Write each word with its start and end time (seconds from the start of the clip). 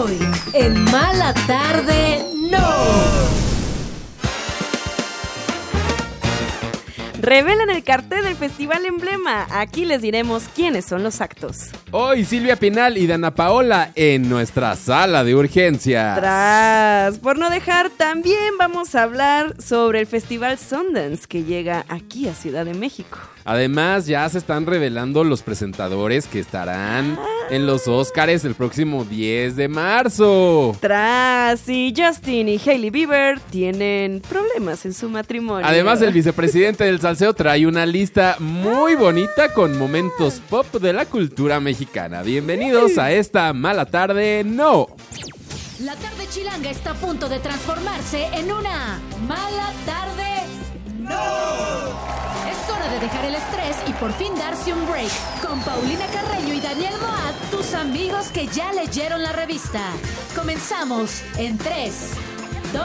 Hoy, 0.00 0.18
en 0.52 0.84
Mala 0.84 1.34
Tarde, 1.46 2.24
no. 2.50 2.58
Revelan 7.20 7.70
el 7.70 7.82
cartel 7.82 8.22
del 8.22 8.36
Festival 8.36 8.86
Emblema. 8.86 9.48
Aquí 9.50 9.84
les 9.84 10.00
diremos 10.00 10.44
quiénes 10.54 10.84
son 10.84 11.02
los 11.02 11.20
actos. 11.20 11.70
Hoy 11.90 12.24
Silvia 12.24 12.54
Pinal 12.54 12.96
y 12.96 13.08
Dana 13.08 13.34
Paola 13.34 13.90
en 13.96 14.28
nuestra 14.28 14.76
sala 14.76 15.24
de 15.24 15.34
urgencias. 15.34 16.16
Tras, 16.16 17.18
por 17.18 17.36
no 17.36 17.50
dejar, 17.50 17.90
también 17.90 18.56
vamos 18.56 18.94
a 18.94 19.02
hablar 19.02 19.60
sobre 19.60 20.00
el 20.00 20.06
Festival 20.06 20.58
Sundance 20.58 21.26
que 21.26 21.42
llega 21.42 21.84
aquí 21.88 22.28
a 22.28 22.34
Ciudad 22.34 22.64
de 22.64 22.74
México. 22.74 23.18
Además, 23.48 24.04
ya 24.04 24.28
se 24.28 24.36
están 24.36 24.66
revelando 24.66 25.24
los 25.24 25.40
presentadores 25.40 26.26
que 26.26 26.38
estarán 26.38 27.18
en 27.48 27.66
los 27.66 27.88
Oscars 27.88 28.44
el 28.44 28.54
próximo 28.54 29.06
10 29.06 29.56
de 29.56 29.68
marzo. 29.68 30.76
Tras, 30.80 31.66
y 31.66 31.94
Justin 31.96 32.50
y 32.50 32.60
Hailey 32.62 32.90
Bieber 32.90 33.40
tienen 33.40 34.20
problemas 34.28 34.84
en 34.84 34.92
su 34.92 35.08
matrimonio. 35.08 35.66
Además, 35.66 36.02
el 36.02 36.12
vicepresidente 36.12 36.84
del 36.84 37.00
Salseo 37.00 37.32
trae 37.32 37.66
una 37.66 37.86
lista 37.86 38.36
muy 38.38 38.96
bonita 38.96 39.54
con 39.54 39.78
momentos 39.78 40.42
pop 40.50 40.66
de 40.74 40.92
la 40.92 41.06
cultura 41.06 41.58
mexicana. 41.58 42.20
Bienvenidos 42.20 42.98
a 42.98 43.12
esta 43.12 43.54
mala 43.54 43.86
tarde, 43.86 44.42
no. 44.44 44.88
La 45.80 45.96
tarde 45.96 46.26
chilanga 46.28 46.68
está 46.68 46.90
a 46.90 46.94
punto 46.96 47.30
de 47.30 47.38
transformarse 47.38 48.26
en 48.34 48.52
una 48.52 49.00
mala 49.26 49.72
tarde. 49.86 50.26
¡No! 50.98 52.27
Es 52.88 52.94
hora 52.94 53.00
de 53.00 53.06
dejar 53.06 53.24
el 53.26 53.34
estrés 53.34 53.76
y 53.86 53.92
por 53.94 54.12
fin 54.14 54.34
darse 54.34 54.72
un 54.72 54.86
break. 54.86 55.10
Con 55.46 55.60
Paulina 55.60 56.06
Carreño 56.06 56.54
y 56.54 56.60
Daniel 56.60 56.94
Moat, 57.00 57.34
tus 57.50 57.74
amigos 57.74 58.28
que 58.28 58.46
ya 58.46 58.72
leyeron 58.72 59.22
la 59.22 59.32
revista. 59.32 59.80
Comenzamos 60.34 61.22
en 61.36 61.58
3, 61.58 61.94
2, 62.72 62.82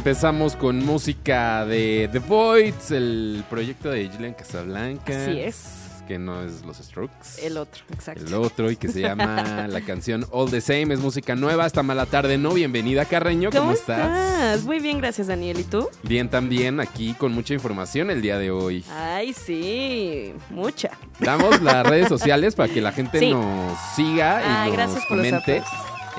Empezamos 0.00 0.56
con 0.56 0.78
música 0.82 1.66
de 1.66 2.08
The 2.10 2.20
Voids, 2.20 2.90
el 2.90 3.44
proyecto 3.50 3.90
de 3.90 4.08
Julian 4.08 4.32
Casablanca. 4.32 5.12
Así 5.12 5.38
es. 5.38 5.74
Que 6.08 6.18
no 6.18 6.42
es 6.42 6.64
Los 6.64 6.78
Strokes. 6.78 7.44
El 7.44 7.58
otro, 7.58 7.82
exacto. 7.92 8.24
El 8.26 8.32
otro 8.32 8.70
y 8.70 8.76
que 8.76 8.88
se 8.88 9.02
llama 9.02 9.66
la 9.68 9.82
canción 9.82 10.24
All 10.30 10.50
the 10.50 10.62
Same. 10.62 10.94
Es 10.94 11.00
música 11.00 11.36
nueva. 11.36 11.66
Hasta 11.66 11.82
mala 11.82 12.06
tarde, 12.06 12.38
¿no? 12.38 12.54
Bienvenida, 12.54 13.04
Carreño. 13.04 13.50
¿Cómo, 13.50 13.72
estás? 13.72 14.64
Muy 14.64 14.78
bien, 14.80 14.96
gracias, 15.00 15.26
Daniel. 15.26 15.60
¿Y 15.60 15.64
tú? 15.64 15.86
Bien, 16.02 16.30
también 16.30 16.80
aquí 16.80 17.12
con 17.12 17.32
mucha 17.32 17.52
información 17.52 18.10
el 18.10 18.22
día 18.22 18.38
de 18.38 18.50
hoy. 18.50 18.82
Ay, 18.90 19.34
sí, 19.34 20.32
mucha. 20.48 20.92
Damos 21.18 21.60
las 21.60 21.86
redes 21.86 22.08
sociales 22.08 22.54
para 22.54 22.72
que 22.72 22.80
la 22.80 22.92
gente 22.92 23.18
Sí. 23.18 23.32
nos 23.32 23.78
siga 23.94 24.40
y 24.40 24.44
Ay, 24.48 24.68
nos 24.70 24.76
gracias 24.78 25.04
por 25.06 25.18
los 25.18 25.26
comente. 25.26 25.62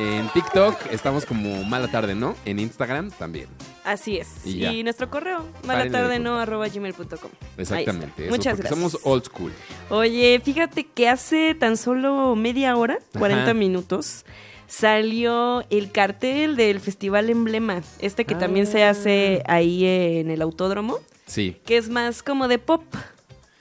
En 0.03 0.27
TikTok 0.29 0.75
estamos 0.91 1.27
como 1.27 1.63
mala 1.63 1.87
tarde, 1.87 2.15
¿no? 2.15 2.35
En 2.43 2.57
Instagram 2.57 3.11
también. 3.11 3.45
Así 3.83 4.17
es. 4.17 4.27
Y 4.45 4.81
nuestro 4.83 5.11
correo, 5.11 5.45
Párenle 5.67 5.83
de 5.83 5.89
malatardeno 5.91 6.39
arroba 6.39 6.67
gmail.com. 6.69 7.29
Exactamente. 7.57 8.23
eso, 8.25 8.31
Muchas 8.35 8.57
gracias. 8.57 8.69
somos 8.69 8.97
old 9.03 9.25
school. 9.25 9.51
Oye, 9.91 10.41
fíjate 10.43 10.85
que 10.87 11.07
hace 11.07 11.53
tan 11.53 11.77
solo 11.77 12.35
media 12.35 12.75
hora, 12.77 12.97
40 13.19 13.43
Ajá. 13.43 13.53
minutos, 13.53 14.25
salió 14.65 15.63
el 15.69 15.91
cartel 15.91 16.55
del 16.55 16.79
Festival 16.79 17.29
Emblema, 17.29 17.83
este 17.99 18.25
que 18.25 18.33
también 18.33 18.65
se 18.65 18.83
Ah. 18.85 18.89
hace 18.91 19.43
ahí 19.47 19.85
en 19.85 20.31
el 20.31 20.41
autódromo, 20.41 20.97
Sí. 21.27 21.57
que 21.65 21.77
es 21.77 21.89
más 21.89 22.23
como 22.23 22.47
de 22.47 22.57
pop. 22.57 22.83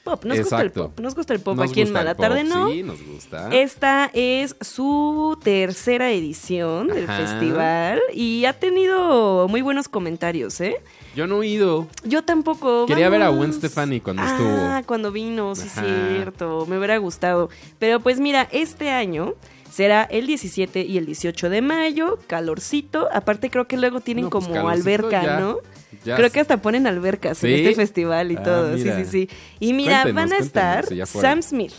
Pop, 0.04 0.24
nos 0.24 0.38
gusta 0.38 0.62
el 0.62 0.70
pop, 0.70 0.98
nos 0.98 1.14
gusta 1.14 1.34
el 1.34 1.40
pop 1.40 1.56
Nos 1.56 1.70
aquí 1.70 1.82
en 1.82 1.92
Mala 1.92 2.14
Tarde, 2.14 2.42
¿no? 2.42 2.70
Sí, 2.70 2.82
nos 2.82 3.02
gusta. 3.04 3.50
Esta 3.54 4.10
es 4.14 4.56
su 4.62 5.38
tercera 5.42 6.10
edición 6.10 6.88
del 6.88 7.06
festival 7.06 8.00
y 8.14 8.46
ha 8.46 8.54
tenido 8.54 9.46
muy 9.48 9.60
buenos 9.60 9.88
comentarios, 9.88 10.58
¿eh? 10.62 10.76
Yo 11.14 11.26
no 11.26 11.42
he 11.42 11.48
ido. 11.48 11.86
Yo 12.04 12.22
tampoco. 12.22 12.86
Quería 12.86 13.08
ver 13.08 13.22
a. 13.22 13.28
Gwen 13.28 13.52
Stefani 13.52 14.00
cuando 14.00 14.22
ah, 14.22 14.30
estuvo. 14.30 14.86
cuando 14.86 15.12
vino, 15.12 15.54
sí, 15.54 15.68
Ajá. 15.70 15.82
cierto. 15.82 16.66
Me 16.66 16.78
hubiera 16.78 16.96
gustado. 16.98 17.50
Pero 17.78 18.00
pues 18.00 18.20
mira, 18.20 18.48
este 18.52 18.90
año 18.90 19.34
será 19.70 20.02
el 20.04 20.26
17 20.26 20.82
y 20.82 20.98
el 20.98 21.06
18 21.06 21.48
de 21.50 21.62
mayo, 21.62 22.18
calorcito. 22.26 23.08
Aparte 23.12 23.50
creo 23.50 23.66
que 23.66 23.76
luego 23.76 24.00
tienen 24.00 24.24
No, 24.24 24.30
pues, 24.30 24.46
como 24.48 24.68
alberca, 24.68 25.22
ya. 25.22 25.40
¿no? 25.40 25.58
Ya 26.04 26.16
Creo 26.16 26.30
que 26.30 26.40
hasta 26.40 26.56
ponen 26.62 26.86
albercas 26.86 27.38
¿Sí? 27.38 27.46
en 27.48 27.54
este 27.66 27.74
festival 27.74 28.30
y 28.32 28.36
Ah, 28.36 28.42
todo. 28.42 28.68
mira. 28.76 28.96
Sí, 28.96 29.04
sí, 29.04 29.10
sí. 29.28 29.36
Y 29.58 29.72
mira, 29.72 30.02
Cuéntenos, 30.02 30.30
van 30.30 30.32
a 30.32 30.44
estar 30.44 30.86
si. 30.86 31.00
Sam 31.04 31.42
Smith. 31.42 31.72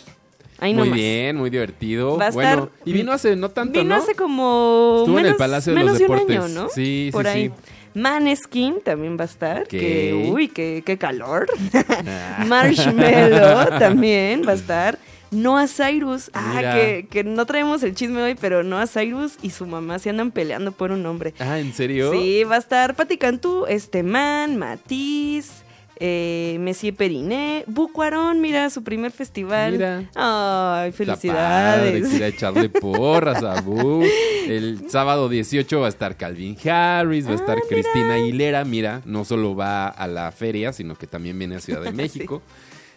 Ahí 0.60 0.74
Muy 0.76 0.90
nomás. 0.90 0.96
bien, 1.00 1.36
muy 1.38 1.50
divertido. 1.50 2.18
Va 2.18 2.28
a 2.28 2.32
bueno, 2.32 2.50
estar- 2.66 2.70
y 2.86 2.94
vino 2.94 3.12
hace 3.14 3.36
no 3.36 3.50
tanto, 3.50 3.80
Vino 3.80 3.96
¿no? 3.96 4.02
hace 4.02 4.14
como 4.14 4.98
Estuvo 5.00 5.16
en 5.18 5.26
el 5.26 5.32
menos, 5.32 5.38
Palacio 5.40 5.74
de 5.74 5.80
menos 5.80 5.94
los 5.94 6.00
de 6.00 6.06
un 6.14 6.32
año, 6.32 6.48
¿no? 6.50 6.70
Sí, 6.70 7.06
sí, 7.08 7.10
Por 7.12 7.26
ahí. 7.28 7.48
sí. 7.48 7.54
Maneskin 8.00 8.76
también 8.82 9.18
va 9.18 9.24
a 9.24 9.26
estar. 9.26 9.68
Que, 9.68 10.30
uy, 10.32 10.48
qué, 10.50 10.84
qué 10.86 10.98
calor. 10.98 11.48
Ah. 11.74 12.44
Marshmallow 12.48 13.80
también 13.80 14.44
va 14.48 14.52
a 14.52 14.56
estar. 14.56 15.00
Noah 15.32 15.68
Cyrus. 15.68 16.30
Ah, 16.34 16.60
que, 16.76 17.08
que 17.10 17.24
no 17.24 17.46
traemos 17.46 17.82
el 17.84 17.96
chisme 17.96 18.22
hoy, 18.22 18.36
pero 18.40 18.64
Noah 18.64 18.86
Cyrus 18.88 19.38
y 19.42 19.50
su 19.52 19.66
mamá 19.66 19.98
se 20.00 20.10
andan 20.10 20.32
peleando 20.32 20.72
por 20.72 20.92
un 20.92 21.02
nombre. 21.04 21.34
Ah, 21.40 21.60
¿en 21.60 21.74
serio? 21.74 22.12
Sí, 22.12 22.44
va 22.44 22.56
a 22.56 22.60
estar 22.60 22.96
Pati 22.96 23.18
Cantú, 23.18 23.66
Esteman, 23.66 24.58
Matiz, 24.58 25.64
eh, 26.04 26.58
Messier 26.60 26.96
Periné, 26.96 27.64
Bucuarón, 27.68 28.42
mira, 28.42 28.70
su 28.72 28.84
primer 28.84 29.12
festival. 29.12 29.74
Mira. 29.74 29.98
Ay, 30.16 30.90
Está 30.90 31.06
padre, 31.06 31.22
felicidades. 31.22 32.04
quisiera 32.06 32.28
echarle 32.28 32.70
porras 32.70 33.44
a 33.44 33.62
Bu. 33.62 34.04
El 34.48 34.90
sábado 34.90 35.30
18 35.30 35.80
va 35.80 35.86
a 35.86 35.90
estar 35.90 36.18
Calvin 36.18 36.58
Harris, 36.68 37.28
va 37.28 37.32
a 37.34 37.36
estar 37.36 37.58
Cristina 37.70 38.16
Aguilera. 38.16 38.66
Mira, 38.66 39.02
no 39.06 39.24
solo 39.24 39.56
va 39.56 39.88
a 39.88 40.08
la 40.08 40.32
feria, 40.32 40.74
sino 40.74 40.96
que 40.96 41.08
también 41.08 41.38
viene 41.38 41.56
a 41.56 41.60
Ciudad 41.62 41.82
de 41.82 41.92
México. 41.94 42.42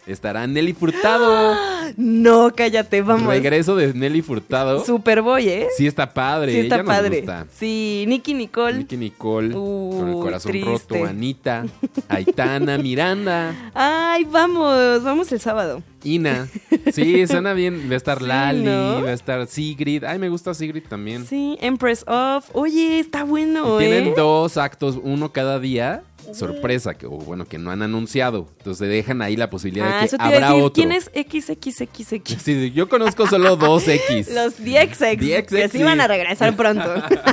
Estará 0.06 0.46
Nelly 0.46 0.72
Furtado. 0.72 1.56
No, 1.96 2.50
cállate, 2.56 3.02
vamos. 3.02 3.28
Regreso 3.28 3.76
de 3.76 3.92
Nelly 3.92 4.22
Furtado. 4.22 4.82
Superboy, 4.84 5.48
¿eh? 5.48 5.68
Sí 5.76 5.86
está 5.86 6.12
padre, 6.12 6.52
Sí, 6.52 6.58
está 6.60 6.76
ella 6.76 6.82
nos 6.82 6.94
padre. 6.96 7.16
gusta. 7.18 7.46
Sí, 7.54 8.04
Nicky 8.08 8.32
Nicole. 8.34 8.78
Nicky 8.78 8.96
Nicole, 8.96 9.52
con 9.52 10.08
el 10.08 10.14
corazón 10.14 10.50
triste. 10.52 10.70
roto, 10.70 11.04
Anita, 11.04 11.66
Aitana, 12.08 12.78
Miranda, 12.78 13.70
Ay, 13.74 14.24
vamos, 14.24 15.04
vamos 15.04 15.30
el 15.30 15.40
sábado. 15.40 15.82
Ina. 16.04 16.48
Sí, 16.92 17.26
suena 17.26 17.54
bien. 17.54 17.88
Va 17.90 17.94
a 17.94 17.96
estar 17.96 18.18
Sí, 18.20 18.26
Lali, 18.26 18.62
¿no? 18.62 19.02
va 19.02 19.08
a 19.08 19.12
estar 19.14 19.46
Sigrid. 19.48 20.04
Ay, 20.04 20.18
me 20.18 20.28
gusta 20.28 20.54
Sigrid 20.54 20.84
también. 20.88 21.26
Sí, 21.26 21.56
Empress 21.60 22.04
of. 22.06 22.48
Oye, 22.52 23.00
está 23.00 23.24
bueno, 23.24 23.80
Y 23.80 23.84
¿eh? 23.84 23.88
tienen 23.90 24.14
dos 24.14 24.56
actos, 24.56 24.98
uno 25.02 25.32
cada 25.32 25.58
día. 25.58 26.02
Sorpresa, 26.32 26.94
que 26.94 27.04
o 27.06 27.10
bueno, 27.10 27.44
que 27.44 27.58
no 27.58 27.70
han 27.70 27.82
anunciado. 27.82 28.48
Entonces 28.58 28.88
dejan 28.88 29.20
ahí 29.20 29.36
la 29.36 29.50
posibilidad 29.50 29.98
Ah, 29.98 30.02
de 30.04 30.08
que 30.08 30.16
habrá 30.18 30.48
decir. 30.48 30.62
otro. 30.62 30.72
¿Quién 30.72 30.92
es 30.92 31.10
XXXX? 31.14 32.42
Sí, 32.42 32.72
yo 32.72 32.88
conozco 32.88 33.26
solo 33.26 33.56
dos 33.56 33.86
X. 33.86 34.30
Los 34.34 34.56
DXX, 34.56 34.98
DXX, 35.20 35.48
que 35.48 35.68
se 35.68 35.68
sí. 35.68 35.78
iban 35.80 36.00
a 36.00 36.08
regresar 36.08 36.56
pronto. 36.56 36.82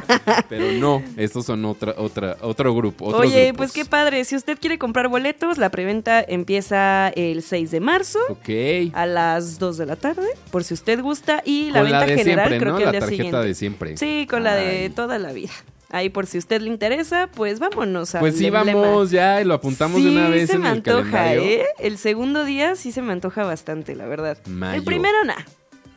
Pero 0.49 0.73
no, 0.73 1.01
estos 1.15 1.45
son 1.45 1.63
otra, 1.65 1.95
otra, 1.97 2.35
otro 2.41 2.75
grupo. 2.75 3.05
otros 3.05 3.21
Oye, 3.21 3.45
grupos. 3.47 3.57
pues 3.57 3.71
qué 3.71 3.85
padre. 3.89 4.25
Si 4.25 4.35
usted 4.35 4.57
quiere 4.59 4.77
comprar 4.77 5.07
boletos, 5.07 5.57
la 5.57 5.69
preventa 5.69 6.21
empieza 6.27 7.09
el 7.15 7.43
6 7.43 7.71
de 7.71 7.79
marzo 7.79 8.19
Ok. 8.29 8.49
A 8.93 9.05
las 9.05 9.59
2 9.59 9.77
de 9.77 9.85
la 9.85 9.95
tarde, 9.95 10.27
por 10.51 10.63
si 10.63 10.73
usted 10.73 11.01
gusta. 11.01 11.41
Y 11.45 11.71
la 11.71 11.81
Con 11.81 11.91
la 11.91 11.99
venta 11.99 12.11
de 12.13 12.17
general 12.17 12.47
siempre, 12.47 12.59
creo 12.59 12.71
¿no? 12.73 12.77
que 12.77 12.83
La 12.85 12.89
el 12.89 12.91
día 12.93 12.99
tarjeta 13.01 13.23
siguiente. 13.23 13.47
de 13.47 13.55
siempre. 13.55 13.97
Sí, 13.97 14.27
con 14.29 14.43
la 14.43 14.55
de 14.55 14.89
toda 14.89 15.17
la 15.19 15.31
vida. 15.33 15.51
Ahí 15.93 16.07
por 16.09 16.25
si 16.25 16.37
usted 16.37 16.61
le 16.61 16.69
interesa, 16.69 17.27
pues 17.35 17.59
vámonos 17.59 18.15
a 18.15 18.19
Pues 18.21 18.37
sí, 18.37 18.49
vamos 18.49 19.11
ya 19.11 19.41
y 19.41 19.43
lo 19.43 19.53
apuntamos 19.55 20.01
de 20.01 20.09
una 20.09 20.29
vez 20.29 20.47
se 20.49 20.55
en 20.55 20.61
me 20.61 20.67
el 20.69 20.73
antoja, 20.75 21.01
calendario. 21.11 21.41
¿eh? 21.43 21.65
El 21.79 21.97
segundo 21.97 22.45
día 22.45 22.75
sí 22.77 22.93
se 22.93 23.01
me 23.01 23.11
antoja 23.11 23.43
bastante, 23.43 23.93
la 23.95 24.05
verdad. 24.05 24.37
Mayo. 24.47 24.77
El 24.79 24.85
primero, 24.85 25.17
nada. 25.25 25.45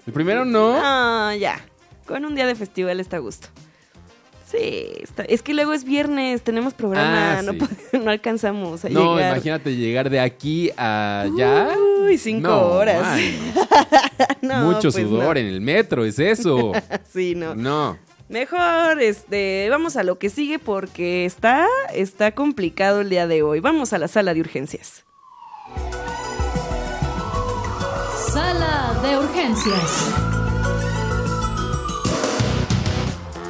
El 0.07 0.13
primero 0.13 0.45
no. 0.45 0.75
Ah, 0.77 1.33
ya. 1.39 1.65
Con 2.07 2.25
un 2.25 2.35
día 2.35 2.47
de 2.49 2.57
festival 2.57 2.99
está 2.99 3.19
a 3.19 3.21
gusto. 3.21 3.47
Sí, 4.51 4.59
está- 5.01 5.23
es 5.25 5.43
que 5.43 5.55
luego 5.55 5.73
es 5.73 5.85
viernes, 5.85 6.43
tenemos 6.43 6.75
programa, 6.75 7.39
Ah, 7.39 7.43
no, 7.43 7.53
sí. 7.53 7.59
no 8.05 8.11
alcanzamos 8.11 8.85
a 8.85 8.89
No, 8.89 9.17
llegar. 9.17 9.33
imagínate 9.33 9.75
llegar 9.77 10.11
de 10.11 10.21
aquí 10.21 10.71
a 10.77 11.23
allá. 11.23 11.69
Uy, 12.07 12.19
cinco 12.19 12.49
No, 12.49 12.63
horas. 12.67 13.21
No, 14.41 14.65
Mucho 14.73 14.91
pues 14.93 14.95
sudor 14.97 15.35
no. 15.37 15.41
en 15.41 15.47
el 15.47 15.61
metro, 15.61 16.05
es 16.05 16.19
eso. 16.19 16.73
Sí, 17.13 17.35
no. 17.35 17.55
No. 17.55 17.99
Mejor, 18.29 19.01
este, 19.01 19.69
vamos 19.71 19.97
a 19.97 20.03
lo 20.03 20.19
que 20.19 20.29
sigue 20.31 20.59
porque 20.59 21.25
está, 21.25 21.67
está 21.93 22.33
complicado 22.33 23.01
el 23.03 23.11
día 23.11 23.27
de 23.27 23.43
hoy. 23.43 23.61
Vamos 23.61 23.93
a 23.93 23.99
la 23.99 24.09
sala 24.09 24.35
de 24.35 24.41
urgencias. 24.41 25.05
Sala 28.33 28.99
de 29.03 29.19
urgencias. 29.19 30.24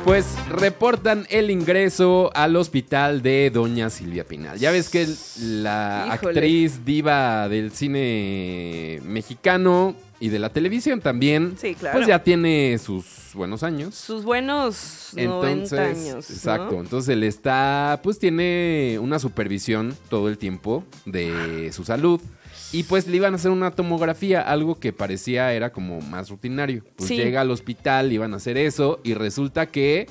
Pues 0.04 0.26
reportan 0.50 1.26
el 1.30 1.50
ingreso 1.50 2.30
al 2.34 2.56
hospital 2.56 3.22
de 3.22 3.50
Doña 3.50 3.88
Silvia 3.88 4.24
Pinal. 4.24 4.58
Ya 4.58 4.70
ves 4.70 4.90
que 4.90 5.08
la 5.40 6.10
Híjole. 6.14 6.30
actriz 6.40 6.84
diva 6.84 7.48
del 7.48 7.72
cine 7.72 9.00
mexicano 9.02 9.96
y 10.20 10.28
de 10.28 10.38
la 10.38 10.50
televisión 10.50 11.00
también, 11.00 11.54
Sí, 11.58 11.74
claro. 11.74 11.96
pues 11.96 12.06
ya 12.06 12.22
tiene 12.22 12.78
sus 12.78 13.06
buenos 13.32 13.62
años. 13.62 13.94
Sus 13.94 14.24
buenos 14.24 15.08
90 15.14 15.50
Entonces, 15.50 15.78
años. 15.78 16.28
¿no? 16.28 16.34
exacto. 16.36 16.80
Entonces 16.80 17.08
él 17.08 17.24
está, 17.24 17.98
pues 18.02 18.18
tiene 18.18 18.98
una 19.00 19.18
supervisión 19.18 19.96
todo 20.10 20.28
el 20.28 20.36
tiempo 20.36 20.84
de 21.06 21.70
su 21.72 21.82
salud. 21.82 22.20
Y 22.74 22.82
pues 22.84 23.06
le 23.06 23.16
iban 23.16 23.32
a 23.32 23.36
hacer 23.36 23.50
una 23.50 23.70
tomografía, 23.70 24.40
algo 24.42 24.74
que 24.80 24.92
parecía 24.92 25.52
era 25.52 25.70
como 25.72 26.00
más 26.00 26.28
rutinario. 26.28 26.82
Pues 26.96 27.08
Sí. 27.08 27.16
llega 27.16 27.40
al 27.40 27.50
hospital, 27.50 28.12
iban 28.12 28.34
a 28.34 28.36
hacer 28.36 28.56
eso 28.58 29.00
y 29.04 29.14
resulta 29.14 29.66
que 29.66 30.06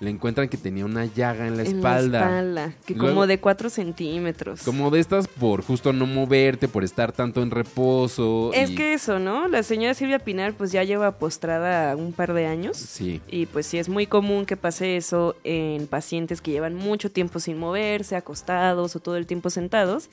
le 0.00 0.10
encuentran 0.10 0.48
que 0.48 0.56
tenía 0.56 0.84
una 0.84 1.06
llaga 1.06 1.48
en 1.48 1.56
la 1.56 1.64
En 1.64 1.76
espalda. 1.76 2.20
la 2.20 2.26
espalda, 2.26 2.72
que 2.86 2.94
Luego- 2.94 3.08
como 3.10 3.26
de 3.26 3.40
4 3.40 3.68
centímetros. 3.68 4.62
Como 4.62 4.90
de 4.92 5.00
estas 5.00 5.26
por 5.26 5.62
justo 5.62 5.92
no 5.92 6.06
moverte, 6.06 6.68
por 6.68 6.84
estar 6.84 7.10
tanto 7.10 7.42
en 7.42 7.50
reposo. 7.50 8.52
Es 8.54 8.70
y- 8.70 8.74
que 8.76 8.92
eso, 8.94 9.18
¿no? 9.18 9.48
La 9.48 9.64
señora 9.64 9.94
Silvia 9.94 10.20
Pinal 10.20 10.54
pues 10.54 10.70
ya 10.70 10.84
lleva 10.84 11.18
postrada 11.18 11.96
un 11.96 12.12
par 12.12 12.32
de 12.32 12.46
años. 12.46 12.76
Sí. 12.76 13.20
Y 13.28 13.46
pues 13.46 13.66
sí, 13.66 13.78
es 13.78 13.88
muy 13.88 14.06
común 14.06 14.46
que 14.46 14.56
pase 14.56 14.96
eso 14.96 15.34
en 15.42 15.88
pacientes 15.88 16.40
que 16.40 16.52
llevan 16.52 16.74
mucho 16.74 17.10
tiempo 17.10 17.40
sin 17.40 17.58
moverse, 17.58 18.14
acostados 18.14 18.94
o 18.94 19.00
todo 19.00 19.16
el 19.16 19.26
tiempo 19.26 19.50
sentados. 19.50 20.10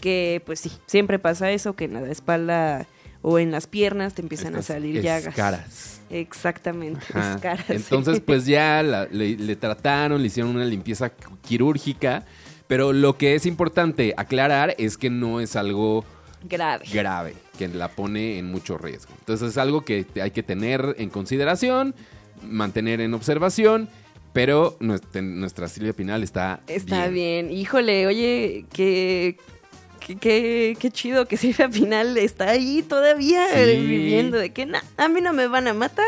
Que 0.00 0.42
pues 0.44 0.60
sí, 0.60 0.70
siempre 0.86 1.18
pasa 1.18 1.50
eso, 1.50 1.74
que 1.74 1.84
en 1.86 1.94
la 1.94 2.10
espalda 2.10 2.86
o 3.22 3.38
en 3.38 3.50
las 3.50 3.66
piernas 3.66 4.14
te 4.14 4.22
empiezan 4.22 4.48
Estas 4.54 4.70
a 4.70 4.74
salir 4.74 5.02
llagas. 5.02 5.26
escaras. 5.28 6.00
Exactamente, 6.10 7.00
sí. 7.06 7.72
Entonces, 7.74 8.20
pues 8.24 8.46
ya 8.46 8.82
la- 8.82 9.06
le, 9.06 9.36
le 9.36 9.56
trataron, 9.56 10.20
le 10.20 10.26
hicieron 10.28 10.54
una 10.54 10.64
limpieza 10.64 11.10
quirúrgica. 11.42 12.24
Pero 12.68 12.92
lo 12.92 13.16
que 13.16 13.36
es 13.36 13.46
importante 13.46 14.12
aclarar 14.16 14.74
es 14.78 14.98
que 14.98 15.08
no 15.08 15.40
es 15.40 15.54
algo 15.54 16.04
Grave. 16.48 16.84
grave, 16.92 17.34
que 17.56 17.68
la 17.68 17.88
pone 17.88 18.38
en 18.38 18.50
mucho 18.50 18.76
riesgo. 18.76 19.12
Entonces 19.20 19.50
es 19.50 19.56
algo 19.58 19.84
que 19.84 20.04
hay 20.20 20.32
que 20.32 20.42
tener 20.42 20.96
en 20.98 21.08
consideración, 21.10 21.94
mantener 22.42 23.00
en 23.00 23.14
observación. 23.14 23.88
Pero 24.32 24.76
nuestra, 24.80 25.22
nuestra 25.22 25.66
Silvia 25.68 25.92
Pinal 25.94 26.22
está 26.22 26.60
Está 26.66 27.08
bien. 27.08 27.50
Híjole, 27.50 28.06
oye, 28.06 28.66
que... 28.72 29.38
Qué, 30.00 30.16
qué, 30.16 30.76
qué 30.78 30.90
chido 30.90 31.26
que 31.26 31.36
Silvia 31.38 31.68
Pinal 31.68 32.16
está 32.18 32.50
ahí 32.50 32.82
todavía 32.82 33.46
Sí. 33.54 33.76
viviendo 33.86 34.38
de 34.38 34.50
que 34.50 34.66
"Nah, 34.66 34.80
a 34.96 35.08
mí 35.08 35.20
no 35.20 35.32
me 35.32 35.46
van 35.48 35.68
a 35.68 35.74
matar, 35.74 36.04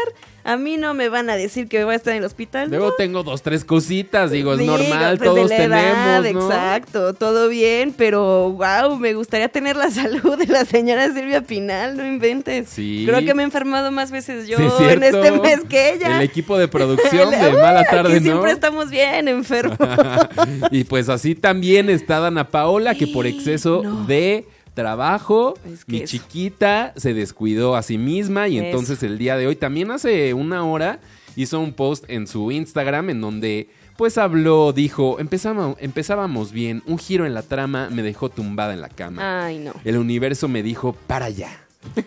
a 0.49 0.57
mí 0.57 0.79
no 0.79 0.95
me 0.95 1.11
van 1.11 1.29
a 1.29 1.37
decir 1.37 1.69
que 1.69 1.85
voy 1.85 1.93
a 1.93 1.97
estar 1.97 2.15
en 2.15 2.21
el 2.21 2.25
hospital. 2.25 2.71
Luego 2.71 2.87
no, 2.87 2.93
tengo 2.95 3.23
dos, 3.23 3.43
tres 3.43 3.67
cositas, 3.67 4.31
digo, 4.31 4.55
es 4.55 4.61
normal, 4.65 5.19
pues, 5.19 5.21
de 5.21 5.27
todos 5.27 5.51
la 5.51 5.57
edad, 5.57 6.23
tenemos, 6.23 6.43
¿no? 6.45 6.51
Exacto, 6.51 7.13
todo 7.13 7.51
bien, 7.51 7.93
pero 7.95 8.53
wow, 8.53 8.97
me 8.99 9.13
gustaría 9.13 9.51
tener 9.51 9.77
la 9.77 9.91
salud 9.91 10.39
de 10.39 10.47
la 10.47 10.65
señora 10.65 11.13
Silvia 11.13 11.43
Pinal, 11.43 11.99
no 11.99 12.07
inventes. 12.07 12.71
Sí. 12.71 13.05
Creo 13.07 13.21
que 13.27 13.35
me 13.35 13.43
he 13.43 13.45
enfermado 13.45 13.91
más 13.91 14.11
veces 14.11 14.49
yo 14.49 14.57
Sí, 14.57 14.65
es 14.87 14.93
en 14.93 15.03
este 15.03 15.33
mes 15.33 15.61
que 15.69 15.93
ella. 15.93 16.17
El 16.17 16.23
equipo 16.23 16.57
de 16.57 16.67
producción 16.67 17.31
de 17.43 17.53
Mala 17.53 17.81
aquí 17.81 17.91
Tarde, 17.91 18.15
¿no? 18.15 18.21
siempre 18.23 18.53
estamos 18.53 18.89
bien 18.89 19.29
enfermos. 19.29 19.77
y 20.71 20.85
pues 20.85 21.11
así 21.11 21.35
también 21.35 21.91
está 21.91 22.21
Dana 22.21 22.49
Paola, 22.49 22.95
que 22.95 23.07
por 23.07 23.27
exceso 23.27 23.83
No. 23.85 24.07
de 24.07 24.47
trabajo, 24.83 25.55
Es 25.71 25.85
que 25.85 25.93
mi 25.93 25.99
eso. 25.99 26.13
chiquita 26.13 26.93
se 26.97 27.13
descuidó 27.15 27.75
a 27.77 27.83
sí 27.83 27.99
misma 27.99 28.47
y 28.49 28.59
Eso. 28.59 28.67
entonces 28.67 29.03
el 29.03 29.19
día 29.19 29.37
de 29.37 29.47
hoy, 29.49 29.57
también 29.57 29.91
hace 29.91 30.33
una 30.35 30.65
hora, 30.65 31.01
hizo 31.37 31.59
un 31.61 31.73
post 31.73 32.05
en 32.09 32.27
su 32.29 32.51
Instagram 32.53 33.11
en 33.11 33.21
donde 33.21 33.69
pues 33.97 34.17
habló, 34.17 34.73
dijo, 34.73 35.19
empezamos, 35.19 35.77
empezábamos 35.81 36.53
bien, 36.53 36.85
un 36.87 36.99
giro 36.99 37.27
en 37.27 37.35
la 37.35 37.43
trama 37.43 37.89
me 37.91 38.03
dejó 38.05 38.29
tumbada 38.29 38.73
en 38.73 38.81
la 38.81 38.89
cama. 38.89 39.47
Ay, 39.47 39.59
no. 39.59 39.73
El 39.85 39.99
universo 39.99 40.47
me 40.47 40.63
dijo, 40.63 40.95
para 41.09 41.27
allá. 41.27 41.51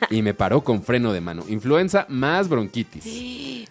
Y 0.10 0.22
me 0.22 0.34
paró 0.34 0.62
con 0.62 0.84
freno 0.84 1.14
de 1.14 1.22
mano. 1.22 1.44
Influenza 1.48 2.06
más 2.10 2.50
bronquitis. 2.50 3.06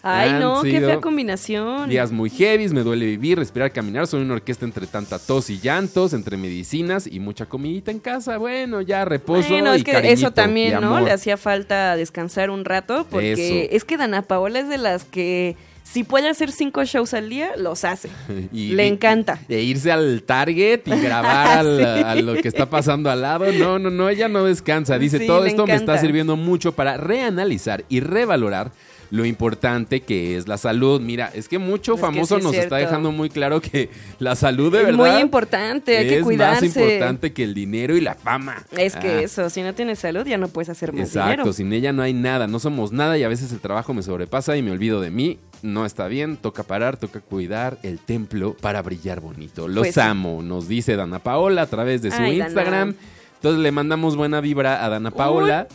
Ay, 0.03 0.29
Han 0.29 0.39
no, 0.39 0.61
qué 0.63 0.79
fea 0.79 0.99
combinación. 0.99 1.89
Días 1.89 2.11
muy 2.11 2.29
heavy, 2.29 2.67
me 2.69 2.81
duele 2.81 3.05
vivir, 3.05 3.37
respirar, 3.37 3.71
caminar. 3.71 4.07
Soy 4.07 4.21
una 4.21 4.33
orquesta 4.33 4.65
entre 4.65 4.87
tanta 4.87 5.19
tos 5.19 5.49
y 5.49 5.59
llantos, 5.59 6.13
entre 6.13 6.37
medicinas 6.37 7.07
y 7.07 7.19
mucha 7.19 7.45
comidita 7.45 7.91
en 7.91 7.99
casa. 7.99 8.37
Bueno, 8.37 8.81
ya 8.81 9.05
reposo. 9.05 9.49
Bueno, 9.49 9.73
es 9.73 9.81
y 9.81 9.83
que 9.83 10.11
eso 10.11 10.31
también, 10.31 10.81
¿no? 10.81 10.99
Le 10.99 11.11
hacía 11.11 11.37
falta 11.37 11.95
descansar 11.95 12.49
un 12.49 12.65
rato 12.65 13.05
porque 13.09 13.33
Eso. 13.33 13.75
es 13.75 13.83
que 13.83 13.97
Dana 13.97 14.23
Paola 14.23 14.59
es 14.59 14.69
de 14.69 14.77
las 14.77 15.03
que 15.05 15.55
si 15.91 16.03
puede 16.03 16.29
hacer 16.29 16.51
cinco 16.51 16.83
shows 16.85 17.13
al 17.13 17.29
día, 17.29 17.51
los 17.57 17.83
hace. 17.83 18.09
Y- 18.53 18.69
Le 18.73 18.87
encanta. 18.87 19.39
De 19.47 19.61
irse 19.61 19.91
al 19.91 20.23
Target 20.23 20.81
y 20.85 20.91
grabar 21.01 21.47
al- 21.59 21.77
Sí. 21.77 21.83
a 22.05 22.15
lo 22.15 22.35
que 22.35 22.47
está 22.47 22.69
pasando 22.69 23.09
al 23.09 23.21
lado. 23.21 23.51
No, 23.51 23.79
no, 23.79 23.89
no, 23.89 24.09
ella 24.09 24.27
no 24.27 24.43
descansa. 24.45 24.97
Dice, 24.97 25.19
Sí, 25.19 25.27
todo 25.27 25.45
esto 25.45 25.65
me 25.67 25.75
está 25.75 25.97
sirviendo 25.97 26.35
mucho 26.35 26.71
para 26.73 26.97
reanalizar 26.97 27.83
y 27.89 27.99
revalorar 27.99 28.71
lo 29.09 29.25
importante 29.25 29.99
que 30.01 30.37
es 30.37 30.47
la 30.47 30.57
salud. 30.57 31.01
Mira, 31.01 31.29
es 31.33 31.49
que 31.49 31.59
mucho 31.59 31.95
Es 31.95 31.99
que 31.99 32.05
famoso 32.05 32.37
es 32.37 32.43
nos 32.45 32.53
está 32.55 32.77
dejando 32.77 33.11
muy 33.11 33.29
claro 33.29 33.59
que 33.59 33.89
la 34.19 34.37
salud 34.37 34.71
de 34.71 34.79
es 34.79 34.85
verdad 34.85 34.97
muy 35.13 35.21
importante, 35.21 35.97
hay 35.97 36.07
que 36.07 36.17
es 36.19 36.23
cuidarse. 36.23 36.67
más 36.67 36.77
importante 36.77 37.33
que 37.33 37.43
el 37.43 37.53
dinero 37.53 37.97
y 37.97 37.99
la 37.99 38.15
fama. 38.15 38.63
Es 38.77 38.95
que 38.95 39.09
Ah. 39.09 39.21
eso, 39.21 39.49
si 39.49 39.63
no 39.63 39.73
tienes 39.73 39.99
salud 39.99 40.25
ya 40.25 40.37
no 40.37 40.47
puedes 40.47 40.69
hacer 40.69 40.93
más 40.93 41.07
Exacto, 41.09 41.29
dinero. 41.31 41.51
sin 41.53 41.73
ella 41.73 41.91
no 41.91 42.03
hay 42.03 42.13
nada, 42.13 42.47
no 42.47 42.59
somos 42.59 42.93
nada 42.93 43.17
y 43.17 43.23
a 43.23 43.27
veces 43.27 43.51
el 43.51 43.59
trabajo 43.59 43.93
me 43.93 44.01
sobrepasa 44.01 44.55
y 44.55 44.61
me 44.61 44.71
olvido 44.71 45.01
de 45.01 45.11
mí. 45.11 45.39
No 45.61 45.80
está 45.85 46.07
bien, 46.07 46.37
toca 46.37 46.63
parar, 46.63 46.97
toca 46.97 47.21
cuidar 47.21 47.77
el 47.83 47.99
templo 47.99 48.55
para 48.59 48.81
brillar 48.81 49.19
bonito. 49.19 49.67
Los 49.67 49.87
Pues 49.87 49.97
amo, 49.97 50.41
nos 50.41 50.67
dice 50.67 50.95
Dana 50.95 51.19
Paola 51.19 51.63
a 51.63 51.67
través 51.67 52.01
de 52.01 52.11
su 52.11 52.21
Ay, 52.21 52.37
Dana. 52.37 52.47
Instagram. 52.49 52.95
Entonces 53.35 53.61
le 53.61 53.71
mandamos 53.71 54.15
buena 54.15 54.41
vibra 54.41 54.85
a 54.85 54.89
Dana 54.89 55.11
Paola. 55.11 55.67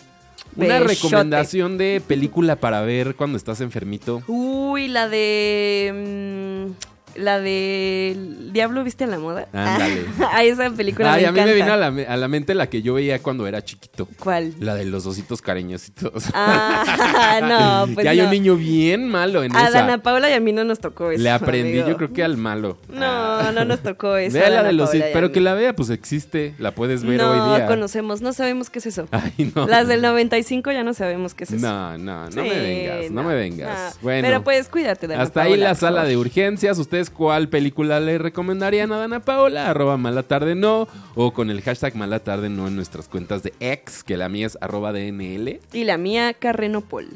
Una 0.55 0.79
recomendación 0.81 1.77
de 1.77 2.01
película 2.07 2.57
para 2.57 2.81
ver 2.83 3.15
cuando 3.17 3.37
estás 3.37 3.61
enfermito. 3.61 4.23
Uy, 4.27 4.89
la 4.89 5.09
de... 5.09 6.71
la 7.19 7.41
de 7.41 8.17
Diablo 8.53 8.85
viste 8.85 9.05
a 9.05 9.07
la 9.07 9.19
moda. 9.19 9.49
Ándale. 9.53 10.05
Ah, 10.33 10.43
esa 10.45 10.69
película 10.71 11.13
Ay, 11.15 11.23
me 11.23 11.29
a 11.29 11.33
mí 11.33 11.41
me 11.41 11.55
vino 11.55 11.73
a 11.73 11.77
la, 11.77 11.87
a 11.87 12.17
la 12.17 12.29
mente 12.29 12.55
la 12.55 12.69
que 12.69 12.83
yo 12.83 12.95
veía 12.95 13.21
cuando 13.23 13.47
era 13.47 13.63
chiquito. 13.65 14.07
¿Cuál? 14.19 14.55
La 14.61 14.75
de 14.75 14.85
los 14.85 15.07
ositos 15.07 15.41
cariñositos. 15.41 16.25
Ah, 16.35 17.41
no, 17.87 17.87
pues 17.95 18.05
que 18.05 18.09
hay 18.09 18.19
no. 18.19 18.25
un 18.25 18.31
niño 18.31 18.57
bien 18.57 19.09
malo 19.09 19.43
en 19.43 19.55
A 19.57 19.69
esa. 19.69 19.81
Dana 19.81 20.03
Paula 20.03 20.29
y 20.31 20.35
a 20.35 20.41
mí 20.41 20.53
no 20.53 20.65
nos 20.65 20.81
tocó 20.81 21.11
eso. 21.11 21.23
Le 21.23 21.31
aprendí, 21.31 21.73
amigo. 21.79 21.89
yo 21.89 21.97
creo 21.97 22.13
que 22.13 22.23
al 22.25 22.37
malo. 22.37 22.79
No, 22.89 23.53
no 23.53 23.65
nos 23.65 23.81
tocó 23.81 24.17
eso. 24.17 24.37
Vea 24.37 24.51
la 24.51 24.63
de 24.63 24.73
los 24.73 24.91
Paola 24.91 25.07
a 25.07 25.09
pero 25.13 25.33
que 25.33 25.41
la 25.41 25.55
vea, 25.55 25.75
pues 25.75 25.91
existe, 25.91 26.55
la 26.59 26.73
puedes 26.75 27.03
ver 27.05 27.19
no 27.19 27.31
hoy 27.31 27.57
día. 27.59 27.67
conocemos, 27.67 28.21
no 28.21 28.33
sabemos 28.33 28.69
qué 28.71 28.81
es 28.81 28.87
eso. 28.87 29.07
Ay, 29.11 29.53
no. 29.55 29.67
Las 29.67 29.89
del 29.89 30.03
95 30.03 30.73
ya 30.73 30.83
no 30.85 30.93
sabemos 30.95 31.35
qué 31.35 31.45
es 31.45 31.53
eso. 31.53 31.67
No, 31.67 31.97
no, 31.99 32.25
no 32.25 32.31
Sí, 32.31 32.41
me 32.41 32.61
vengas, 32.61 33.11
no, 33.11 33.23
me 33.23 33.35
vengas. 33.35 33.95
no. 33.97 34.01
Bueno, 34.03 34.27
Pero 34.29 34.45
pues 34.45 34.69
cuídate, 34.69 35.07
Dana 35.07 35.23
hasta 35.23 35.43
ahí 35.43 35.57
la 35.57 35.75
sala 35.75 36.05
de 36.05 36.17
urgencias. 36.17 36.79
¿Ustedes 36.79 37.06
cuál 37.11 37.49
película 37.49 38.01
le 38.01 38.19
recomendarían 38.19 38.93
a 38.93 38.99
Dana 38.99 39.21
Paola? 39.21 39.71
Arroba 39.71 39.97
malatarde 39.97 40.55
no. 40.55 40.89
O 41.15 41.33
con 41.33 41.51
el 41.51 41.63
hashtag 41.63 41.97
malatarde 41.97 42.49
no 42.49 42.67
en 42.69 42.77
nuestras 42.77 43.09
cuentas 43.09 43.43
de 43.43 43.53
ex, 43.61 44.03
que 44.05 44.17
la 44.17 44.29
mía 44.29 44.47
es 44.47 44.59
arroba 44.61 44.93
DNL. 44.93 45.61
Y 45.73 45.85
la 45.85 45.97
mía, 45.99 46.35
Carrenopol. 46.35 47.09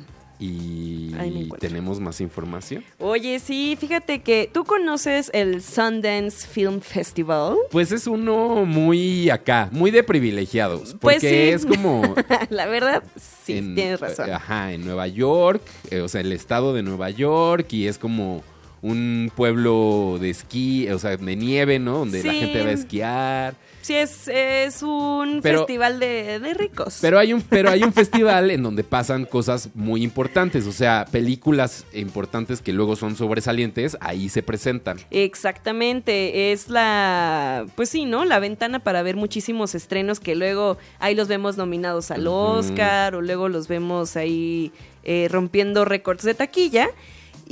Y 0.42 1.12
tenemos 1.58 2.00
más 2.00 2.20
información. 2.22 2.82
Oye, 2.98 3.38
sí, 3.40 3.76
fíjate 3.78 4.22
que 4.22 4.48
tú 4.50 4.64
conoces 4.64 5.30
el 5.34 5.60
Sundance 5.62 6.46
Film 6.48 6.80
Festival. 6.80 7.56
Pues 7.70 7.92
es 7.92 8.06
uno 8.06 8.64
muy 8.64 9.28
acá, 9.28 9.68
muy 9.70 9.90
de 9.90 10.02
privilegiados. 10.02 10.96
Porque 10.98 11.18
Pues 11.18 11.20
sí. 11.20 11.28
es 11.28 11.66
como. 11.66 12.14
la 12.48 12.64
verdad, 12.64 13.02
sí, 13.44 13.58
en- 13.58 13.74
tienes 13.74 14.00
razón. 14.00 14.30
Ajá, 14.30 14.72
en 14.72 14.82
Nueva 14.86 15.08
York, 15.08 15.60
eh, 15.90 16.00
o 16.00 16.08
sea, 16.08 16.22
el 16.22 16.32
estado 16.32 16.72
de 16.72 16.82
Nueva 16.82 17.10
York 17.10 17.70
y 17.74 17.86
es 17.86 17.98
como 17.98 18.42
un 18.82 19.30
pueblo 19.36 20.16
de 20.20 20.30
esquí, 20.30 20.88
o 20.90 20.98
sea, 20.98 21.16
de 21.16 21.36
nieve, 21.36 21.78
¿no? 21.78 21.98
Donde 21.98 22.22
la 22.22 22.32
gente 22.32 22.62
va 22.62 22.70
a 22.70 22.72
esquiar. 22.72 23.54
Sí, 23.82 23.94
es, 23.94 24.28
es 24.28 24.82
un 24.82 25.40
Pero- 25.42 25.60
festival 25.60 25.98
de, 26.00 26.38
de 26.38 26.54
ricos. 26.54 26.98
Pero 27.00 27.18
hay 27.18 27.32
un 27.32 27.40
pero 27.40 27.70
hay 27.70 27.82
un 27.82 27.92
festival 27.94 28.50
en 28.50 28.62
donde 28.62 28.84
pasan 28.84 29.24
cosas 29.24 29.70
muy 29.74 30.02
importantes, 30.02 30.66
o 30.66 30.72
sea, 30.72 31.06
películas 31.10 31.86
importantes 31.94 32.60
que 32.60 32.72
luego 32.74 32.94
son 32.96 33.16
sobresalientes, 33.16 33.96
ahí 34.00 34.28
se 34.28 34.42
presentan. 34.42 34.98
Exactamente, 35.10 36.52
es 36.52 36.68
la, 36.68 37.66
pues 37.74 37.88
sí, 37.88 38.04
¿no? 38.04 38.24
La 38.24 38.38
ventana 38.38 38.78
para 38.80 39.02
ver 39.02 39.16
muchísimos 39.16 39.74
estrenos 39.74 40.20
que 40.20 40.36
luego 40.36 40.78
ahí 40.98 41.14
los 41.14 41.28
vemos 41.28 41.56
nominados 41.56 42.10
al. 42.10 42.26
Oscar 42.26 43.14
o 43.14 43.22
luego 43.22 43.48
los 43.48 43.66
vemos 43.66 44.16
ahí 44.16 44.72
eh, 45.04 45.26
rompiendo 45.30 45.84
récords 45.84 46.22
de 46.22 46.34
taquilla. 46.34 46.88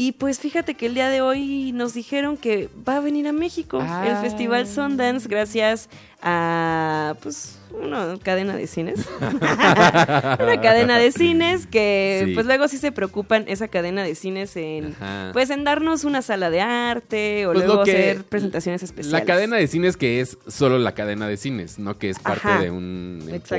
Y 0.01 0.13
pues 0.13 0.39
fíjate 0.39 0.75
que 0.75 0.87
el 0.87 0.95
día 0.95 1.09
de 1.09 1.21
hoy 1.23 1.73
nos 1.73 1.93
dijeron 1.93 2.37
que 2.37 2.69
va 2.89 2.99
a 2.99 3.01
venir 3.01 3.27
a 3.27 3.33
México 3.33 3.79
el 3.81 3.85
Ah. 3.89 4.21
Festival 4.23 4.69
Sundance 4.69 5.27
gracias 5.29 5.89
a 6.23 7.17
pues 7.21 7.59
una 7.73 8.17
cadena 8.23 8.55
de 8.55 8.69
cines. 8.69 9.01
una 9.21 10.61
cadena 10.63 10.99
de 10.99 11.11
cines 11.11 11.67
que 11.67 12.23
Sí. 12.27 12.35
pues 12.35 12.47
luego 12.47 12.69
sí 12.69 12.79
se 12.79 12.93
preocupan 12.93 13.45
esa 13.49 13.67
cadena 13.67 14.05
de 14.05 14.15
cines 14.15 14.57
en 14.57 14.95
Ajá. 15.01 15.31
pues 15.33 15.51
en 15.51 15.65
darnos 15.65 16.05
una 16.05 16.23
sala 16.23 16.49
de 16.51 16.61
arte 16.61 17.49
o 17.49 17.53
Pues 17.53 17.67
luego 17.67 17.83
que- 17.83 17.91
hacer 17.91 18.25
presentaciones 18.25 18.85
especiales. 18.85 19.13
La 19.21 19.25
cadena 19.27 19.57
de 19.57 19.67
cines 19.67 19.97
que 19.97 20.21
es 20.21 20.39
solo 20.47 20.79
la 20.79 20.93
cadena 20.95 21.27
de 21.27 21.37
cines, 21.37 21.81
no 21.81 21.99
que 21.99 22.11
es 22.11 22.21
parte 22.21 22.47
Ajá. 22.47 22.61
de 22.61 22.71
un 22.71 23.21
Exacto. 23.33 23.57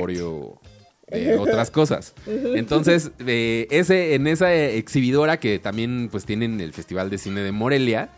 Otras 1.38 1.70
cosas. 1.70 2.14
Entonces, 2.26 3.10
eh, 3.26 3.66
ese, 3.70 4.14
en 4.14 4.26
esa 4.26 4.54
exhibidora 4.54 5.38
que 5.38 5.58
también 5.58 6.08
pues 6.10 6.24
tienen 6.24 6.60
el 6.60 6.72
Festival 6.72 7.10
de 7.10 7.18
Cine 7.18 7.40
de 7.42 7.52
Morelia, 7.52 8.10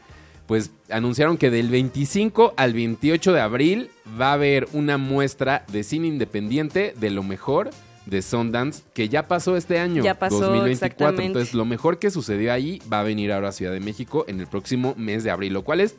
pues 0.46 0.70
anunciaron 0.90 1.38
que 1.38 1.50
del 1.50 1.68
25 1.68 2.54
al 2.56 2.75
28 2.75 3.32
de 3.32 3.40
abril 3.40 3.90
va 4.20 4.30
a 4.30 4.32
haber 4.34 4.68
una 4.72 4.99
muestra 4.99 5.64
de 5.72 5.84
cine 5.84 6.08
independiente 6.08 6.94
de 6.99 7.11
lo 7.11 7.22
mejor 7.22 7.70
de 8.06 8.20
Sundance, 8.20 8.82
que 8.94 9.08
ya 9.08 9.28
pasó 9.28 9.56
este 9.56 9.78
año, 9.78 10.02
Ya 10.02 10.18
pasó, 10.18 10.40
2024. 10.40 10.72
exactamente. 10.72 11.25
Entonces, 11.26 11.54
lo 11.54 11.64
mejor 11.64 11.99
que 11.99 12.11
sucedió 12.11 12.52
ahí 12.52 12.82
va 12.92 13.00
a 13.00 13.02
venir 13.04 13.32
ahora 13.32 13.49
a 13.49 13.52
Ciudad 13.52 13.72
de 13.72 13.80
México 13.80 14.25
en 14.26 14.40
el 14.40 14.49
próximo 14.49 14.94
mes 14.99 15.22
de 15.22 15.30
abril, 15.30 15.52
lo 15.52 15.62
cual 15.62 15.80
es, 15.80 15.94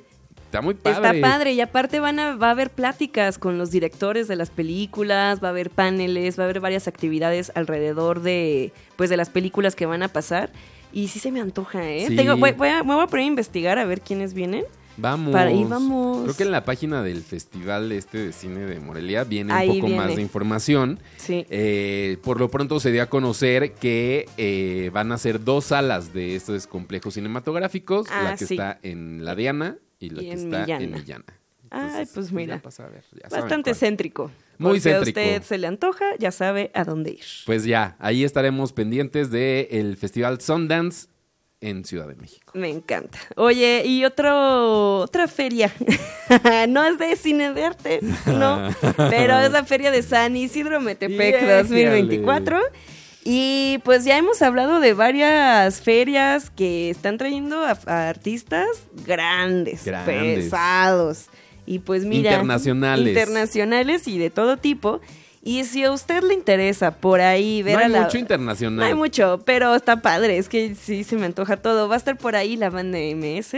está 0.53 0.61
muy 0.61 0.75
padre. 0.75 1.17
Está 1.17 1.27
padre 1.29 1.53
y 1.53 1.61
aparte 1.61 1.99
van 1.99 2.19
a, 2.19 2.35
va 2.35 2.47
a 2.49 2.51
haber 2.51 2.69
pláticas 2.69 3.37
con 3.37 3.57
los 3.57 3.71
directores 3.71 4.27
de 4.27 4.35
las 4.35 4.49
películas, 4.51 5.43
va 5.43 5.47
a 5.47 5.51
haber 5.51 5.69
paneles, 5.69 6.37
va 6.37 6.43
a 6.43 6.45
haber 6.45 6.59
varias 6.59 6.87
actividades 6.87 7.51
alrededor 7.55 8.21
de 8.21 8.71
pues 8.95 9.09
de 9.09 9.17
las 9.17 9.29
películas 9.29 9.75
que 9.75 9.85
van 9.85 10.03
a 10.03 10.07
pasar 10.09 10.51
y 10.91 11.07
sí 11.07 11.17
se 11.19 11.31
me 11.31 11.41
antoja, 11.41 11.89
¿eh? 11.89 12.05
Sí. 12.07 12.15
Tengo- 12.15 12.37
voy, 12.37 12.51
voy 12.51 12.67
a, 12.69 12.83
me 12.83 12.93
voy 12.93 13.03
a 13.03 13.07
poner 13.07 13.23
a 13.23 13.27
investigar 13.27 13.79
a 13.79 13.85
ver 13.85 14.01
quiénes 14.01 14.33
vienen. 14.35 14.63
Vamos. 14.95 15.31
Para 15.31 15.49
ahí 15.49 15.63
vamos. 15.67 16.21
Creo 16.21 16.35
que 16.37 16.43
en 16.43 16.51
la 16.51 16.65
página 16.65 17.01
del 17.01 17.23
Festival 17.23 17.91
este 17.91 18.19
de 18.27 18.31
Cine 18.31 18.59
de 18.59 18.79
Morelia 18.79 19.23
viene 19.23 19.51
Ahí 19.51 19.69
un 19.69 19.79
poco 19.79 19.91
más 19.91 20.15
de 20.15 20.21
información. 20.21 20.99
Sí. 21.17 21.47
Eh, 21.49 22.17
por 22.23 22.39
lo 22.39 22.49
pronto 22.49 22.79
se 22.79 22.91
dio 22.91 23.01
a 23.01 23.07
conocer 23.07 23.71
que 23.73 24.27
eh, 24.37 24.91
van 24.93 25.11
a 25.11 25.17
ser 25.17 25.43
dos 25.43 25.65
salas 25.65 26.13
de 26.13 26.35
estos 26.35 26.67
complejos 26.67 27.15
cinematográficos, 27.15 28.05
Ah, 28.11 28.21
la 28.23 28.35
que 28.35 28.45
sí. 28.45 28.53
está 28.53 28.77
en 28.83 29.25
La 29.25 29.33
Diana 29.33 29.77
y 30.03 30.09
la 30.09 30.21
Y 30.21 30.25
que 30.25 30.31
en 30.33 30.39
está 30.39 30.57
en 30.57 30.61
Millana. 30.61 30.97
Millana. 30.97 31.25
Ay, 31.69 32.05
pues 32.13 32.31
mira. 32.31 32.61
ya 32.61 32.83
a 32.83 32.89
ver, 32.89 33.03
ya 33.11 33.29
Bastante 33.29 33.73
céntrico. 33.73 34.29
Muy 34.59 34.73
Porque 34.73 34.81
céntrico. 34.81 35.19
a 35.19 35.23
usted 35.23 35.43
se 35.43 35.57
le 35.57 35.67
antoja, 35.67 36.05
ya 36.19 36.31
sabe 36.31 36.69
a 36.75 36.83
dónde 36.83 37.11
ir. 37.11 37.25
Pues 37.45 37.63
ya, 37.65 37.95
ahí 37.99 38.23
estaremos 38.23 38.73
pendientes 38.73 39.31
del 39.31 39.97
Festival 39.97 40.39
Sundance 40.39 41.07
en 41.61 41.83
Ciudad 41.85 42.07
de 42.07 42.15
México. 42.15 42.51
Me 42.55 42.69
encanta. 42.69 43.17
Oye, 43.37 43.83
y 43.85 44.05
otro, 44.05 44.99
otra 44.99 45.27
feria. 45.27 45.73
no 46.69 46.83
es 46.83 46.99
de 46.99 47.15
cine 47.15 47.53
de 47.53 47.63
arte, 47.63 47.99
no. 48.27 48.69
pero 49.09 49.39
es 49.39 49.51
la 49.51 49.63
feria 49.63 49.89
de 49.89 50.03
San 50.03 50.35
Isidro 50.35 50.79
Metepec 50.79 51.33
Yéjale. 51.33 51.63
2024. 51.63 52.59
Y 53.25 53.79
pues 53.85 54.03
ya 54.03 54.17
hemos 54.17 54.41
hablado 54.41 54.79
de 54.79 54.93
varias 54.93 55.81
ferias 55.81 56.49
que 56.49 56.89
están 56.89 57.17
trayendo 57.17 57.63
a, 57.63 57.77
a 57.85 58.09
artistas 58.09 58.67
grandes, 59.05 59.85
Grandes. 59.85 60.45
pesados. 60.45 61.25
Y 61.65 61.79
pues 61.79 62.03
mira. 62.03 62.31
Internacionales. 62.31 63.07
Internacionales 63.07 64.07
y 64.07 64.17
de 64.17 64.29
todo 64.29 64.57
tipo. 64.57 64.99
Y 65.45 65.63
si 65.65 65.83
a 65.83 65.91
usted 65.91 66.23
le 66.23 66.33
interesa 66.33 66.91
por 66.91 67.19
ahí 67.21 67.63
ver 67.63 67.73
No 67.73 67.79
hay 67.79 67.85
a 67.85 67.89
la... 67.89 68.01
mucho 68.03 68.17
internacional. 68.17 68.77
No 68.79 68.85
hay 68.85 68.93
mucho, 68.95 69.41
pero 69.45 69.75
está 69.75 70.01
padre. 70.01 70.37
Es 70.37 70.47
que 70.49 70.75
sí 70.75 71.03
se 71.03 71.15
me 71.17 71.25
antoja 71.25 71.57
todo. 71.57 71.87
Va 71.89 71.95
a 71.95 71.97
estar 71.97 72.17
por 72.17 72.35
ahí 72.35 72.55
la 72.57 72.69
banda 72.69 72.97
MS. 72.97 73.57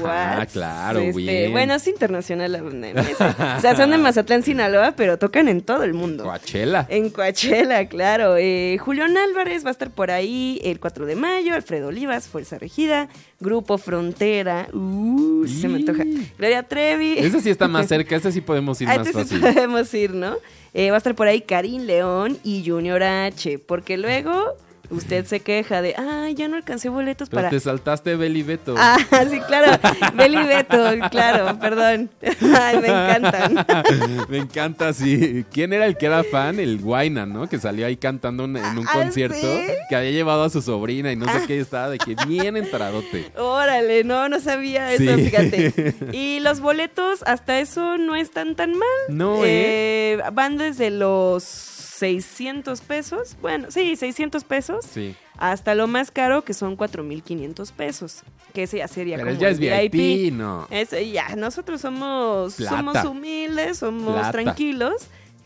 What? 0.00 0.48
claro, 0.52 1.00
Este, 1.00 1.20
bien. 1.20 1.52
Bueno, 1.52 1.74
es 1.74 1.86
internacional 1.86 2.54
o 2.56 3.60
sea, 3.60 3.76
son 3.76 3.90
de 3.90 3.98
Mazatlán, 3.98 4.42
Sinaloa, 4.42 4.92
pero 4.96 5.18
tocan 5.18 5.48
en 5.48 5.60
todo 5.62 5.82
el 5.84 5.94
mundo. 5.94 6.24
Coachella. 6.24 6.86
En 6.88 7.10
Coachella, 7.10 7.86
claro. 7.88 8.36
Eh, 8.36 8.78
Julián 8.78 9.16
Álvarez 9.16 9.64
va 9.64 9.68
a 9.68 9.72
estar 9.72 9.90
por 9.90 10.10
ahí 10.10 10.60
el 10.64 10.80
4 10.80 11.06
de 11.06 11.16
mayo, 11.16 11.54
Alfredo 11.54 11.88
Olivas, 11.88 12.28
Fuerza 12.28 12.58
Regida, 12.58 13.08
Grupo 13.40 13.78
Frontera, 13.78 14.68
uh, 14.72 15.44
sí 15.46 15.60
se 15.60 15.68
me 15.68 15.76
antoja. 15.76 16.04
Gloria 16.38 16.62
Trevi. 16.62 17.18
Ese 17.18 17.40
sí 17.40 17.50
está 17.50 17.68
más 17.68 17.88
cerca, 17.88 18.16
ese 18.16 18.32
sí 18.32 18.40
podemos 18.40 18.80
ir 18.80 18.88
A 18.88 18.98
más 18.98 19.06
este 19.06 19.24
sí 19.24 19.36
fácil. 19.36 19.40
podemos 19.54 19.94
ir, 19.94 20.14
¿no? 20.14 20.36
Eh, 20.74 20.90
va 20.90 20.96
a 20.96 20.98
estar 20.98 21.14
por 21.14 21.26
ahí 21.28 21.42
Karim 21.42 21.82
León 21.82 22.38
y 22.44 22.64
Junior 22.66 23.02
H, 23.02 23.58
porque 23.58 23.98
luego 23.98 24.54
usted 24.92 25.24
se 25.26 25.40
queja 25.40 25.82
de, 25.82 25.94
ay, 25.96 26.34
ya 26.34 26.48
no 26.48 26.56
alcancé 26.56 26.88
boletos 26.88 27.28
Pero 27.28 27.38
para... 27.42 27.50
te 27.50 27.60
saltaste 27.60 28.16
Beli 28.16 28.42
Beto. 28.42 28.74
Ah, 28.78 28.96
sí, 29.30 29.40
claro. 29.40 29.78
Beli 30.14 30.42
Beto, 30.46 30.84
claro, 31.10 31.58
perdón. 31.58 32.10
Ay, 32.60 32.78
me 32.78 32.86
encantan. 32.88 33.66
Me 34.28 34.38
encanta, 34.38 34.92
sí. 34.92 35.44
¿Quién 35.52 35.72
era 35.72 35.86
el 35.86 35.96
que 35.96 36.06
era 36.06 36.22
fan? 36.24 36.58
El 36.60 36.78
Guayna, 36.80 37.26
¿no? 37.26 37.48
Que 37.48 37.58
salía 37.58 37.86
ahí 37.86 37.96
cantando 37.96 38.44
en 38.44 38.56
un 38.56 38.86
Ah, 38.86 38.92
concierto. 38.92 39.36
¿sí? 39.40 39.72
Que 39.88 39.96
había 39.96 40.10
llevado 40.10 40.44
a 40.44 40.50
su 40.50 40.62
sobrina 40.62 41.10
y 41.12 41.16
no 41.16 41.26
sé 41.26 41.46
qué. 41.46 41.56
y 41.56 41.60
Estaba 41.60 41.88
de 41.90 41.98
que 41.98 42.14
bien 42.26 42.56
entradote. 42.56 43.30
Órale, 43.36 44.04
no, 44.04 44.28
no 44.28 44.40
sabía 44.40 44.92
eso, 44.92 45.16
Sí. 45.16 45.24
fíjate. 45.24 45.94
Y 46.12 46.40
los 46.40 46.60
boletos, 46.60 47.22
hasta 47.26 47.58
eso 47.60 47.98
no 47.98 48.14
están 48.16 48.54
tan 48.54 48.70
mal. 48.72 48.88
No, 49.08 49.44
¿eh? 49.44 50.12
Eh, 50.14 50.22
Van 50.32 50.56
desde 50.58 50.90
los 50.90 51.71
600 52.02 52.80
pesos, 52.80 53.36
bueno, 53.40 53.70
sí, 53.70 53.94
600 53.94 54.42
pesos, 54.42 54.84
Sí. 54.84 55.14
hasta 55.38 55.76
lo 55.76 55.86
más 55.86 56.10
caro, 56.10 56.42
que 56.42 56.52
son 56.52 56.76
4.500 56.76 57.70
pesos. 57.70 58.22
Que 58.52 58.64
ese 58.64 58.78
ya 58.78 58.88
sería 58.88 59.16
Pero 59.18 59.28
como 59.28 59.40
ya 59.40 59.48
el 59.50 59.54
es 59.54 59.60
VIP, 59.92 60.32
no. 60.32 60.66
Eso, 60.68 60.98
ya, 60.98 61.36
nosotros 61.36 61.80
somos, 61.80 62.54
Plata. 62.56 62.76
somos 62.76 63.04
humildes, 63.04 63.78
somos 63.78 64.14
Plata. 64.14 64.32
tranquilos. 64.32 64.94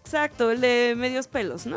Exacto, 0.00 0.50
el 0.50 0.62
de 0.62 0.94
medios 0.96 1.28
pelos, 1.28 1.66
¿no? 1.66 1.76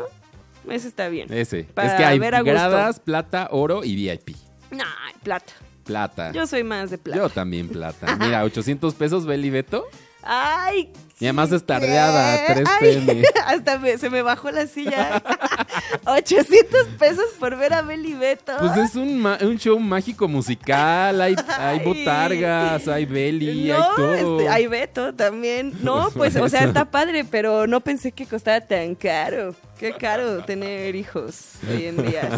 Ese 0.66 0.88
está 0.88 1.08
bien. 1.08 1.30
Ese. 1.30 1.64
Para 1.64 1.88
es 1.88 1.94
que 1.98 2.04
hay 2.06 2.18
ver 2.18 2.34
a 2.34 2.40
gusto. 2.40 2.52
gradas, 2.52 3.00
plata, 3.00 3.48
oro 3.52 3.84
y 3.84 3.94
VIP. 3.96 4.34
No, 4.70 4.84
plata. 5.22 5.52
Plata. 5.84 6.32
Yo 6.32 6.46
soy 6.46 6.64
más 6.64 6.90
de 6.90 6.96
plata. 6.96 7.20
Yo 7.20 7.28
también 7.28 7.68
plata. 7.68 8.16
Mira, 8.16 8.44
800 8.44 8.94
pesos 8.94 9.26
Beli 9.26 9.50
Beto. 9.50 9.84
Ay. 10.22 10.92
Y 11.18 11.26
además 11.26 11.52
es 11.52 11.64
tardeada, 11.64 12.46
¿qué? 12.46 12.54
3 12.54 12.68
Ay, 12.80 13.04
pm. 13.06 13.22
Hasta 13.46 13.78
me- 13.78 13.98
se 13.98 14.08
me 14.08 14.22
bajó 14.22 14.50
la 14.50 14.66
silla. 14.66 15.22
800 16.06 16.86
pesos 16.98 17.24
por 17.38 17.56
ver 17.58 17.74
a 17.74 17.82
Beli 17.82 18.14
Beto. 18.14 18.52
Pues 18.58 18.74
es 18.78 18.94
un, 18.94 19.26
un 19.26 19.58
show 19.58 19.78
mágico 19.78 20.28
musical. 20.28 21.20
Hay, 21.20 21.36
hay 21.58 21.78
Ay. 21.78 21.84
botargas, 21.84 22.88
hay 22.88 23.04
Beli, 23.04 23.68
no, 23.68 23.74
hay 23.76 23.82
todo. 23.96 24.38
este, 24.38 24.48
hay 24.48 24.66
Beto 24.66 25.14
también. 25.14 25.74
No, 25.82 26.10
pues, 26.14 26.36
o 26.36 26.48
sea, 26.48 26.64
está 26.64 26.90
padre, 26.90 27.24
pero 27.24 27.66
no 27.66 27.80
pensé 27.82 28.12
que 28.12 28.24
costara 28.24 28.66
tan 28.66 28.94
caro. 28.94 29.54
Qué 29.78 29.92
caro 29.92 30.42
tener 30.44 30.94
hijos 30.94 31.52
hoy 31.70 31.86
en 31.86 32.02
día. 32.02 32.28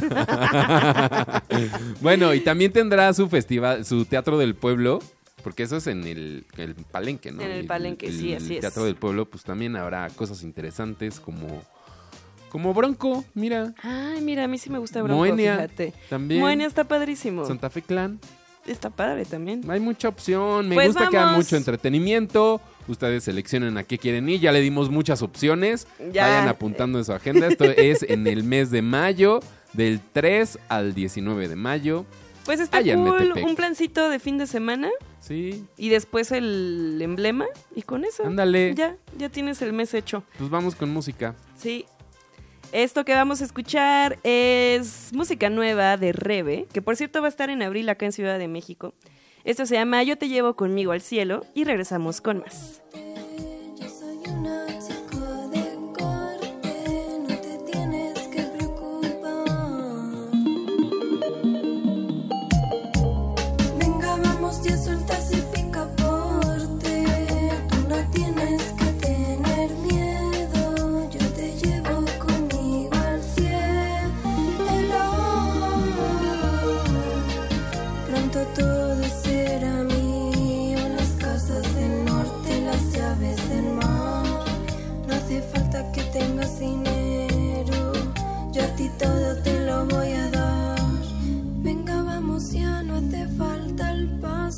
bueno, 2.01 2.35
y 2.35 2.41
también 2.41 2.73
tendrá 2.73 3.13
su 3.15 3.29
festival, 3.29 3.85
su 3.85 4.05
teatro 4.05 4.39
del 4.39 4.55
pueblo, 4.55 5.01
porque 5.43 5.65
eso 5.65 5.77
es 5.77 5.87
en 5.87 6.07
el, 6.07 6.47
el 6.57 6.75
palenque, 6.91 7.33
¿no? 7.33 7.43
En 7.43 7.51
el 7.51 7.67
palenque, 7.67 8.11
sí, 8.13 8.35
así 8.35 8.55
es. 8.55 8.61
teatro 8.61 8.85
del 8.85 8.97
pueblo, 8.97 9.27
pues 9.27 9.45
también 9.45 9.77
habrá 9.77 10.09
cosas 10.11 10.43
interesantes 10.43 11.21
como, 11.21 11.63
como 12.49 12.75
Bronco, 12.75 13.25
mira, 13.35 13.75
Ay, 13.83 14.21
mira, 14.21 14.45
a 14.45 14.49
mí 14.49 14.59
sí 14.59 14.71
me 14.71 14.79
gusta 14.79 15.03
Bronco, 15.03 15.19
Moenia, 15.19 15.55
fíjate. 15.57 15.93
también. 16.09 16.41
Moenia 16.41 16.67
está 16.67 16.85
padrísimo. 16.85 17.45
Santa 17.47 17.71
Fe 17.71 17.83
Clan. 17.83 18.19
Está 18.65 18.91
padre 18.91 19.25
también. 19.25 19.69
Hay 19.69 19.81
mucha 19.81 20.07
opción, 20.09 20.69
me 20.69 20.77
Pues 20.77 20.89
gusta 20.89 21.09
que 21.09 21.17
haya 21.19 21.33
mucho 21.33 21.57
entretenimiento. 21.57 22.61
Ustedes 22.87 23.25
seleccionen 23.25 23.77
a 23.77 23.83
qué 23.83 23.99
quieren 23.99 24.29
ir. 24.29 24.39
Ya 24.41 24.53
le 24.53 24.61
dimos 24.61 24.89
muchas 24.89 25.21
opciones. 25.23 25.89
Ya. 26.13 26.29
Vayan 26.29 26.49
apuntando 26.49 26.99
en 26.99 27.05
su 27.05 27.13
agenda. 27.13 27.49
Esto 27.49 27.65
es 27.65 28.05
en 28.09 28.25
el 28.29 28.45
mes 28.45 28.71
de 28.71 28.81
mayo, 28.83 29.41
del 29.73 30.01
3 30.13 30.61
al 30.69 30.95
19 30.95 31.49
de 31.49 31.57
mayo. 31.57 32.07
Pues 32.45 32.59
está 32.61 32.79
Allá 32.79 32.95
en 32.95 33.05
cool, 33.05 33.21
Metepec. 33.29 33.47
un 33.47 33.55
plancito 33.55 34.09
de 34.09 34.19
fin 34.19 34.37
de 34.39 34.47
semana 34.47 34.91
Sí, 35.21 35.65
y 35.77 35.89
después 35.91 36.33
el 36.33 36.99
emblema 37.01 37.47
y 37.77 37.83
con 37.83 38.05
eso. 38.05 38.25
ándale. 38.27 38.75
Ya, 38.75 38.97
ya 39.17 39.29
tienes 39.29 39.63
el 39.63 39.73
mes 39.73 39.95
hecho. 39.95 40.25
Pues 40.39 40.51
vamos 40.51 40.75
con 40.75 40.91
música. 40.91 41.37
Sí. 41.57 41.87
Esto 42.73 43.05
que 43.05 43.15
vamos 43.15 43.41
a 43.43 43.45
escuchar 43.45 44.19
es 44.25 45.11
música 45.13 45.51
nueva 45.51 45.97
de 45.99 46.13
Rebe, 46.13 46.67
que 46.73 46.83
por 46.83 46.97
cierto 46.97 47.21
va 47.21 47.27
a 47.27 47.31
estar 47.31 47.51
en 47.51 47.63
abril 47.63 47.89
acá 47.89 48.07
en 48.07 48.13
Ciudad 48.13 48.39
de 48.39 48.49
México. 48.49 48.95
Esto 49.45 49.67
se 49.67 49.75
llama 49.75 50.03
Yo 50.03 50.17
te 50.19 50.29
llevo 50.29 50.55
conmigo 50.57 50.93
al 50.93 51.03
cielo 51.03 51.45
y 51.55 51.65
regresamos 51.65 52.21
con 52.21 52.39
más. 52.41 52.81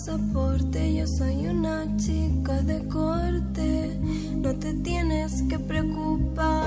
Pasaporte, 0.04 0.96
yo 0.96 1.06
soy 1.06 1.46
una 1.46 1.86
chica 1.96 2.60
de 2.60 2.86
corte, 2.88 3.98
no 4.36 4.54
te 4.54 4.74
tienes 4.74 5.42
que 5.48 5.58
preocupar. 5.58 6.64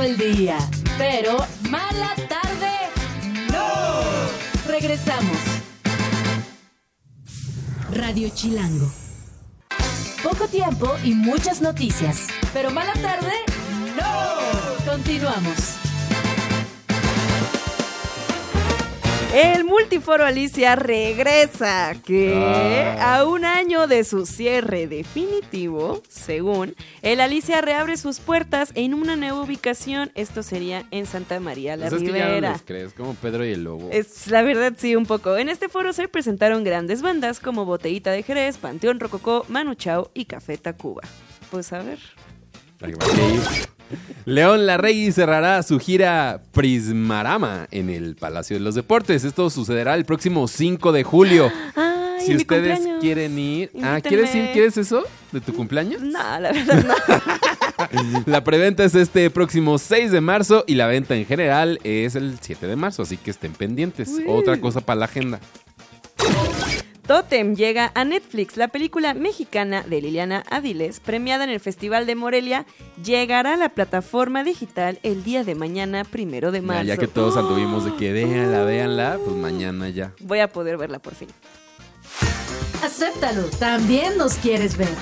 Del 0.00 0.16
día. 0.16 0.58
Pero 0.98 1.36
mala 1.70 2.14
tarde, 2.28 2.70
no. 3.50 4.70
Regresamos. 4.70 5.38
Radio 7.90 8.28
Chilango. 8.34 8.90
Poco 10.22 10.46
tiempo 10.48 10.94
y 11.04 11.14
muchas 11.14 11.60
noticias. 11.60 12.28
Pero 12.52 12.70
mala 12.70 12.92
tarde, 12.94 13.32
no. 13.96 14.90
Continuamos. 14.90 15.81
El 19.34 19.64
Multiforo 19.64 20.26
Alicia 20.26 20.76
regresa, 20.76 21.94
que 22.04 22.34
Ah. 22.36 23.16
a 23.16 23.24
un 23.24 23.46
año 23.46 23.86
de 23.86 24.04
su 24.04 24.26
cierre 24.26 24.86
definitivo, 24.86 26.02
según, 26.08 26.74
el 27.00 27.18
Alicia 27.20 27.62
reabre 27.62 27.96
sus 27.96 28.20
puertas 28.20 28.72
en 28.74 28.92
una 28.92 29.16
nueva 29.16 29.40
ubicación. 29.42 30.12
Esto 30.14 30.42
sería 30.42 30.84
en 30.90 31.06
Santa 31.06 31.40
María 31.40 31.76
la 31.78 31.88
Pues 31.88 32.02
es 32.02 32.10
que 32.10 32.18
ya 32.18 32.24
no 32.26 32.34
Ribera. 32.34 32.52
los 32.52 32.62
crees, 32.62 32.92
como 32.92 33.14
Pedro 33.14 33.46
y 33.46 33.52
el 33.52 33.64
Lobo. 33.64 33.88
Es 33.90 34.26
la 34.28 34.42
verdad 34.42 34.74
sí 34.76 34.96
un 34.96 35.06
poco. 35.06 35.38
En 35.38 35.48
este 35.48 35.70
foro 35.70 35.94
se 35.94 36.08
presentaron 36.08 36.62
grandes 36.62 37.00
bandas 37.00 37.40
como 37.40 37.64
Botellita 37.64 38.10
de 38.10 38.22
Jerez, 38.22 38.58
Panteón 38.58 39.00
Rococó, 39.00 39.46
Manu 39.48 39.74
Chao 39.76 40.10
y 40.12 40.26
Café 40.26 40.58
Tacuba. 40.58 41.02
Pues 41.50 41.72
a 41.72 41.82
ver. 41.82 41.98
León 44.24 44.66
Larregui 44.66 45.12
cerrará 45.12 45.62
su 45.62 45.78
gira 45.78 46.40
Prismarama 46.52 47.66
en 47.70 47.90
el 47.90 48.14
Palacio 48.16 48.56
de 48.56 48.60
los 48.60 48.74
Deportes. 48.74 49.24
Esto 49.24 49.50
sucederá 49.50 49.94
el 49.94 50.04
próximo 50.04 50.48
5 50.48 50.92
de 50.92 51.02
julio. 51.02 51.52
Ay, 51.74 52.24
si 52.24 52.36
ustedes 52.36 52.80
quieren 53.00 53.38
ir. 53.38 53.70
Ah. 53.82 54.00
¿quieres 54.00 54.34
ir? 54.34 54.50
¿Quieres 54.52 54.76
eso? 54.76 55.02
¿De 55.32 55.40
tu 55.40 55.52
cumpleaños? 55.54 56.00
No, 56.02 56.40
la 56.40 56.52
verdad 56.52 56.84
no. 56.84 56.94
La 58.26 58.44
preventa 58.44 58.84
es 58.84 58.94
este 58.94 59.28
próximo 59.30 59.78
6 59.78 60.12
de 60.12 60.20
marzo 60.20 60.64
y 60.66 60.76
la 60.76 60.86
venta 60.86 61.16
en 61.16 61.26
general 61.26 61.80
es 61.82 62.14
el 62.14 62.38
7 62.40 62.66
de 62.66 62.76
marzo, 62.76 63.02
así 63.02 63.16
que 63.16 63.30
estén 63.30 63.52
pendientes. 63.52 64.08
Uy. 64.08 64.24
Otra 64.28 64.60
cosa 64.60 64.80
para 64.80 65.00
la 65.00 65.04
agenda. 65.06 65.40
Totem 67.06 67.56
llega 67.56 67.90
a 67.94 68.04
Netflix. 68.04 68.56
La 68.56 68.68
película 68.68 69.12
mexicana 69.14 69.82
de 69.82 70.00
Liliana 70.00 70.44
Aviles, 70.50 71.00
premiada 71.00 71.44
en 71.44 71.50
el 71.50 71.60
Festival 71.60 72.06
de 72.06 72.14
Morelia, 72.14 72.64
llegará 73.02 73.54
a 73.54 73.56
la 73.56 73.70
plataforma 73.70 74.44
digital 74.44 75.00
el 75.02 75.24
día 75.24 75.42
de 75.42 75.54
mañana, 75.54 76.04
primero 76.04 76.52
de 76.52 76.62
marzo. 76.62 76.84
ya 76.84 76.96
que 76.96 77.08
todos 77.08 77.36
anduvimos 77.36 77.84
de 77.84 77.96
que 77.96 78.12
véanla, 78.12 78.64
véanla, 78.64 79.18
pues 79.24 79.36
mañana 79.36 79.88
ya. 79.88 80.12
Voy 80.20 80.38
a 80.38 80.48
poder 80.48 80.76
verla 80.76 81.00
por 81.00 81.14
fin. 81.14 81.28
Acéptalo, 82.84 83.44
también 83.58 84.16
nos 84.16 84.34
quieres 84.34 84.76
ver. 84.76 84.94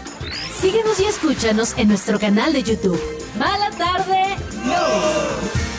Síguenos 0.58 1.00
y 1.00 1.04
escúchanos 1.04 1.76
en 1.78 1.88
nuestro 1.88 2.18
canal 2.18 2.52
de 2.52 2.62
YouTube. 2.62 3.00
Mala 3.38 3.70
tarde, 3.70 4.36
no. 4.64 5.69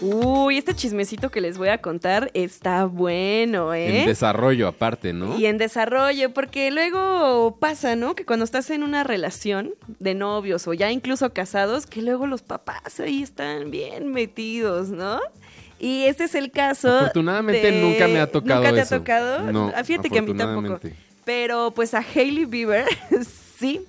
Uy, 0.00 0.56
este 0.56 0.74
chismecito 0.74 1.30
que 1.30 1.40
les 1.42 1.58
voy 1.58 1.68
a 1.68 1.78
contar 1.78 2.30
está 2.32 2.86
bueno, 2.86 3.74
¿eh? 3.74 4.00
En 4.00 4.06
desarrollo 4.06 4.66
aparte, 4.68 5.12
¿no? 5.12 5.38
Y 5.38 5.44
en 5.46 5.58
desarrollo, 5.58 6.32
porque 6.32 6.70
luego 6.70 7.56
pasa, 7.60 7.96
¿no? 7.96 8.14
Que 8.14 8.24
cuando 8.24 8.44
estás 8.44 8.70
en 8.70 8.82
una 8.82 9.04
relación 9.04 9.70
de 9.98 10.14
novios 10.14 10.66
o 10.66 10.72
ya 10.72 10.90
incluso 10.90 11.32
casados, 11.34 11.86
que 11.86 12.00
luego 12.00 12.26
los 12.26 12.40
papás 12.42 12.98
ahí 13.00 13.22
están 13.22 13.70
bien 13.70 14.10
metidos, 14.12 14.88
¿no? 14.88 15.20
Y 15.78 16.04
este 16.04 16.24
es 16.24 16.34
el 16.34 16.50
caso. 16.50 16.94
Afortunadamente 16.96 17.70
de- 17.70 17.82
nunca 17.82 18.08
me 18.08 18.20
ha 18.20 18.26
tocado 18.30 18.60
¿Nunca 18.62 18.74
te 18.74 18.80
eso. 18.80 18.94
ha 18.94 18.98
tocado? 18.98 19.52
No, 19.52 19.72
Ah, 19.74 19.84
Fíjate 19.84 20.08
que 20.08 20.18
a 20.18 20.22
mí 20.22 20.34
tampoco. 20.34 20.80
Pero 21.24 21.72
pues 21.72 21.92
a 21.94 21.98
Hailey 22.14 22.46
Bieber, 22.46 22.86
sí, 23.58 23.82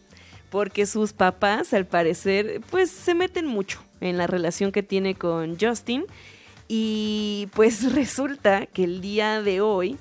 porque 0.49 0.85
sus 0.85 1.13
papás 1.13 1.73
al 1.73 1.85
parecer 1.85 2.59
pues 2.69 2.91
se 2.91 3.15
meten 3.15 3.45
mucho 3.47 3.81
en 4.01 4.17
la 4.17 4.27
relación 4.27 4.71
que 4.71 4.83
tiene 4.83 5.15
con 5.15 5.57
Justin 5.59 6.05
y 6.67 7.47
pues 7.53 7.93
resulta 7.95 8.65
que 8.65 8.83
el 8.83 9.01
día 9.01 9.41
de 9.41 9.61
hoy 9.61 9.97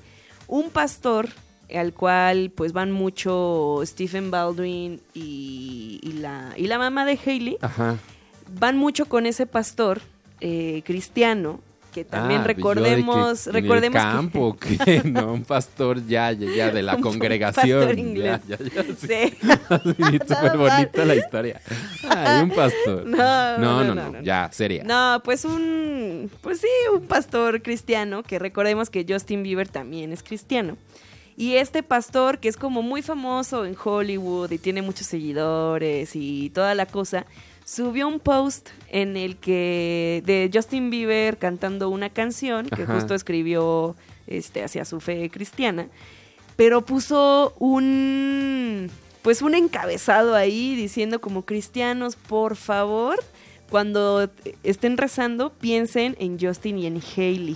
un 0.47 0.69
pastor 0.69 1.29
al 1.73 1.93
cual 1.93 2.51
pues 2.53 2.73
van 2.73 2.91
mucho 2.91 3.81
Stephen 3.85 4.29
Baldwin 4.31 5.01
y, 5.13 5.99
y 6.03 6.11
la, 6.13 6.53
y 6.57 6.67
la 6.67 6.77
mamá 6.77 7.05
de 7.05 7.17
Hailey, 7.25 7.57
Ajá. 7.61 7.97
van 8.59 8.77
mucho 8.77 9.05
con 9.05 9.25
ese 9.25 9.45
pastor 9.45 10.01
eh, 10.41 10.81
cristiano 10.85 11.61
que 11.91 12.05
también 12.05 12.41
Ah, 12.41 12.45
recordemos 12.45 13.45
yo 13.45 13.51
de 13.51 13.61
que 13.61 13.67
recordemos 13.67 14.01
en 14.01 14.07
el 14.07 14.13
campo, 14.13 14.57
que... 14.85 15.01
no, 15.03 15.33
un 15.33 15.43
pastor 15.43 16.05
ya, 16.07 16.31
ya, 16.31 16.47
ya 16.55 16.71
de 16.71 16.81
la 16.81 16.95
Un 16.95 17.01
congregación. 17.01 17.79
pastor 17.79 17.99
inglés. 17.99 18.39
Ya, 18.47 18.57
ya, 18.57 18.65
ya, 18.65 18.83
sí. 18.83 19.07
Sí. 19.07 19.37
Sí, 20.01 20.19
súper 20.27 20.57
bonita 20.57 21.05
la 21.05 21.15
historia. 21.15 21.61
Ay, 22.09 22.43
un 22.43 22.49
pastor. 22.51 23.05
No, 23.05 23.57
no, 23.57 23.83
no, 23.83 23.83
no, 23.83 23.95
no, 23.95 24.11
no. 24.13 24.21
ya, 24.21 24.49
seria. 24.51 24.83
No, 24.83 25.21
pues 25.23 25.45
un, 25.45 26.29
pues 26.41 26.59
sí, 26.59 26.67
un 26.93 27.01
pastor 27.07 27.61
cristiano, 27.61 28.23
que 28.23 28.39
recordemos 28.39 28.89
que 28.89 29.05
Justin 29.07 29.43
Bieber 29.43 29.67
también 29.67 30.11
es 30.11 30.23
cristiano. 30.23 30.77
Y 31.37 31.55
este 31.55 31.81
pastor, 31.81 32.39
que 32.39 32.49
es 32.49 32.57
como 32.57 32.81
muy 32.81 33.01
famoso 33.01 33.65
en 33.65 33.75
Hollywood 33.81 34.51
y 34.51 34.57
tiene 34.57 34.81
muchos 34.81 35.07
seguidores 35.07 36.11
y 36.15 36.49
toda 36.51 36.75
la 36.75 36.85
cosa, 36.85 37.25
subió 37.71 38.07
un 38.09 38.19
post 38.19 38.69
en 38.89 39.15
el 39.15 39.37
que 39.37 40.21
de 40.25 40.51
Justin 40.53 40.89
Bieber 40.89 41.37
cantando 41.37 41.89
una 41.89 42.09
canción 42.09 42.67
que 42.67 42.83
Ajá. 42.83 42.95
justo 42.95 43.15
escribió 43.15 43.95
este 44.27 44.61
hacia 44.61 44.83
su 44.83 44.99
fe 44.99 45.29
cristiana, 45.29 45.87
pero 46.57 46.81
puso 46.81 47.53
un 47.59 48.91
pues 49.21 49.41
un 49.41 49.55
encabezado 49.55 50.35
ahí 50.35 50.75
diciendo 50.75 51.21
como 51.21 51.43
cristianos, 51.45 52.17
por 52.17 52.57
favor, 52.57 53.17
cuando 53.69 54.29
estén 54.63 54.97
rezando, 54.97 55.53
piensen 55.53 56.17
en 56.19 56.37
Justin 56.39 56.77
y 56.77 56.87
en 56.87 57.01
Hailey. 57.15 57.55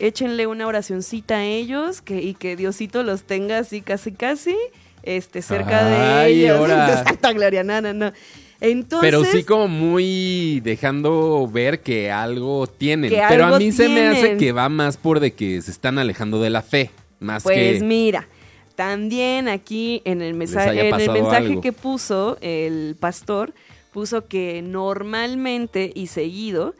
Échenle 0.00 0.48
una 0.48 0.66
oracioncita 0.66 1.36
a 1.36 1.44
ellos 1.44 2.02
que, 2.02 2.20
y 2.20 2.34
que 2.34 2.56
Diosito 2.56 3.02
los 3.04 3.22
tenga 3.22 3.58
así 3.58 3.80
casi 3.80 4.12
casi 4.12 4.56
este, 5.02 5.40
cerca 5.40 5.84
de 5.84 5.96
Ay, 5.96 6.44
ellos. 6.44 6.58
ahora. 6.58 7.04
Santa 7.04 7.32
Gloria, 7.32 7.62
no, 7.62 7.80
no, 7.80 7.94
no. 7.94 8.12
Entonces, 8.60 9.10
Pero 9.10 9.24
sí 9.24 9.42
como 9.44 9.68
muy 9.68 10.60
dejando 10.60 11.48
ver 11.50 11.80
que 11.80 12.10
algo 12.10 12.66
tienen. 12.66 13.10
Que 13.10 13.22
Pero 13.28 13.46
a 13.46 13.58
mí 13.58 13.72
se 13.72 13.88
me 13.88 14.06
hace 14.06 14.36
que 14.36 14.52
va 14.52 14.68
más 14.68 14.96
por 14.96 15.18
de 15.20 15.32
que 15.32 15.62
se 15.62 15.70
están 15.70 15.98
alejando 15.98 16.40
de 16.42 16.50
la 16.50 16.62
fe. 16.62 16.90
Más 17.20 17.42
Pues 17.42 17.78
que... 17.78 17.84
mira, 17.84 18.28
también 18.74 19.48
aquí 19.48 20.02
en 20.04 20.20
el, 20.22 20.34
mensa- 20.34 20.62
haya 20.68 20.88
en 20.88 21.00
el 21.00 21.10
mensaje 21.10 21.46
algo. 21.46 21.60
que 21.60 21.72
puso 21.72 22.38
el 22.40 22.96
pastor, 23.00 23.54
puso 23.92 24.26
que 24.26 24.62
normalmente 24.62 25.90
y 25.94 26.06
seguido, 26.08 26.74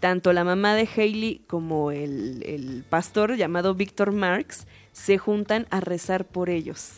tanto 0.00 0.32
la 0.32 0.44
mamá 0.44 0.74
de 0.74 0.88
Hailey 0.96 1.40
como 1.46 1.90
el, 1.90 2.42
el 2.46 2.84
pastor 2.88 3.36
llamado 3.36 3.74
Víctor 3.74 4.12
Marx 4.12 4.66
se 4.92 5.18
juntan 5.18 5.66
a 5.70 5.80
rezar 5.80 6.24
por 6.26 6.50
ellos. 6.50 6.90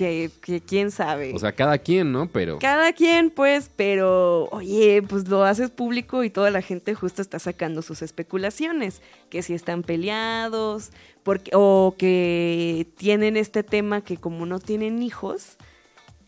Que, 0.00 0.30
que 0.40 0.62
quién 0.62 0.90
sabe. 0.90 1.34
O 1.34 1.38
sea, 1.38 1.52
cada 1.52 1.76
quien, 1.76 2.10
¿no? 2.10 2.26
Pero... 2.26 2.58
Cada 2.58 2.94
quien, 2.94 3.28
pues, 3.28 3.70
pero 3.76 4.44
oye, 4.44 5.02
pues 5.02 5.28
lo 5.28 5.44
haces 5.44 5.68
público 5.68 6.24
y 6.24 6.30
toda 6.30 6.50
la 6.50 6.62
gente 6.62 6.94
justo 6.94 7.20
está 7.20 7.38
sacando 7.38 7.82
sus 7.82 8.00
especulaciones, 8.00 9.02
que 9.28 9.42
si 9.42 9.52
están 9.52 9.82
peleados, 9.82 10.88
porque, 11.22 11.50
o 11.52 11.96
que 11.98 12.86
tienen 12.96 13.36
este 13.36 13.62
tema 13.62 14.00
que 14.00 14.16
como 14.16 14.46
no 14.46 14.58
tienen 14.58 15.02
hijos, 15.02 15.58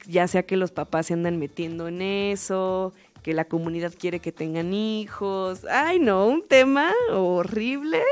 ya 0.06 0.28
sea 0.28 0.42
que 0.42 0.58
los 0.58 0.70
papás 0.70 1.06
se 1.06 1.14
andan 1.14 1.38
metiendo 1.38 1.88
en 1.88 2.02
eso, 2.02 2.92
que 3.22 3.32
la 3.32 3.46
comunidad 3.46 3.94
quiere 3.98 4.20
que 4.20 4.32
tengan 4.32 4.74
hijos, 4.74 5.64
ay 5.64 5.98
no, 5.98 6.26
un 6.26 6.46
tema 6.46 6.92
horrible, 7.10 8.02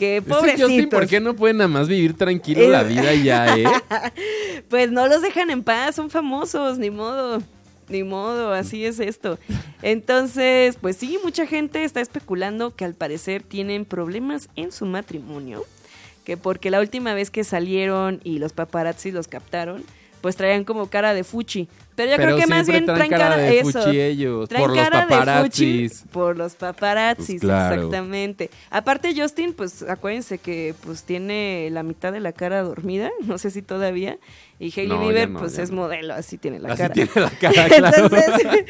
que 0.00 0.22
pobrecitos. 0.22 0.70
Justin, 0.70 0.88
¿por 0.88 1.06
qué 1.06 1.20
no 1.20 1.36
pueden 1.36 1.58
nada 1.58 1.68
más 1.68 1.86
vivir 1.86 2.14
tranquilo 2.16 2.66
la 2.68 2.82
vida 2.82 3.12
ya, 3.14 3.54
eh? 3.54 3.64
Pues 4.70 4.90
no 4.90 5.06
los 5.06 5.20
dejan 5.20 5.50
en 5.50 5.62
paz, 5.62 5.96
son 5.96 6.08
famosos, 6.08 6.78
ni 6.78 6.88
modo. 6.88 7.42
Ni 7.88 8.02
modo, 8.02 8.54
así 8.54 8.86
es 8.86 8.98
esto. 8.98 9.38
Entonces, 9.82 10.78
pues 10.80 10.96
sí, 10.96 11.18
mucha 11.22 11.46
gente 11.46 11.84
está 11.84 12.00
especulando 12.00 12.74
que 12.74 12.86
al 12.86 12.94
parecer 12.94 13.42
tienen 13.42 13.84
problemas 13.84 14.48
en 14.56 14.72
su 14.72 14.86
matrimonio. 14.86 15.66
Que 16.24 16.38
porque 16.38 16.70
la 16.70 16.80
última 16.80 17.12
vez 17.12 17.30
que 17.30 17.44
salieron 17.44 18.20
y 18.24 18.38
los 18.38 18.54
paparazzi 18.54 19.10
los 19.10 19.28
captaron, 19.28 19.84
pues 20.22 20.36
traían 20.36 20.64
como 20.64 20.88
cara 20.88 21.12
de 21.12 21.24
fuchi. 21.24 21.68
Pero 22.00 22.12
yo 22.12 22.16
Pero 22.16 22.28
creo 22.36 22.38
que 22.38 22.46
más 22.46 22.66
bien 22.66 22.86
traen 22.86 23.10
cara 23.10 23.36
de 23.36 23.58
eso. 23.60 23.82
fuchi 23.82 24.00
ellos, 24.00 24.48
Traen 24.48 24.64
por 24.64 24.74
los 24.74 24.84
cara 24.88 25.00
de 25.02 25.06
paparazzis. 25.08 25.92
fuchi 26.00 26.08
por 26.12 26.36
los 26.38 26.54
paparazzis, 26.54 27.26
Pues 27.26 27.40
claro. 27.40 27.74
exactamente. 27.74 28.48
Aparte 28.70 29.12
Justin, 29.14 29.52
pues 29.52 29.82
acuérdense 29.82 30.38
que 30.38 30.74
pues 30.84 31.02
tiene 31.02 31.68
la 31.72 31.82
mitad 31.82 32.10
de 32.10 32.20
la 32.20 32.32
cara 32.32 32.62
dormida, 32.62 33.10
no 33.26 33.36
sé 33.36 33.50
si 33.50 33.60
todavía, 33.60 34.18
y 34.58 34.72
Hailey 34.74 34.88
No, 34.96 35.00
Bieber 35.04 35.28
no, 35.28 35.40
pues 35.40 35.58
es 35.58 35.70
no. 35.70 35.76
modelo, 35.76 36.14
así 36.14 36.38
tiene 36.38 36.58
la 36.58 36.70
Así 36.72 36.82
cara. 36.82 36.94
tiene 36.94 37.10
la 37.16 37.30
cara, 37.30 37.68
claro. 37.68 37.96
Entonces, 38.04 38.64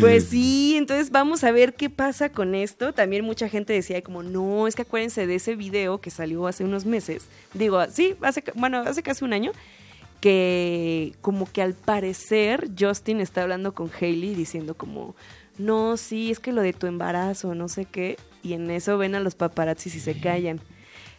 pues 0.00 0.24
sí, 0.30 0.76
entonces 0.76 1.10
vamos 1.10 1.42
a 1.42 1.50
ver 1.50 1.74
qué 1.74 1.90
pasa 1.90 2.28
con 2.30 2.54
esto. 2.54 2.92
También 2.92 3.24
mucha 3.24 3.48
gente 3.48 3.72
decía 3.72 4.00
como, 4.02 4.22
no, 4.22 4.68
es 4.68 4.76
que 4.76 4.82
acuérdense 4.82 5.26
de 5.26 5.34
ese 5.34 5.56
video 5.56 6.00
que 6.00 6.10
salió 6.10 6.46
hace 6.46 6.62
unos 6.64 6.84
meses. 6.84 7.26
Digo, 7.52 7.84
sí, 7.90 8.14
hace, 8.22 8.44
bueno, 8.54 8.78
hace 8.78 9.02
casi 9.02 9.24
un 9.24 9.32
año, 9.32 9.50
que 10.20 11.14
como 11.20 11.50
que 11.50 11.62
al 11.62 11.74
parecer 11.74 12.70
Justin 12.78 13.20
está 13.20 13.42
hablando 13.42 13.74
con 13.74 13.90
Hailey 14.00 14.34
diciendo 14.34 14.74
como, 14.74 15.14
no, 15.58 15.96
sí, 15.96 16.30
es 16.30 16.40
que 16.40 16.52
lo 16.52 16.62
de 16.62 16.72
tu 16.72 16.86
embarazo, 16.86 17.54
no 17.54 17.68
sé 17.68 17.86
qué. 17.86 18.16
Y 18.42 18.52
en 18.52 18.70
eso 18.70 18.98
ven 18.98 19.14
a 19.14 19.20
los 19.20 19.34
paparazzis 19.34 19.94
y 19.96 20.00
se 20.00 20.18
callan. 20.18 20.60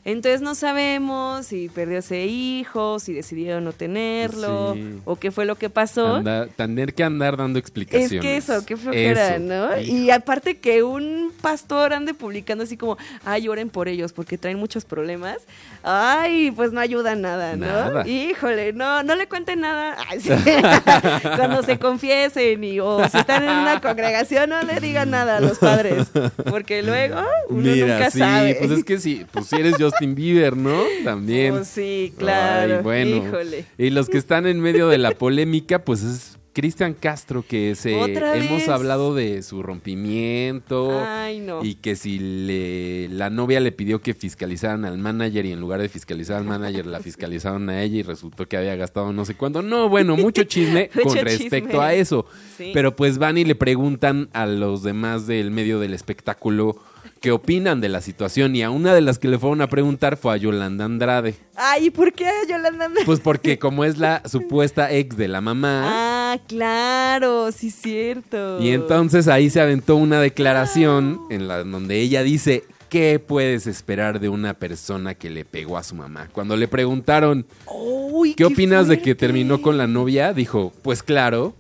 Entonces 0.08 0.40
no 0.40 0.56
sabemos 0.56 1.48
si 1.48 1.68
perdió 1.68 1.98
ese 2.00 2.26
hijo, 2.28 2.98
si 2.98 3.12
decidieron 3.12 3.66
no 3.66 3.74
tenerlo, 3.74 4.74
Sí. 4.74 5.00
o 5.04 5.18
qué 5.18 5.32
fue 5.32 5.44
lo 5.46 5.56
que 5.58 5.70
pasó. 5.70 6.24
Tener 6.56 6.94
que 6.94 7.04
andar 7.04 7.36
dando 7.36 7.60
Es 7.60 7.64
explicaciones. 7.64 8.22
que 8.22 8.38
eso, 8.38 8.66
qué 8.66 8.78
flojera, 8.78 9.36
Eso, 9.36 9.40
¿no? 9.44 9.78
hijo. 9.78 9.94
Y 9.94 10.10
aparte 10.12 10.56
que 10.60 10.82
un 10.84 11.34
pastor 11.42 11.92
ande 11.92 12.14
publicando 12.14 12.64
así 12.64 12.78
como, 12.78 12.98
ay, 13.26 13.50
oren 13.50 13.70
por 13.70 13.90
ellos 13.90 14.14
porque 14.14 14.38
traen 14.38 14.58
muchos 14.60 14.86
problemas. 14.86 15.40
Ay, 15.84 16.52
pues 16.52 16.72
no 16.72 16.80
ayuda 16.80 17.16
nada, 17.16 17.58
¿no? 17.58 17.66
Nada. 17.66 18.08
Híjole, 18.08 18.72
no, 18.72 19.04
no 19.04 19.14
le 19.16 19.28
cuenten 19.28 19.60
nada. 19.60 19.98
Ay, 20.10 20.22
sí. 20.22 20.30
Cuando 21.36 21.64
se 21.64 21.80
confiesen 21.80 22.64
y 22.64 22.80
o 22.80 23.08
si 23.10 23.18
están 23.18 23.44
en 23.44 23.50
una 23.58 23.82
congregación, 23.82 24.50
no 24.52 24.62
le 24.64 24.80
digan 24.80 25.10
nada 25.12 25.38
a 25.38 25.40
los 25.42 25.58
padres. 25.58 26.08
Porque 26.50 26.82
luego 26.82 27.22
uno 27.50 27.62
Mira, 27.62 27.96
nunca 27.98 28.10
sí, 28.12 28.20
sabe. 28.20 28.56
pues 28.56 28.72
es 28.72 28.84
que 28.86 29.00
sí, 29.00 29.26
pues 29.32 29.48
si 29.48 29.56
eres 29.58 29.78
Justin 29.98 30.16
Bieber, 30.16 30.56
¿no? 30.56 30.84
También. 31.04 31.56
Pues 31.56 31.68
sí, 31.68 32.14
claro. 32.18 32.78
Ay, 32.78 32.84
bueno. 32.84 33.18
Híjole. 33.18 33.66
Y 33.78 33.90
los 33.90 34.10
que 34.10 34.18
están 34.18 34.46
en 34.48 34.60
medio 34.60 34.88
de 34.88 34.98
la 34.98 35.12
polémica, 35.12 35.84
pues 35.84 36.04
es 36.04 36.38
Cristian 36.54 36.96
Castro, 36.96 37.46
que 37.48 37.76
se 37.76 37.96
¿Otra 37.96 38.36
hemos 38.36 38.68
hablado 38.68 39.14
de 39.14 39.44
su 39.44 39.62
rompimiento. 39.62 41.00
Ay, 41.06 41.40
no. 41.40 41.64
Y 41.64 41.76
que 41.76 41.96
si 41.96 42.18
le, 42.18 43.10
la 43.10 43.30
novia 43.30 43.60
le 43.60 43.72
pidió 43.72 44.02
que 44.02 44.16
fiscalizaran 44.16 44.84
al 44.84 44.98
manager 44.98 45.46
y 45.46 45.52
en 45.52 45.60
lugar 45.60 45.82
de 45.82 45.88
fiscalizar 45.88 46.38
al 46.38 46.46
manager 46.46 46.88
la 46.88 47.00
fiscalizaron 47.02 47.70
a 47.70 47.84
ella 47.84 47.98
y 47.98 48.02
resultó 48.02 48.48
que 48.48 48.58
había 48.58 48.76
gastado 48.76 49.14
no 49.14 49.24
sé 49.24 49.36
cuánto. 49.36 49.62
No, 49.62 49.88
bueno, 49.88 50.18
mucho 50.18 50.46
chisme 50.46 50.90
Mucho 50.96 51.10
con 51.10 51.18
respecto 51.20 51.70
chisme. 51.70 51.84
a 51.84 51.94
eso. 51.94 52.26
Sí. 52.58 52.72
Pero 52.74 52.96
pues 52.96 53.20
van 53.20 53.38
y 53.38 53.46
le 53.46 53.54
preguntan 53.54 54.30
a 54.34 54.48
los 54.48 54.82
demás 54.82 55.28
del 55.28 55.52
medio 55.52 55.80
del 55.80 55.94
espectáculo 55.94 56.78
qué 57.20 57.32
opinan 57.32 57.82
de 57.82 57.90
la 57.90 58.02
situación 58.02 58.56
y 58.56 58.64
a 58.64 58.70
una 58.70 58.94
de 58.94 59.02
las 59.02 59.20
que 59.20 59.28
le 59.28 59.38
fueron 59.40 59.62
a 59.62 59.68
preguntar 59.68 60.18
fue 60.18 60.34
a 60.34 60.38
Yolanda 60.38 60.86
Andrade. 60.86 61.36
Ay, 61.56 61.86
¿y 61.86 61.90
por 61.90 62.14
qué 62.14 62.30
Yolanda? 62.50 62.90
Pues 63.06 63.20
porque 63.20 63.58
como 63.60 63.84
es 63.86 63.98
la 63.98 64.22
supuesta 64.26 64.92
ex 64.92 65.18
de 65.18 65.28
la 65.28 65.42
mamá, 65.42 65.84
Ah, 65.86 66.38
claro, 66.48 67.52
sí, 67.52 67.72
cierto. 67.72 68.60
y 68.62 68.70
entonces 68.70 69.28
ahí 69.28 69.50
se 69.50 69.62
aventó 69.62 69.96
una 69.96 70.20
declaración 70.20 71.20
en 71.30 71.48
la 71.48 71.64
donde 71.64 72.00
ella 72.00 72.24
dice, 72.24 72.64
¿qué 72.90 73.20
puedes 73.26 73.68
esperar 73.68 74.20
de 74.20 74.30
una 74.30 74.54
persona 74.54 75.14
que 75.16 75.30
le 75.30 75.46
pegó 75.46 75.78
a 75.78 75.84
su 75.84 75.96
mamá? 75.96 76.30
Cuando 76.32 76.56
le 76.56 76.68
preguntaron, 76.68 77.46
Uy, 77.72 78.34
¿qué 78.36 78.46
opinas 78.46 78.88
de 78.88 79.02
que 79.02 79.16
terminó 79.16 79.62
con 79.62 79.78
la 79.78 79.88
novia? 79.88 80.34
Dijo, 80.34 80.72
pues 80.82 81.04
claro. 81.04 81.56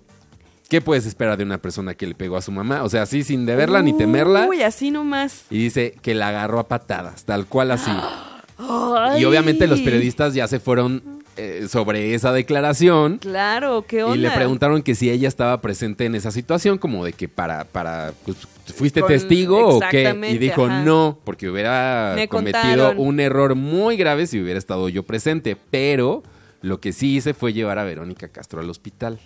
¿Qué 0.69 0.81
puedes 0.81 1.05
esperar 1.05 1.37
de 1.37 1.43
una 1.45 1.59
persona 1.59 1.93
que 1.93 2.05
le 2.07 2.13
pegó 2.15 2.35
a 2.37 2.41
su 2.41 2.51
mamá? 2.51 2.83
O 2.83 2.89
sea, 2.89 3.03
así 3.03 3.23
sin 3.23 3.45
deberla 3.45 3.81
ni 3.81 3.93
temerla. 3.97 4.47
Uy, 4.47 4.63
así 4.63 4.91
nomás. 4.91 5.45
Y 5.49 5.59
dice 5.59 5.95
que 6.01 6.13
la 6.13 6.29
agarró 6.29 6.59
a 6.59 6.67
patadas, 6.67 7.23
tal 7.23 7.45
cual 7.45 7.71
así. 7.71 7.91
Ay. 7.91 8.03
Y 9.21 9.25
obviamente 9.25 9.67
los 9.67 9.81
periodistas 9.81 10.33
ya 10.33 10.47
se 10.47 10.59
fueron 10.59 11.21
eh, 11.37 11.67
sobre 11.69 12.15
esa 12.15 12.31
declaración. 12.33 13.19
Claro, 13.19 13.85
¿qué 13.87 14.01
onda? 14.03 14.15
Y 14.17 14.19
le 14.19 14.31
preguntaron 14.31 14.81
que 14.81 14.95
si 14.95 15.11
ella 15.11 15.27
estaba 15.27 15.61
presente 15.61 16.05
en 16.05 16.15
esa 16.15 16.31
situación, 16.31 16.79
como 16.79 17.05
de 17.05 17.13
que 17.13 17.29
para, 17.29 17.65
para, 17.65 18.13
pues, 18.25 18.37
¿fuiste 18.75 19.01
Con- 19.01 19.09
testigo 19.09 19.77
o 19.77 19.79
qué? 19.91 20.09
Y 20.31 20.39
dijo, 20.39 20.65
ajá. 20.65 20.81
no, 20.81 21.19
porque 21.23 21.47
hubiera 21.49 22.13
Me 22.15 22.27
cometido 22.27 22.87
contaron. 22.87 22.95
un 22.97 23.19
error 23.19 23.53
muy 23.53 23.95
grave 23.95 24.25
si 24.25 24.41
hubiera 24.41 24.57
estado 24.57 24.89
yo 24.89 25.03
presente. 25.03 25.55
Pero 25.69 26.23
lo 26.61 26.79
que 26.79 26.93
sí 26.93 27.15
hice 27.15 27.35
fue 27.35 27.53
llevar 27.53 27.77
a 27.77 27.83
Verónica 27.83 28.27
Castro 28.29 28.59
al 28.59 28.69
hospital. 28.71 29.19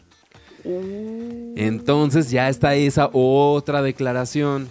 Uh. 0.63 1.53
Entonces 1.55 2.29
ya 2.31 2.49
está 2.49 2.75
esa 2.75 3.09
otra 3.13 3.81
declaración. 3.81 4.69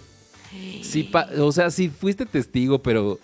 Sí, 0.81 1.09
o 1.39 1.51
sea, 1.51 1.71
sí 1.71 1.89
fuiste 1.89 2.25
testigo, 2.25 2.79
pero 2.79 3.19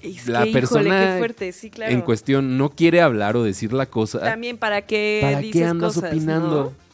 Es 0.00 0.26
la 0.26 0.44
que, 0.44 0.52
persona 0.52 1.12
qué 1.12 1.18
fuerte, 1.18 1.52
sí, 1.52 1.68
claro. 1.70 1.92
en 1.92 2.00
cuestión 2.00 2.56
no 2.56 2.70
quiere 2.70 3.02
hablar 3.02 3.36
o 3.36 3.42
decir 3.42 3.72
la 3.72 3.86
cosa. 3.86 4.20
También, 4.20 4.56
¿para 4.56 4.82
qué 4.82 5.18
¿Para 5.20 5.40
dices 5.40 5.60
qué 5.60 5.66
andas 5.66 5.94
cosas, 5.94 6.10
opinando? 6.10 6.72
no? 6.76 6.84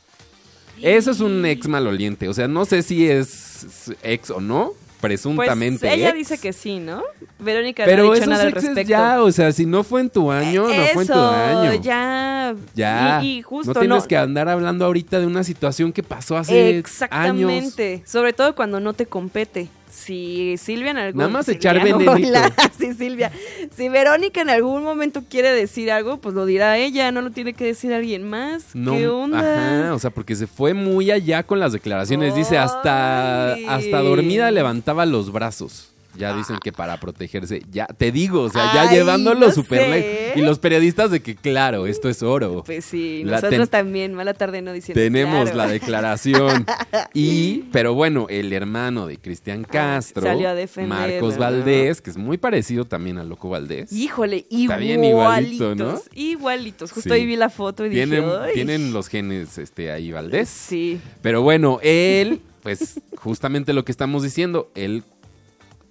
Eso 0.82 1.10
es 1.10 1.20
un 1.20 1.44
ex 1.46 1.68
maloliente. 1.68 2.28
O 2.28 2.34
sea, 2.34 2.48
no 2.48 2.64
sé 2.64 2.82
si 2.82 3.06
es 3.08 3.92
ex 4.02 4.30
o 4.30 4.40
no, 4.40 4.72
presuntamente. 5.00 5.80
Pues 5.86 5.92
ella 5.94 6.10
ex. 6.10 6.18
dice 6.18 6.38
que 6.38 6.52
sí, 6.52 6.78
¿no? 6.78 7.02
Verónica 7.38 7.84
Pero 7.84 8.04
no 8.04 8.12
ha 8.12 8.14
dicho 8.14 8.24
esos 8.24 8.28
nada 8.28 8.44
al 8.44 8.52
respecto. 8.52 8.82
ya, 8.82 9.22
o 9.22 9.32
sea, 9.32 9.52
si 9.52 9.66
no 9.66 9.82
fue 9.82 10.02
en 10.02 10.10
tu 10.10 10.30
año, 10.30 10.68
no 10.68 10.84
fue 10.92 11.02
en 11.02 11.08
tu 11.08 11.18
año. 11.18 11.74
ya. 11.74 12.54
Ya. 12.74 13.20
Y, 13.22 13.38
y 13.38 13.42
justo 13.42 13.72
no 13.74 13.80
tienes 13.80 14.02
no. 14.02 14.08
que 14.08 14.16
andar 14.16 14.48
hablando 14.48 14.84
ahorita 14.84 15.18
de 15.20 15.26
una 15.26 15.44
situación 15.44 15.92
que 15.92 16.02
pasó 16.02 16.36
hace 16.36 16.60
años. 16.60 16.78
Exactamente. 16.80 18.02
Sobre 18.06 18.32
todo 18.32 18.54
cuando 18.54 18.80
no 18.80 18.92
te 18.92 19.06
compete. 19.06 19.68
Si 19.90 20.56
Silvia 20.56 20.92
en 20.92 20.98
algún 20.98 21.18
Nada 21.18 21.30
más 21.30 21.46
Silvia, 21.46 21.58
echar 21.72 21.82
venenito. 21.82 22.38
sí, 22.78 22.94
Silvia. 22.94 23.32
Si 23.76 23.88
Verónica 23.88 24.40
en 24.40 24.50
algún 24.50 24.82
momento 24.82 25.22
quiere 25.28 25.52
decir 25.52 25.90
algo, 25.90 26.18
pues 26.18 26.34
lo 26.34 26.46
dirá 26.46 26.78
ella, 26.78 27.12
no 27.12 27.22
lo 27.22 27.30
tiene 27.30 27.52
que 27.52 27.64
decir 27.64 27.92
alguien 27.92 28.28
más. 28.28 28.74
No, 28.74 28.92
¿Qué 28.92 29.08
onda? 29.08 29.84
Ajá, 29.84 29.94
o 29.94 29.98
sea, 29.98 30.10
porque 30.10 30.36
se 30.36 30.46
fue 30.46 30.74
muy 30.74 31.10
allá 31.10 31.42
con 31.42 31.60
las 31.60 31.72
declaraciones. 31.72 32.34
Dice, 32.34 32.58
hasta, 32.58 33.54
hasta 33.68 34.00
dormida 34.00 34.50
levantaba 34.50 35.06
los 35.06 35.32
brazos. 35.32 35.90
Ya 36.20 36.36
dicen 36.36 36.58
que 36.62 36.70
para 36.72 36.98
protegerse. 37.00 37.62
Ya, 37.70 37.86
te 37.86 38.12
digo, 38.12 38.42
o 38.42 38.50
sea, 38.50 38.72
ya 38.74 38.82
Ay, 38.82 38.96
llevándolo 38.96 39.46
no 39.48 39.52
súper 39.52 39.80
sé. 39.80 39.88
lejos. 39.90 40.36
Y 40.36 40.40
los 40.42 40.58
periodistas 40.58 41.10
de 41.10 41.20
que, 41.20 41.34
claro, 41.34 41.86
esto 41.86 42.08
es 42.08 42.22
oro. 42.22 42.62
Pues 42.64 42.84
sí, 42.84 43.22
La 43.24 43.36
nosotros 43.36 43.58
ten- 43.58 43.68
también, 43.68 44.14
mala 44.14 44.34
tarde 44.34 44.62
no 44.62 44.72
diciendo. 44.72 45.00
Tenemos 45.00 45.50
claro. 45.50 45.56
la 45.56 45.72
declaración. 45.72 46.66
Y, 47.14 47.64
pero 47.72 47.94
bueno, 47.94 48.26
el 48.28 48.52
hermano 48.52 49.06
de 49.06 49.16
Cristian 49.16 49.64
Castro, 49.64 50.22
salió 50.22 50.48
a 50.48 50.54
defenderla, 50.54 51.06
Marcos 51.08 51.34
¿no? 51.34 51.40
Valdés, 51.40 52.00
que 52.00 52.10
es 52.10 52.16
muy 52.16 52.38
parecido 52.38 52.84
también 52.84 53.18
a 53.18 53.24
Loco 53.24 53.48
Valdés. 53.48 53.92
Híjole, 53.92 54.46
bien 54.50 55.02
igualitos. 55.04 55.54
igualito, 55.60 55.74
¿no? 55.74 56.00
Igualitos. 56.14 56.92
Justo 56.92 57.10
Sí. 57.10 57.20
ahí 57.20 57.26
vi 57.26 57.36
la 57.36 57.48
foto 57.50 57.86
y 57.86 57.90
Tienen, 57.90 58.24
dije, 58.24 58.36
"Ay". 58.42 58.54
tienen 58.54 58.92
los 58.92 59.08
genes 59.08 59.58
este, 59.58 59.90
ahí 59.90 60.12
Valdés. 60.12 60.48
Sí. 60.48 61.00
Pero 61.22 61.42
bueno, 61.42 61.78
él, 61.82 62.40
pues 62.62 63.00
justamente 63.16 63.72
lo 63.72 63.84
que 63.84 63.92
estamos 63.92 64.22
diciendo, 64.22 64.70
él 64.74 65.02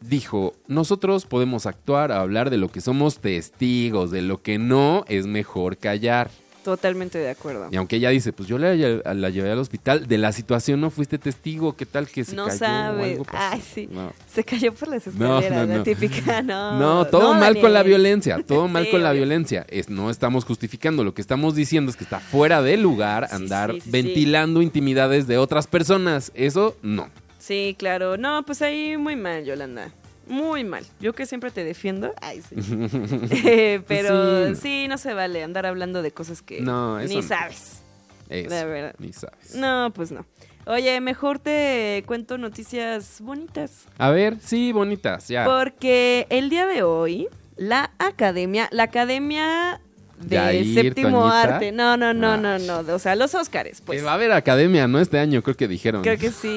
dijo, 0.02 0.54
nosotros 0.68 1.26
podemos 1.26 1.66
actuar, 1.66 2.12
hablar 2.12 2.50
de 2.50 2.58
lo 2.58 2.70
que 2.72 2.82
somos 2.82 3.20
testigos, 3.20 4.12
de 4.12 4.22
lo 4.22 4.42
que 4.42 4.58
no 4.58 5.06
es 5.08 5.28
mejor 5.28 5.78
callar. 5.78 6.30
Totalmente 6.64 7.18
de 7.18 7.30
acuerdo. 7.30 7.70
Y 7.72 7.78
aunque 7.78 7.96
ella 7.96 8.10
dice, 8.10 8.34
pues 8.34 8.48
yo 8.50 8.58
la, 8.58 8.76
lle- 8.76 9.02
la 9.14 9.30
llevé 9.30 9.50
al 9.50 9.60
hospital, 9.60 10.08
de 10.08 10.18
la 10.18 10.34
situación 10.34 10.82
no 10.82 10.90
fuiste 10.92 11.18
testigo, 11.18 11.76
¿qué 11.76 11.86
tal 11.86 12.08
que 12.08 12.26
se 12.26 12.36
no 12.36 12.46
cayó 12.48 12.66
o 12.66 13.02
algo 13.04 13.24
pasó? 13.24 13.38
Ay, 13.56 13.64
sí. 13.74 13.88
No. 13.90 14.12
Se 14.32 14.44
cayó 14.44 14.74
por 14.74 14.90
las 14.90 15.08
escaleras, 15.08 15.68
no, 15.68 15.78
la 15.78 15.84
típica, 15.84 16.42
no. 16.44 16.78
No, 16.78 17.06
todo 17.08 17.34
mal 17.34 17.60
con 17.60 17.72
la 17.74 17.82
violencia, 17.82 18.44
todo 18.46 18.68
mal 18.68 18.86
Sí, 18.86 18.92
con 18.92 19.04
la 19.04 19.14
violencia. 19.14 19.66
Es, 19.70 19.90
no 19.90 20.10
estamos 20.10 20.44
justificando, 20.44 21.04
lo 21.06 21.14
que 21.14 21.22
estamos 21.22 21.56
diciendo 21.56 21.90
es 21.92 21.98
que 21.98 22.04
está 22.04 22.20
fuera 22.20 22.62
de 22.62 22.76
lugar 22.76 23.30
andar 23.32 23.72
sí, 23.74 23.82
sí, 23.82 23.90
ventilando 23.90 24.62
intimidades 24.62 25.28
de 25.28 25.38
otras 25.38 25.66
personas. 25.66 26.30
Eso 26.36 26.76
no. 26.82 27.08
Sí, 27.50 27.76
claro. 27.80 28.16
No, 28.16 28.44
pues 28.46 28.62
ahí 28.62 28.96
muy 28.96 29.16
mal, 29.16 29.44
Yolanda. 29.44 29.90
Muy 30.28 30.64
mal. 30.64 30.86
Yo 31.00 31.14
que 31.14 31.26
siempre 31.26 31.50
te 31.50 31.64
defiendo. 31.64 32.14
Ay, 32.22 32.44
sí. 32.48 32.56
Eh, 33.44 33.82
pero 33.88 34.54
Sí. 34.54 34.62
sí. 34.62 34.88
no 34.88 35.00
se 35.00 35.16
vale 35.16 35.42
andar 35.44 35.66
hablando 35.66 36.04
de 36.04 36.12
cosas 36.12 36.44
que 36.44 36.62
No, 36.62 37.00
ni 37.00 37.16
no. 37.16 37.22
sabes. 37.24 37.82
Eso, 38.30 38.52
La 38.52 38.66
verdad. 38.66 38.94
ni 39.00 39.14
sabes. 39.14 39.56
No, 39.56 39.92
pues 39.96 40.12
no. 40.12 40.28
Oye, 40.68 41.02
mejor 41.02 41.40
te 41.40 42.04
cuento 42.06 42.38
noticias 42.38 43.20
bonitas. 43.20 43.88
A 43.98 44.12
ver, 44.12 44.38
sí, 44.40 44.72
bonitas, 44.72 45.28
ya. 45.28 45.44
Porque 45.46 46.28
el 46.30 46.52
día 46.52 46.68
de 46.68 46.84
hoy, 46.84 47.30
la 47.58 47.90
academia, 47.98 48.70
la 48.72 48.84
academia 48.84 49.82
de 50.19 50.36
Yair, 50.36 50.73
séptimo 50.73 51.19
Toñita. 51.21 51.41
arte. 51.41 51.71
No, 51.71 51.95
no, 51.97 52.13
no, 52.13 52.32
Ah. 52.34 52.38
no, 52.38 52.60
no. 52.60 52.93
O 52.93 52.99
sea, 52.99 53.15
los 53.15 53.34
Óscares, 53.36 53.82
pues. 53.86 53.99
Que 53.99 54.05
va 54.05 54.12
a 54.12 54.15
haber 54.15 54.32
academia, 54.32 54.88
¿no? 54.88 54.99
Este 54.99 55.17
año, 55.19 55.41
creo 55.41 55.55
que 55.55 55.67
dijeron. 55.67 56.01
Creo 56.01 56.17
que 56.17 56.32
sí. 56.32 56.53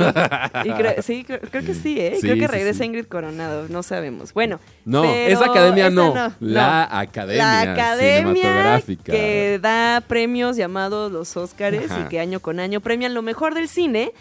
Y 0.65 0.71
creo, 0.73 0.95
sí, 1.03 1.25
creo, 1.25 1.41
creo 1.41 1.65
que 1.65 1.75
sí, 1.75 1.99
¿eh? 2.01 2.15
Sí, 2.17 2.23
creo 2.23 2.37
que 2.37 2.49
regresa 2.49 2.79
sí. 2.81 2.85
Ingrid 2.85 3.07
Coronado, 3.07 3.67
no 3.69 3.83
sabemos. 3.83 4.33
Bueno. 4.33 4.59
No, 4.85 5.03
pero 5.03 5.15
esa 5.39 5.45
academia 5.47 5.87
esa 5.87 5.95
no. 5.95 6.15
no, 6.15 6.35
La 6.41 6.89
no. 6.91 6.99
academia, 6.99 7.45
La 7.45 7.61
academia 7.73 8.35
cinematográfica. 8.43 9.13
que 9.13 9.59
da 9.63 10.03
premios 10.07 10.57
llamados 10.57 11.13
los 11.13 11.37
Óscares 11.37 11.91
Ajá. 11.91 12.01
y 12.01 12.09
que 12.09 12.19
año 12.21 12.41
con 12.41 12.59
año 12.61 12.81
premian 12.81 13.15
lo 13.15 13.23
mejor 13.23 13.55
del 13.55 13.69
cine. 13.69 14.13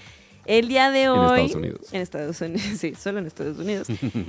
El 0.45 0.67
día 0.67 0.89
de 0.91 1.03
En 1.03 1.09
hoy. 1.09 1.41
Estados 1.41 1.55
Unidos. 1.55 1.79
En 1.91 2.01
Estados 2.01 2.41
Unidos, 2.41 2.61
sí, 2.79 2.93
solo 2.95 3.19
en 3.19 3.27
Estados 3.27 3.57
Unidos. 3.59 3.87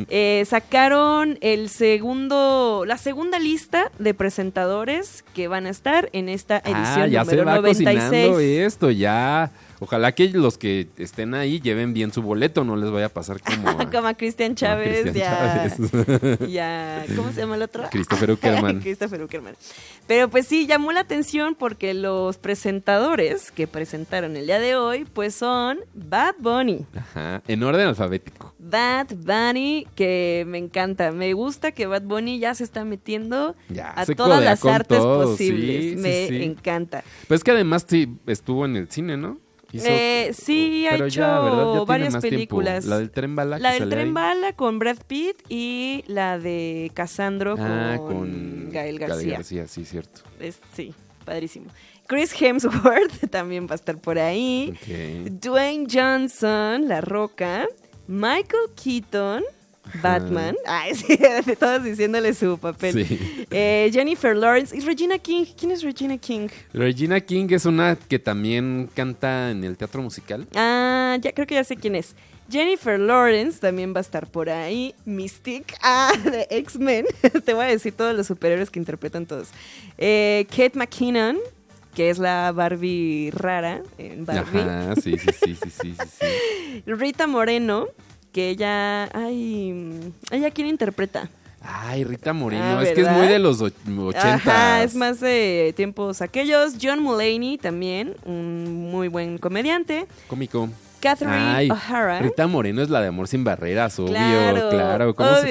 eh, 0.08 0.44
sacaron 0.46 1.38
el 1.40 1.68
segundo, 1.68 2.84
la 2.86 2.98
segunda 2.98 3.38
lista 3.38 3.90
de 3.98 4.14
presentadores 4.14 5.24
que 5.34 5.48
van 5.48 5.66
a 5.66 5.70
estar 5.70 6.10
en 6.12 6.28
esta 6.28 6.58
edición 6.58 6.74
Ah, 7.02 7.06
ya 7.06 7.20
número 7.24 7.38
se 7.40 7.44
va 7.44 7.54
96. 7.56 7.98
cocinando 8.04 8.40
esto, 8.40 8.90
ya. 8.90 9.50
Ojalá 9.82 10.12
que 10.12 10.28
los 10.28 10.58
que 10.58 10.86
estén 10.96 11.34
ahí 11.34 11.60
lleven 11.60 11.92
bien 11.92 12.12
su 12.12 12.22
boleto, 12.22 12.62
no 12.62 12.76
les 12.76 12.88
vaya 12.92 13.06
a 13.06 13.08
pasar 13.08 13.40
como 13.40 13.68
a, 13.68 13.90
Como 13.90 14.06
a 14.06 14.14
Cristian 14.14 14.54
Chávez, 14.54 15.12
ya, 15.12 15.68
ya, 16.48 17.04
¿cómo 17.16 17.32
se 17.32 17.40
llama 17.40 17.56
el 17.56 17.62
otro? 17.62 17.82
Christopher 17.90 18.30
Uckerman. 18.34 18.78
Christopher 18.80 19.20
Uckerman. 19.24 19.56
Pero 20.06 20.28
pues 20.30 20.46
sí, 20.46 20.68
llamó 20.68 20.92
la 20.92 21.00
atención 21.00 21.56
porque 21.56 21.94
los 21.94 22.38
presentadores 22.38 23.50
que 23.50 23.66
presentaron 23.66 24.36
el 24.36 24.46
día 24.46 24.60
de 24.60 24.76
hoy, 24.76 25.04
pues 25.04 25.34
son 25.34 25.80
Bad 25.94 26.36
Bunny. 26.38 26.86
Ajá, 26.96 27.42
en 27.48 27.62
orden 27.64 27.88
alfabético. 27.88 28.54
Bad 28.60 29.08
Bunny, 29.16 29.88
que 29.96 30.44
me 30.46 30.58
encanta. 30.58 31.10
Me 31.10 31.32
gusta 31.32 31.72
que 31.72 31.86
Bad 31.88 32.02
Bunny 32.02 32.38
ya 32.38 32.54
se 32.54 32.62
está 32.62 32.84
metiendo 32.84 33.56
Ya, 33.68 33.92
a 33.96 34.06
todas 34.06 34.44
las 34.44 34.64
artes 34.64 34.98
todo, 34.98 35.30
posibles. 35.32 35.82
sí, 35.82 35.90
sí, 35.90 35.96
me 35.96 36.28
sí. 36.28 36.42
encanta. 36.44 37.02
Pues 37.26 37.42
que 37.42 37.50
además 37.50 37.84
sí 37.88 38.16
estuvo 38.28 38.64
en 38.64 38.76
el 38.76 38.88
cine, 38.88 39.16
¿no? 39.16 39.38
Hizo- 39.72 39.86
Eh, 39.88 40.32
sí, 40.34 40.86
ha 40.86 40.96
hecho 40.96 41.84
varias 41.86 42.12
tiempo. 42.12 42.28
películas. 42.28 42.84
La 42.84 42.98
del 42.98 43.10
tren 43.10 43.34
bala. 43.34 43.56
que 43.56 43.62
La 43.62 43.70
del 43.70 43.78
sale 43.80 43.90
Tren 43.90 44.06
ahí. 44.08 44.12
Bala 44.12 44.52
con 44.52 44.78
Brad 44.78 44.98
Pitt 45.06 45.36
y 45.48 46.04
la 46.06 46.38
de 46.38 46.90
Casandro 46.94 47.54
Ah, 47.58 47.94
con, 47.98 48.06
con 48.08 48.70
Gael 48.70 48.98
García. 48.98 49.34
García, 49.36 49.66
sí, 49.68 49.84
cierto. 49.84 50.20
Es- 50.40 50.58
sí, 50.74 50.92
padrísimo. 51.24 51.66
Chris 52.06 52.34
Hemsworth 52.38 53.12
también 53.30 53.66
va 53.66 53.72
a 53.72 53.74
estar 53.76 53.96
por 53.98 54.18
ahí. 54.18 54.74
Dwayne 55.40 55.86
Johnson, 55.90 56.88
La 56.88 57.00
Roca. 57.00 57.66
Michael 58.08 58.68
Keaton, 58.82 59.42
Batman. 60.02 60.56
Ay, 60.66 60.94
sí, 60.96 61.18
todos 61.58 61.84
diciéndole 61.84 62.34
su 62.34 62.58
papel. 62.58 63.06
Sí. 63.06 63.46
Eh, 63.50 63.90
Jennifer 63.92 64.36
Lawrence 64.36 64.76
y 64.76 64.80
Regina 64.80 65.18
King. 65.18 65.44
¿Quién 65.56 65.72
es 65.72 65.82
Regina 65.82 66.16
King? 66.18 66.48
Regina 66.72 67.20
King 67.20 67.46
es 67.50 67.66
una 67.66 67.96
que 67.96 68.18
también 68.18 68.88
canta 68.94 69.50
en 69.50 69.64
el 69.64 69.76
teatro 69.76 70.02
musical. 70.02 70.46
Ah, 70.54 71.16
ya 71.20 71.32
creo 71.32 71.46
que 71.46 71.54
ya 71.54 71.64
sé 71.64 71.76
quién 71.76 71.94
es. 71.94 72.14
Jennifer 72.50 72.98
Lawrence 72.98 73.60
también 73.60 73.94
va 73.94 73.98
a 73.98 74.02
estar 74.02 74.26
por 74.26 74.50
ahí. 74.50 74.94
Mystique, 75.04 75.74
ah, 75.82 76.12
de 76.24 76.46
X-Men. 76.50 77.06
Te 77.44 77.54
voy 77.54 77.64
a 77.64 77.68
decir 77.68 77.94
todos 77.94 78.14
los 78.14 78.26
superhéroes 78.26 78.70
que 78.70 78.78
interpretan 78.78 79.26
todos. 79.26 79.48
Eh, 79.96 80.46
Kate 80.50 80.72
McKinnon, 80.74 81.38
que 81.94 82.10
es 82.10 82.18
la 82.18 82.52
Barbie 82.52 83.30
rara 83.32 83.82
en 83.96 84.26
Barbie. 84.26 84.60
Ajá, 84.60 84.94
sí, 84.96 85.16
sí, 85.18 85.28
sí, 85.32 85.54
sí, 85.54 85.70
sí, 85.70 85.94
sí, 85.94 86.06
sí. 86.20 86.82
Rita 86.86 87.26
Moreno, 87.26 87.88
que 88.32 88.50
ella, 88.50 89.04
ay, 89.16 90.12
ella 90.30 90.50
quién 90.50 90.68
interpreta. 90.68 91.28
Ay, 91.64 92.02
Rita 92.02 92.32
Moreno, 92.32 92.78
Ah, 92.78 92.82
es 92.82 92.90
que 92.92 93.02
es 93.02 93.10
muy 93.10 93.28
de 93.28 93.38
los 93.38 93.60
och- 93.60 93.72
ochentas. 93.86 94.34
Ajá, 94.46 94.82
es 94.82 94.94
más 94.96 95.20
de 95.20 95.72
tiempos 95.76 96.20
aquellos. 96.20 96.74
John 96.82 97.00
Mulaney 97.00 97.56
también, 97.56 98.16
un 98.24 98.90
muy 98.90 99.06
buen 99.08 99.38
comediante. 99.38 100.06
Cómico. 100.26 100.68
Catherine 101.00 101.70
O'Hara. 101.70 102.20
Rita 102.20 102.46
Moreno 102.48 102.80
es 102.82 102.88
la 102.90 103.00
de 103.00 103.08
Amor 103.08 103.26
sin 103.28 103.42
barreras, 103.44 103.96
obvio, 103.98 104.10
Claro, 104.12 104.70
claro. 104.70 105.14
¿Cómo, 105.14 105.34
Se, 105.36 105.42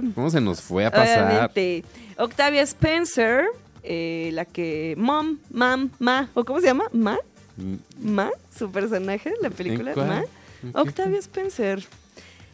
fue- 0.00 0.12
cómo 0.14 0.30
se 0.30 0.40
nos 0.40 0.60
fue 0.62 0.86
a 0.86 0.90
pasar? 0.90 1.26
Obviamente. 1.26 1.84
Octavia 2.18 2.62
Spencer, 2.62 3.44
eh, 3.82 4.30
la 4.32 4.44
que. 4.46 4.94
Mom, 4.98 5.38
Mam, 5.50 5.90
Ma. 5.98 6.28
¿O 6.34 6.44
cómo 6.44 6.60
se 6.60 6.66
llama? 6.66 6.84
¿Ma? 6.92 7.16
Mm, 7.56 7.74
¿Ma? 8.14 8.30
Su 8.56 8.70
personaje, 8.70 9.32
la 9.42 9.50
película. 9.50 9.92
¿Ma? 9.96 10.22
Octavia 10.74 11.18
Spencer. 11.20 11.82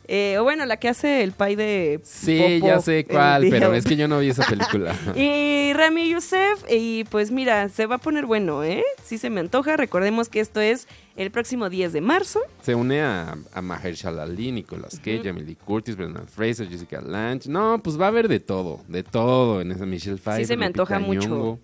Eh, 0.07 0.37
o 0.39 0.43
bueno, 0.43 0.67
la 0.67 0.77
que 0.79 0.89
hace 0.89 1.23
el 1.23 1.33
pay 1.33 1.57
de. 1.57 2.01
Sí, 2.05 2.39
Popo 2.61 2.67
ya 2.67 2.81
sé 2.81 3.05
cuál, 3.05 3.47
pero 3.49 3.73
es 3.73 3.85
que 3.87 3.97
yo 3.97 4.07
no 4.07 4.19
vi 4.19 4.29
esa 4.29 4.45
película. 4.47 4.95
Y 5.17 5.73
Rami 5.73 6.11
Youssef, 6.11 6.63
y 6.71 7.05
pues 7.05 7.31
mira, 7.31 7.69
se 7.71 7.87
va 7.87 7.95
a 7.97 7.99
poner 7.99 8.27
bueno, 8.27 8.63
¿eh? 8.65 8.85
Sí 9.03 9.17
se 9.19 9.31
me 9.31 9.41
antoja. 9.41 9.77
Recordemos 9.79 10.29
que 10.29 10.41
esto 10.41 10.61
es 10.61 10.87
el 11.17 11.31
próximo 11.31 11.71
10 11.71 11.93
de 11.95 12.01
marzo. 12.03 12.41
Se 12.63 12.75
une 12.75 13.01
a, 13.03 13.37
a 13.55 13.63
Mahershala 13.63 14.25
Ali, 14.25 14.53
Nicolas 14.53 14.99
Cage, 14.99 15.33
Lee 15.33 15.57
Curtis, 15.57 15.97
Brendan 15.97 16.29
Fraser, 16.29 16.69
Jessica 16.69 17.01
Lange. 17.01 17.49
No, 17.49 17.81
pues 17.83 17.99
va 17.99 18.05
a 18.05 18.09
haber 18.09 18.29
de 18.29 18.41
todo, 18.41 18.81
de 18.89 19.03
todo 19.03 19.61
en 19.63 19.73
esa 19.73 19.87
Michelle 19.87 20.19
Pfeiffer. 20.19 20.47
se 20.47 20.57
me 20.57 20.67
antoja 20.67 20.99
mucho. 20.99 21.59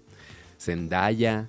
Zendaya, 0.59 1.47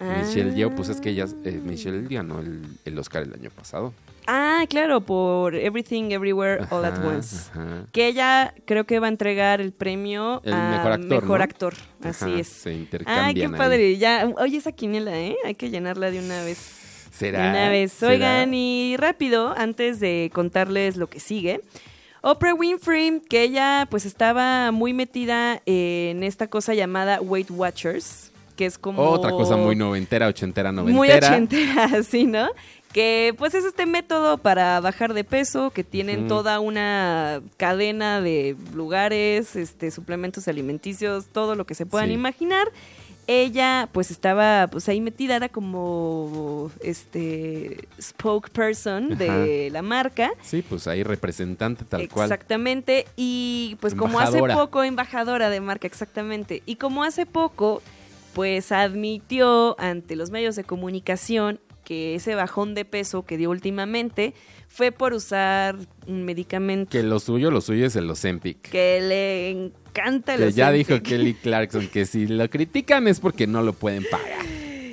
Ah. 0.00 0.22
Michelle 0.26 0.54
Yeoh, 0.56 0.74
pues 0.74 0.88
es 0.88 1.00
que 1.00 1.10
ella, 1.10 1.26
eh, 1.44 1.60
Michelle 1.62 2.08
ganó 2.08 2.40
el, 2.40 2.62
el 2.84 2.98
Oscar 2.98 3.22
el 3.22 3.34
año 3.34 3.50
pasado. 3.50 3.92
Ah, 4.26 4.64
claro, 4.68 5.00
por 5.00 5.54
Everything 5.54 6.10
Everywhere 6.12 6.64
All 6.70 6.84
at 6.84 7.04
Once. 7.04 7.50
ajá. 7.50 7.86
Que 7.92 8.06
ella 8.06 8.54
creo 8.64 8.84
que 8.84 8.98
va 8.98 9.06
a 9.06 9.10
entregar 9.10 9.60
el 9.60 9.72
premio 9.72 10.40
El 10.44 10.52
a 10.52 10.70
mejor 10.70 10.92
actor, 10.92 11.22
mejor 11.22 11.38
¿no? 11.38 11.44
actor. 11.44 11.74
Así 12.02 12.24
Ajá, 12.24 12.38
es. 12.40 12.48
Se 12.48 12.70
Ay, 13.06 13.34
qué 13.34 13.42
ahí. 13.46 13.48
padre. 13.48 13.96
Ya, 13.98 14.30
oye, 14.38 14.58
esa 14.58 14.72
quiniela, 14.72 15.18
¿eh? 15.18 15.36
Hay 15.44 15.54
que 15.54 15.70
llenarla 15.70 16.10
de 16.10 16.18
una 16.20 16.42
vez. 16.44 16.58
¿Será? 17.12 17.42
De 17.44 17.50
una 17.50 17.68
vez. 17.68 17.92
¿Será? 17.92 18.12
Oigan, 18.12 18.54
y 18.54 18.96
rápido, 18.96 19.54
antes 19.56 20.00
de 20.00 20.30
contarles 20.32 20.96
lo 20.96 21.08
que 21.08 21.20
sigue. 21.20 21.60
Oprah 22.22 22.54
Winfrey, 22.54 23.20
que 23.28 23.42
ella 23.42 23.86
pues 23.90 24.06
estaba 24.06 24.70
muy 24.70 24.92
metida 24.92 25.60
en 25.66 26.22
esta 26.22 26.46
cosa 26.46 26.72
llamada 26.72 27.20
Weight 27.20 27.50
Watchers, 27.50 28.30
que 28.54 28.64
es 28.64 28.78
como... 28.78 29.02
Otra 29.02 29.32
cosa 29.32 29.56
muy 29.56 29.74
noventera, 29.74 30.28
ochentera, 30.28 30.70
noventera. 30.70 30.96
Muy 30.96 31.10
ochentera, 31.10 31.84
así, 31.98 32.24
¿no? 32.24 32.48
Que 32.92 33.34
pues 33.38 33.54
es 33.54 33.64
este 33.64 33.86
método 33.86 34.38
para 34.38 34.78
bajar 34.80 35.14
de 35.14 35.24
peso, 35.24 35.70
que 35.70 35.82
tienen 35.84 36.28
toda 36.28 36.60
una 36.60 37.40
cadena 37.56 38.20
de 38.20 38.54
lugares, 38.74 39.56
este, 39.56 39.90
suplementos 39.90 40.46
alimenticios, 40.48 41.26
todo 41.28 41.54
lo 41.54 41.64
que 41.64 41.74
se 41.74 41.86
puedan 41.86 42.08
Sí. 42.08 42.14
imaginar. 42.14 42.68
Ella 43.28 43.88
pues 43.92 44.10
estaba 44.10 44.66
pues 44.66 44.88
ahí 44.88 45.00
metida, 45.00 45.36
era 45.36 45.48
como 45.48 46.70
este 46.82 47.88
spokesperson 48.00 49.16
de 49.16 49.70
la 49.70 49.80
marca. 49.80 50.32
Sí, 50.42 50.60
pues 50.60 50.86
ahí 50.88 51.02
representante 51.04 51.84
tal 51.84 52.08
cual. 52.08 52.26
Exactamente. 52.26 53.06
Y 53.16 53.76
pues 53.80 53.94
como 53.94 54.18
hace 54.20 54.40
poco, 54.42 54.82
embajadora 54.82 55.50
de 55.50 55.60
marca, 55.60 55.86
exactamente. 55.86 56.62
Y 56.66 56.76
como 56.76 57.04
hace 57.04 57.24
poco, 57.24 57.80
pues 58.34 58.72
admitió 58.72 59.78
ante 59.80 60.16
los 60.16 60.30
medios 60.30 60.56
de 60.56 60.64
comunicación 60.64 61.60
que 61.84 62.14
ese 62.14 62.34
bajón 62.34 62.74
de 62.74 62.84
peso 62.84 63.24
que 63.24 63.36
dio 63.36 63.50
últimamente 63.50 64.34
fue 64.68 64.92
por 64.92 65.12
usar 65.12 65.76
un 66.06 66.24
medicamento 66.24 66.90
Que 66.90 67.02
lo 67.02 67.20
suyo, 67.20 67.50
lo 67.50 67.60
suyo 67.60 67.86
es 67.86 67.96
el 67.96 68.08
Ozempic. 68.10 68.60
que 68.62 69.00
le 69.00 69.50
encanta 69.50 70.34
el 70.34 70.40
Que 70.40 70.52
ya 70.52 70.68
Ozempic. 70.68 70.88
dijo 70.88 71.02
Kelly 71.02 71.34
Clarkson 71.42 71.88
que 71.88 72.06
si 72.06 72.26
lo 72.26 72.48
critican 72.48 73.06
es 73.08 73.20
porque 73.20 73.46
no 73.46 73.62
lo 73.62 73.72
pueden 73.72 74.04
pagar. 74.10 74.46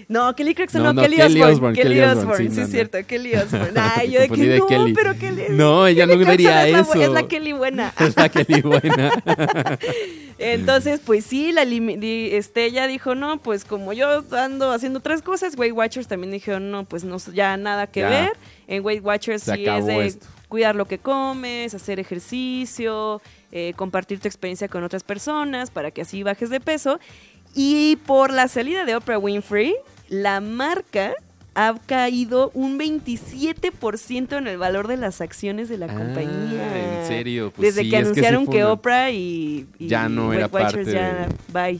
No, 0.09 0.35
Kelly 0.35 0.55
Clarkson, 0.55 0.81
No, 0.81 0.87
no, 0.91 0.93
no, 0.93 1.01
Kelly, 1.03 1.17
Kelly 1.17 1.33
Osbourne. 1.43 1.53
Osbourne, 1.53 1.75
Kelly 1.75 1.95
Kelly 1.97 2.01
Osbourne, 2.01 2.37
sí, 2.37 2.49
sí, 2.49 2.55
no, 2.57 2.61
es 2.63 2.67
no. 2.69 2.73
cierto, 2.73 2.97
Kelly 3.05 3.35
Osbourne. 3.35 3.73
Ay, 3.95 4.09
yo 4.11 4.19
de 4.21 4.29
que 4.29 4.57
no, 4.57 4.65
Kelly. 4.65 4.93
pero 4.93 5.15
Kelly... 5.19 5.43
No, 5.51 5.85
ella 5.85 6.07
no 6.07 6.13
Kelly 6.13 6.25
Clarkson 6.25 6.37
diría 6.37 6.65
es 6.67 6.71
la 6.73 6.79
eso. 6.79 6.93
Es 7.03 7.09
la 7.11 7.27
Kelly 7.27 7.53
buena. 7.53 7.93
Es 7.99 8.17
la 8.17 8.29
Kelly 8.29 8.61
buena. 8.63 9.11
Entonces, 10.39 11.01
pues 11.05 11.25
sí, 11.25 11.51
la 11.51 11.63
este, 11.63 12.65
ella 12.65 12.87
dijo, 12.87 13.13
no, 13.13 13.37
pues 13.41 13.65
como 13.65 13.91
yo 13.93 14.23
ando 14.31 14.71
haciendo 14.71 14.99
otras 14.99 15.21
cosas, 15.21 15.57
Weight 15.57 15.73
Watchers 15.75 16.07
también 16.07 16.31
dijeron, 16.31 16.71
no, 16.71 16.85
pues 16.85 17.03
no, 17.03 17.17
ya 17.33 17.57
nada 17.57 17.87
que 17.87 17.99
Ya. 18.01 18.09
ver. 18.09 18.31
En 18.67 18.83
Weight 18.85 19.03
Watchers 19.03 19.43
Se 19.43 19.55
sí 19.55 19.65
es 19.65 19.85
de 19.85 20.05
esto. 20.05 20.27
cuidar 20.47 20.75
lo 20.75 20.85
que 20.85 20.97
comes, 20.97 21.73
hacer 21.73 21.99
ejercicio, 21.99 23.21
eh, 23.51 23.73
compartir 23.75 24.19
tu 24.19 24.27
experiencia 24.27 24.67
con 24.69 24.83
otras 24.83 25.03
personas 25.03 25.71
para 25.71 25.91
que 25.91 26.01
así 26.01 26.23
bajes 26.23 26.49
de 26.49 26.59
peso. 26.59 26.99
Y 27.53 27.97
por 28.05 28.31
la 28.31 28.47
salida 28.47 28.85
de 28.85 28.95
Oprah 28.95 29.17
Winfrey, 29.17 29.75
la 30.07 30.39
marca 30.39 31.13
ha 31.67 31.75
caído 31.85 32.51
un 32.53 32.79
27% 32.79 34.37
en 34.37 34.47
el 34.47 34.57
valor 34.57 34.87
de 34.87 34.97
las 34.97 35.21
acciones 35.21 35.67
de 35.69 35.77
la 35.77 35.87
Ah, 35.87 35.95
compañía. 35.95 36.99
¿en 37.01 37.07
serio? 37.07 37.51
Pues 37.55 37.75
Desde 37.75 37.83
sí, 37.83 37.89
que 37.89 37.97
anunciaron 37.97 38.47
que, 38.47 38.63
Oprah 38.63 39.11
y, 39.11 39.67
y 39.77 39.87
Ya 39.87 40.07
no 40.09 40.31
era 40.33 40.47
parte 40.47 40.85
ya, 40.85 41.27
de- 41.27 41.35
bye. 41.51 41.79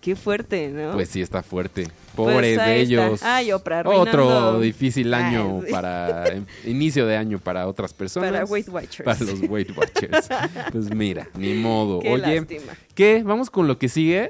Qué 0.00 0.16
fuerte, 0.16 0.68
¿no? 0.68 0.92
Pues 0.92 1.10
sí, 1.10 1.20
está 1.20 1.42
fuerte. 1.42 1.84
Pues 2.16 2.34
Pobres 2.34 2.42
de 2.56 2.62
está. 2.62 2.74
ellos. 2.74 3.22
Ay, 3.22 3.52
Oprah, 3.52 3.82
Otro 3.84 4.58
difícil 4.58 5.12
año 5.12 5.58
Ay, 5.60 5.66
sí. 5.66 5.72
para 5.72 6.26
em, 6.28 6.46
inicio 6.64 7.06
de 7.06 7.16
año 7.18 7.38
para 7.38 7.66
otras 7.66 7.92
personas. 7.92 8.30
Para 8.32 8.44
Weight 8.46 8.68
Watchers. 8.70 9.04
Para 9.04 9.20
los 9.20 9.42
Weight 9.48 9.76
Watchers. 9.76 10.26
pues 10.72 10.90
mira, 10.94 11.28
ni 11.36 11.52
modo. 11.52 12.00
Qué 12.02 12.12
Oye, 12.14 12.36
lástima. 12.36 12.72
¿qué? 12.94 13.22
Vamos 13.22 13.50
con 13.50 13.68
lo 13.68 13.78
que 13.78 13.90
sigue. 13.90 14.26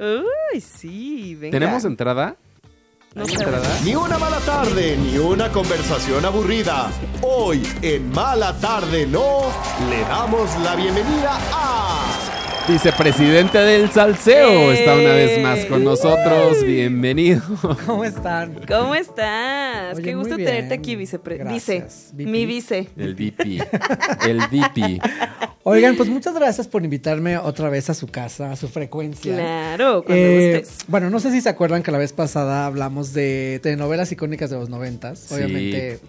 Uy, 0.52 0.60
sí, 0.60 1.36
venga. 1.36 1.52
¿Tenemos 1.56 1.84
entrada? 1.84 2.36
Ni 3.12 3.96
una 3.96 4.18
mala 4.18 4.38
tarde, 4.38 4.96
ni 4.96 5.18
una 5.18 5.48
conversación 5.50 6.24
aburrida. 6.24 6.92
Hoy, 7.22 7.60
en 7.82 8.08
Mala 8.12 8.56
Tarde 8.60 9.04
No, 9.04 9.50
le 9.90 10.02
damos 10.02 10.56
la 10.60 10.76
bienvenida 10.76 11.36
a... 11.52 12.66
Vicepresidente 12.68 13.58
del 13.58 13.90
Salseo 13.90 14.70
está 14.70 14.94
una 14.94 15.10
vez 15.10 15.42
más 15.42 15.64
con 15.64 15.80
¡Eh! 15.80 15.86
nosotros. 15.86 16.64
Bienvenido. 16.64 17.42
¿Cómo 17.84 18.04
están? 18.04 18.60
¿Cómo 18.68 18.94
estás? 18.94 19.96
Oye, 19.96 20.04
Qué 20.04 20.14
gusto 20.14 20.36
tenerte 20.36 20.74
aquí, 20.74 20.94
vicepre 20.94 21.42
vice. 21.42 21.78
Gracias. 21.78 22.12
Mi 22.14 22.46
vice. 22.46 22.90
El 22.96 23.16
VP. 23.16 23.68
El 24.24 24.38
VP. 24.38 25.00
Oigan, 25.62 25.96
pues 25.96 26.08
muchas 26.08 26.34
gracias 26.34 26.66
por 26.68 26.82
invitarme 26.84 27.36
otra 27.36 27.68
vez 27.68 27.90
a 27.90 27.94
su 27.94 28.06
casa, 28.06 28.50
a 28.52 28.56
su 28.56 28.68
frecuencia. 28.68 29.34
Claro, 29.34 30.02
cuando 30.04 30.22
Eh, 30.24 30.60
gustes. 30.62 30.84
bueno, 30.88 31.10
no 31.10 31.20
sé 31.20 31.30
si 31.32 31.40
se 31.42 31.48
acuerdan 31.50 31.82
que 31.82 31.90
la 31.90 31.98
vez 31.98 32.12
pasada 32.14 32.64
hablamos 32.64 33.12
de 33.12 33.60
telenovelas 33.62 34.10
icónicas 34.10 34.48
de 34.50 34.56
los 34.56 34.70
noventas. 34.70 35.18
Sí. 35.18 35.34
Obviamente 35.34 36.00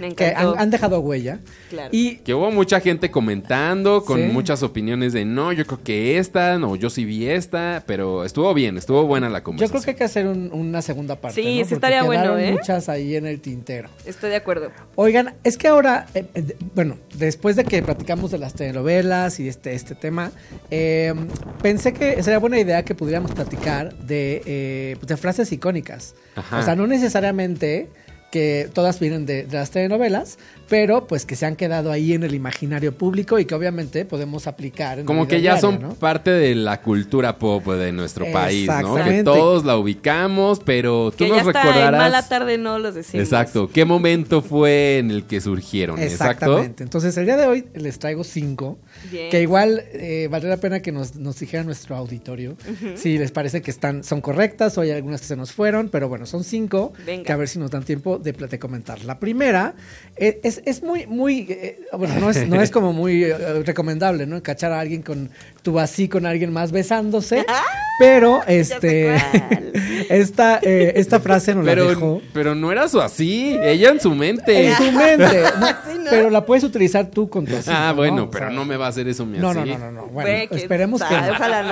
Me 0.00 0.14
que 0.14 0.26
han, 0.26 0.58
han 0.58 0.70
dejado 0.70 1.00
huella. 1.00 1.40
Claro. 1.70 1.88
Y 1.92 2.16
Que 2.16 2.34
hubo 2.34 2.50
mucha 2.50 2.80
gente 2.80 3.10
comentando 3.10 4.04
con 4.04 4.18
Sí. 4.20 4.26
muchas 4.32 4.62
opiniones 4.62 5.12
de 5.12 5.24
no, 5.24 5.52
yo 5.52 5.64
creo 5.66 5.82
que 5.82 6.18
esta, 6.18 6.58
no, 6.58 6.76
yo 6.76 6.90
sí 6.90 7.04
vi 7.04 7.26
esta, 7.28 7.82
pero 7.86 8.24
estuvo 8.24 8.52
bien, 8.54 8.76
estuvo 8.76 9.04
buena 9.06 9.28
la 9.28 9.38
yo 9.38 9.44
conversación. 9.44 9.70
creo 9.82 9.84
que 9.84 9.90
hay 9.92 9.96
que 9.96 10.04
hacer 10.04 10.26
un- 10.26 10.50
una 10.52 10.82
segunda 10.82 11.16
parte. 11.20 11.40
Sí, 11.42 11.60
¿no? 11.60 11.64
sí 11.66 11.74
estaría 11.74 12.02
bueno, 12.02 12.36
¿eh? 12.38 12.52
muchas 12.52 12.88
ahí 12.88 13.16
en 13.16 13.26
el 13.26 13.40
tintero. 13.40 13.88
Estoy 14.04 14.30
de 14.30 14.36
acuerdo. 14.36 14.70
Oigan, 14.96 15.34
es 15.44 15.56
que 15.56 15.68
ahora, 15.68 16.06
eh, 16.14 16.24
eh, 16.34 16.56
bueno, 16.74 16.96
después 17.16 17.56
de 17.56 17.64
que 17.64 17.82
platicamos 17.82 18.30
de 18.30 18.38
las 18.38 18.54
telenovelas 18.54 19.40
y 19.40 19.48
este, 19.48 19.74
este 19.74 19.94
tema, 19.94 20.32
eh, 20.70 21.14
pensé 21.62 21.92
que 21.92 22.22
sería 22.22 22.38
buena 22.38 22.58
idea 22.58 22.84
que 22.84 22.94
pudiéramos 22.94 23.32
platicar 23.32 23.94
de, 23.96 24.42
eh, 24.44 24.96
pues, 24.98 25.08
de 25.08 25.16
frases 25.16 25.50
icónicas. 25.52 26.14
Ajá. 26.36 26.58
O 26.58 26.62
sea, 26.62 26.76
no 26.76 26.86
necesariamente 26.86 27.88
que 28.30 28.68
todas 28.72 29.00
vienen 29.00 29.24
de, 29.26 29.44
de 29.44 29.56
las 29.56 29.70
telenovelas, 29.70 30.38
pero 30.68 31.06
pues 31.06 31.24
que 31.24 31.34
se 31.34 31.46
han 31.46 31.56
quedado 31.56 31.90
ahí 31.90 32.12
en 32.12 32.24
el 32.24 32.34
imaginario 32.34 32.92
público 32.96 33.38
y 33.38 33.46
que 33.46 33.54
obviamente 33.54 34.04
podemos 34.04 34.46
aplicar. 34.46 34.98
En 34.98 35.06
Como 35.06 35.26
que 35.26 35.36
ya 35.40 35.54
diaria, 35.54 35.60
son 35.60 35.80
¿no? 35.80 35.94
parte 35.94 36.30
de 36.30 36.54
la 36.54 36.82
cultura 36.82 37.38
pop 37.38 37.66
de 37.66 37.90
nuestro 37.92 38.30
país, 38.30 38.68
¿no? 38.82 38.96
Que 38.96 39.22
todos 39.24 39.64
la 39.64 39.78
ubicamos, 39.78 40.60
pero 40.64 41.10
tú 41.10 41.24
que 41.24 41.28
nos 41.28 41.38
ya 41.38 41.42
está 41.44 41.60
en 41.62 41.66
recordarás. 41.68 42.00
mala 42.00 42.28
tarde 42.28 42.58
no 42.58 42.78
los 42.78 42.94
decimos. 42.94 43.24
Exacto. 43.24 43.70
¿Qué 43.72 43.84
momento 43.86 44.42
fue 44.42 44.98
en 44.98 45.10
el 45.10 45.24
que 45.24 45.40
surgieron? 45.40 45.98
Exacto. 45.98 46.28
Exactamente. 46.28 46.82
Entonces, 46.82 47.16
el 47.16 47.24
día 47.24 47.36
de 47.38 47.46
hoy 47.46 47.64
les 47.74 47.98
traigo 47.98 48.24
cinco. 48.24 48.78
Bien. 49.10 49.30
Que 49.30 49.40
igual 49.40 49.82
eh, 49.92 50.28
valdría 50.30 50.50
la 50.54 50.60
pena 50.60 50.80
que 50.80 50.92
nos, 50.92 51.16
nos 51.16 51.38
dijera 51.40 51.64
nuestro 51.64 51.96
auditorio 51.96 52.56
si 52.96 53.16
les 53.16 53.30
parece 53.30 53.62
que 53.62 53.70
están, 53.70 54.04
son 54.04 54.20
correctas 54.20 54.76
o 54.76 54.82
hay 54.82 54.90
algunas 54.90 55.22
que 55.22 55.28
se 55.28 55.36
nos 55.36 55.52
fueron. 55.52 55.88
Pero 55.88 56.08
bueno, 56.10 56.26
son 56.26 56.44
cinco. 56.44 56.92
Venga. 57.06 57.24
Que 57.24 57.32
a 57.32 57.36
ver 57.36 57.48
si 57.48 57.58
nos 57.58 57.70
dan 57.70 57.84
tiempo 57.84 58.17
de, 58.18 58.32
de 58.32 58.58
comentar. 58.58 59.02
La 59.04 59.18
primera 59.18 59.74
eh, 60.16 60.40
es, 60.42 60.60
es 60.64 60.82
muy, 60.82 61.06
muy. 61.06 61.46
eh, 61.48 61.80
bueno, 61.96 62.14
no 62.20 62.30
es, 62.30 62.46
no 62.48 62.60
es 62.60 62.70
como 62.70 62.92
muy 62.92 63.24
eh, 63.24 63.62
recomendable, 63.64 64.26
¿no? 64.26 64.42
Cachar 64.42 64.72
a 64.72 64.80
alguien 64.80 65.02
con. 65.02 65.30
Tú 65.62 65.78
así 65.78 66.08
con 66.08 66.26
alguien 66.26 66.52
más 66.52 66.72
besándose. 66.72 67.44
Pero 68.00 68.40
este. 68.46 69.16
esta, 70.08 70.60
eh, 70.62 70.92
esta 70.96 71.20
frase 71.20 71.54
nos 71.54 71.64
la 71.64 71.72
Pero, 71.72 71.88
dejó. 71.88 72.22
pero 72.32 72.54
no 72.54 72.70
era 72.70 72.88
su 72.88 73.00
así, 73.00 73.58
ella 73.60 73.90
en 73.90 74.00
su 74.00 74.14
mente. 74.14 74.68
En 74.68 74.76
su 74.76 74.92
mente. 74.92 75.42
No, 75.58 75.66
Sí, 75.68 75.98
¿no? 75.98 76.10
Pero 76.10 76.30
la 76.30 76.44
puedes 76.46 76.62
utilizar 76.64 77.06
tú 77.10 77.28
con 77.28 77.44
tu 77.44 77.56
así, 77.56 77.68
Ah, 77.72 77.88
¿no? 77.90 77.96
bueno, 77.96 78.22
O 78.24 78.30
pero 78.30 78.46
sea, 78.46 78.54
no 78.56 78.64
me 78.64 78.76
va 78.76 78.86
a 78.86 78.88
hacer 78.90 79.08
eso 79.08 79.26
mi 79.26 79.38
No, 79.38 79.50
así. 79.50 79.58
no, 79.60 79.66
no, 79.66 79.78
no, 79.78 79.92
no. 79.92 80.06
Bueno, 80.06 80.28
esperemos 80.56 81.02
que 81.02 81.14
Ah. 81.14 81.30
Ojalá 81.32 81.62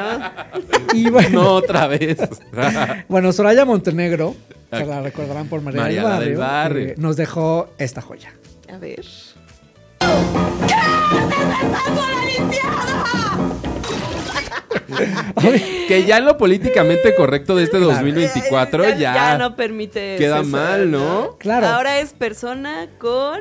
no. 0.91 0.99
Y 0.99 1.09
bueno, 1.11 1.43
No 1.43 1.51
otra 1.55 1.87
vez. 1.87 2.19
bueno, 3.09 3.33
Soraya 3.33 3.65
Montenegro, 3.65 4.35
que 4.71 4.85
la 4.85 5.01
recordarán 5.03 5.49
por 5.49 5.63
María, 5.63 5.83
María 5.83 6.03
del 6.03 6.11
Barrio, 6.11 6.29
del 6.29 6.39
Barrio. 6.39 6.95
nos 6.99 7.17
dejó 7.17 7.71
esta 7.79 8.01
joya. 8.01 8.33
A 8.73 8.79
ver. 8.79 9.05
que 15.89 16.05
ya 16.05 16.19
en 16.19 16.25
lo 16.25 16.39
políticamente 16.39 17.15
correcto 17.15 17.57
de 17.57 17.65
este 17.65 17.79
2024 17.79 18.91
ya, 18.91 18.97
ya 18.99 19.39
no 19.39 19.57
permite 19.57 20.17
queda 20.17 20.41
eso, 20.41 20.49
mal, 20.49 20.91
¿no? 20.91 21.37
Claro. 21.39 21.67
Ahora 21.69 22.01
es 22.01 22.13
persona 22.13 22.89
con 22.99 23.41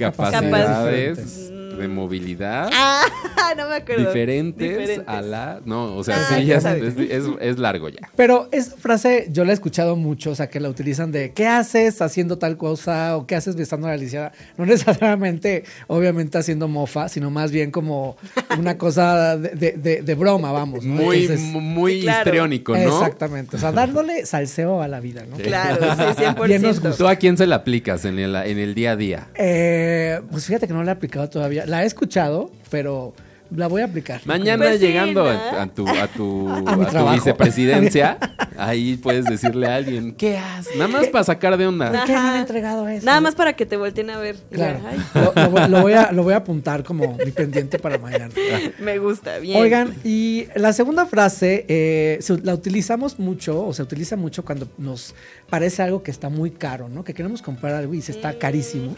capacidades 0.00 0.50
Capacidades. 0.50 1.50
de 1.78 1.88
movilidad 1.88 2.68
ah, 2.74 3.02
no 3.56 3.68
me 3.68 3.76
acuerdo 3.76 4.06
diferentes, 4.06 4.68
Diferentes. 4.78 5.04
a 5.08 5.22
la 5.22 5.60
no 5.64 5.94
o 5.96 6.04
sea 6.04 6.16
Ah, 6.18 6.34
sí 6.36 6.44
ya 6.44 6.56
es, 6.56 7.24
es- 7.40 7.58
largo 7.58 7.88
ya 7.88 8.10
Pero 8.16 8.48
esa 8.52 8.76
frase 8.76 9.28
yo 9.30 9.44
la 9.44 9.52
he 9.52 9.54
escuchado 9.54 9.96
mucho, 9.96 10.30
o 10.32 10.34
sea, 10.34 10.48
que 10.50 10.60
la 10.60 10.68
utilizan 10.68 11.10
de 11.12 11.32
¿qué 11.32 11.46
haces 11.46 12.02
haciendo 12.02 12.36
tal 12.38 12.56
cosa? 12.58 13.16
o 13.16 13.26
¿qué 13.26 13.34
haces 13.36 13.56
besando 13.56 13.86
a 13.86 13.90
la 13.90 13.96
lisiada? 13.96 14.32
No 14.58 14.66
necesariamente, 14.66 15.64
obviamente, 15.86 16.36
haciendo 16.38 16.68
mofa, 16.68 17.08
sino 17.08 17.30
más 17.30 17.50
bien 17.50 17.70
como 17.70 18.16
una 18.58 18.76
cosa 18.76 19.36
de, 19.38 19.50
de- 19.50 19.72
de- 19.72 20.02
de 20.02 20.14
broma, 20.14 20.52
vamos. 20.52 20.84
¿no? 20.84 20.94
muy 20.94 21.22
Entonces, 21.22 21.46
muy 21.46 21.92
Sí, 21.96 22.02
claro. 22.02 22.18
histriónico 22.20 22.72
no 22.76 22.78
Exactamente, 22.80 23.56
o 23.56 23.58
sea, 23.58 23.72
dándole 23.72 24.26
salseo 24.26 24.82
a 24.82 24.88
la 24.88 25.00
vida, 25.00 25.24
¿no? 25.28 25.36
claro 25.36 25.78
sí 26.14 26.22
100% 26.24 26.46
Bien 26.46 26.62
nos 26.62 26.80
gustó. 26.80 26.96
tú 27.04 27.08
a 27.08 27.16
quién 27.16 27.36
se 27.38 27.46
la 27.46 27.56
aplicas 27.56 28.04
en 28.04 28.18
el 28.18 28.34
en 28.36 28.58
el 28.58 28.74
día 28.74 28.92
a 28.92 28.96
día 28.96 29.28
Eh, 29.34 29.89
pues 30.30 30.46
fíjate 30.46 30.66
que 30.66 30.72
no 30.72 30.82
la 30.82 30.92
he 30.92 30.94
aplicado 30.94 31.28
todavía. 31.28 31.66
La 31.66 31.82
he 31.82 31.86
escuchado, 31.86 32.50
pero 32.70 33.14
la 33.54 33.66
voy 33.66 33.82
a 33.82 33.86
aplicar. 33.86 34.20
Mañana 34.24 34.64
Pues 34.66 34.80
sí, 34.80 34.86
llegando 34.86 35.24
¿no? 35.24 35.28
a, 35.30 35.62
a 35.62 35.66
tu 35.66 35.88
a 35.88 36.06
tu, 36.08 36.48
A 36.66 36.86
tu 36.90 37.10
vicepresidencia, 37.12 38.18
ahí 38.58 38.96
puedes 38.96 39.24
decirle 39.24 39.66
a 39.66 39.76
alguien, 39.76 40.14
¿qué 40.14 40.38
haces? 40.38 40.76
Nada 40.76 40.88
más 40.88 41.06
para 41.08 41.24
sacar 41.24 41.56
de 41.56 41.66
onda. 41.66 41.90
¿Por 41.90 42.04
qué 42.04 42.12
le 42.12 42.18
he 42.18 42.38
entregado 42.38 42.88
eso? 42.88 43.04
nada 43.06 43.20
más 43.20 43.34
para 43.34 43.54
que 43.54 43.66
te 43.66 43.76
volteen 43.76 44.10
a 44.10 44.18
ver 44.18 44.36
Claro. 44.50 44.80
Lo, 45.14 45.32
lo 45.34 45.50
voy- 45.50 45.68
lo 45.68 45.80
voy 45.82 45.92
a, 45.94 46.12
lo 46.12 46.22
voy 46.22 46.34
a 46.34 46.36
apuntar 46.38 46.84
como 46.84 47.16
mi 47.24 47.30
pendiente 47.32 47.78
para 47.78 47.98
mañana. 47.98 48.28
me 48.80 48.98
gusta 48.98 49.38
bien 49.38 49.60
Oigan, 49.60 49.94
y 50.04 50.46
la 50.54 50.72
segunda 50.72 51.06
frase 51.06 51.64
eh, 51.68 52.18
se- 52.20 52.38
la 52.42 52.54
utilizamos 52.54 53.18
mucho, 53.18 53.66
o 53.66 53.72
se 53.72 53.82
utiliza 53.82 54.16
mucho 54.16 54.44
cuando 54.44 54.68
nos 54.78 55.14
parece 55.48 55.82
algo 55.82 56.02
que 56.02 56.10
está 56.12 56.28
muy 56.28 56.50
caro, 56.52 56.88
¿no? 56.88 57.02
Que 57.04 57.12
queremos 57.14 57.42
comprar 57.42 57.74
algo 57.74 57.92
y 57.94 58.02
se 58.02 58.12
está 58.12 58.38
carísimo. 58.38 58.94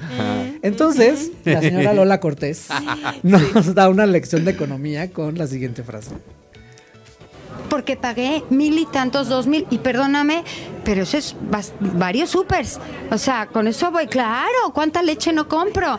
Entonces, 0.63 1.31
la 1.45 1.61
señora 1.61 1.93
Lola 1.95 2.21
Cortés 2.21 2.69
nos 3.23 3.75
da 3.75 3.89
una 3.89 4.07
lección 4.07 4.42
de 4.45 4.53
economía 4.53 5.11
con 5.11 5.39
la 5.39 5.47
siguiente 5.47 5.83
frase. 5.83 6.13
porque 7.69 7.97
pagué 7.97 8.43
mil 8.51 8.79
y 8.79 8.85
tantos, 8.85 9.29
dos 9.29 9.47
mil, 9.47 9.67
y 9.71 9.79
perdóname, 9.79 10.45
pero 10.85 11.03
eso 11.03 11.17
es 11.17 11.37
varios 11.81 12.31
supers. 12.31 12.79
O 13.11 13.19
sea, 13.19 13.47
con 13.47 13.67
eso 13.69 13.91
voy, 13.91 14.07
claro, 14.07 14.73
¿cuánta 14.75 15.03
leche 15.03 15.33
no 15.33 15.49
compro? 15.49 15.99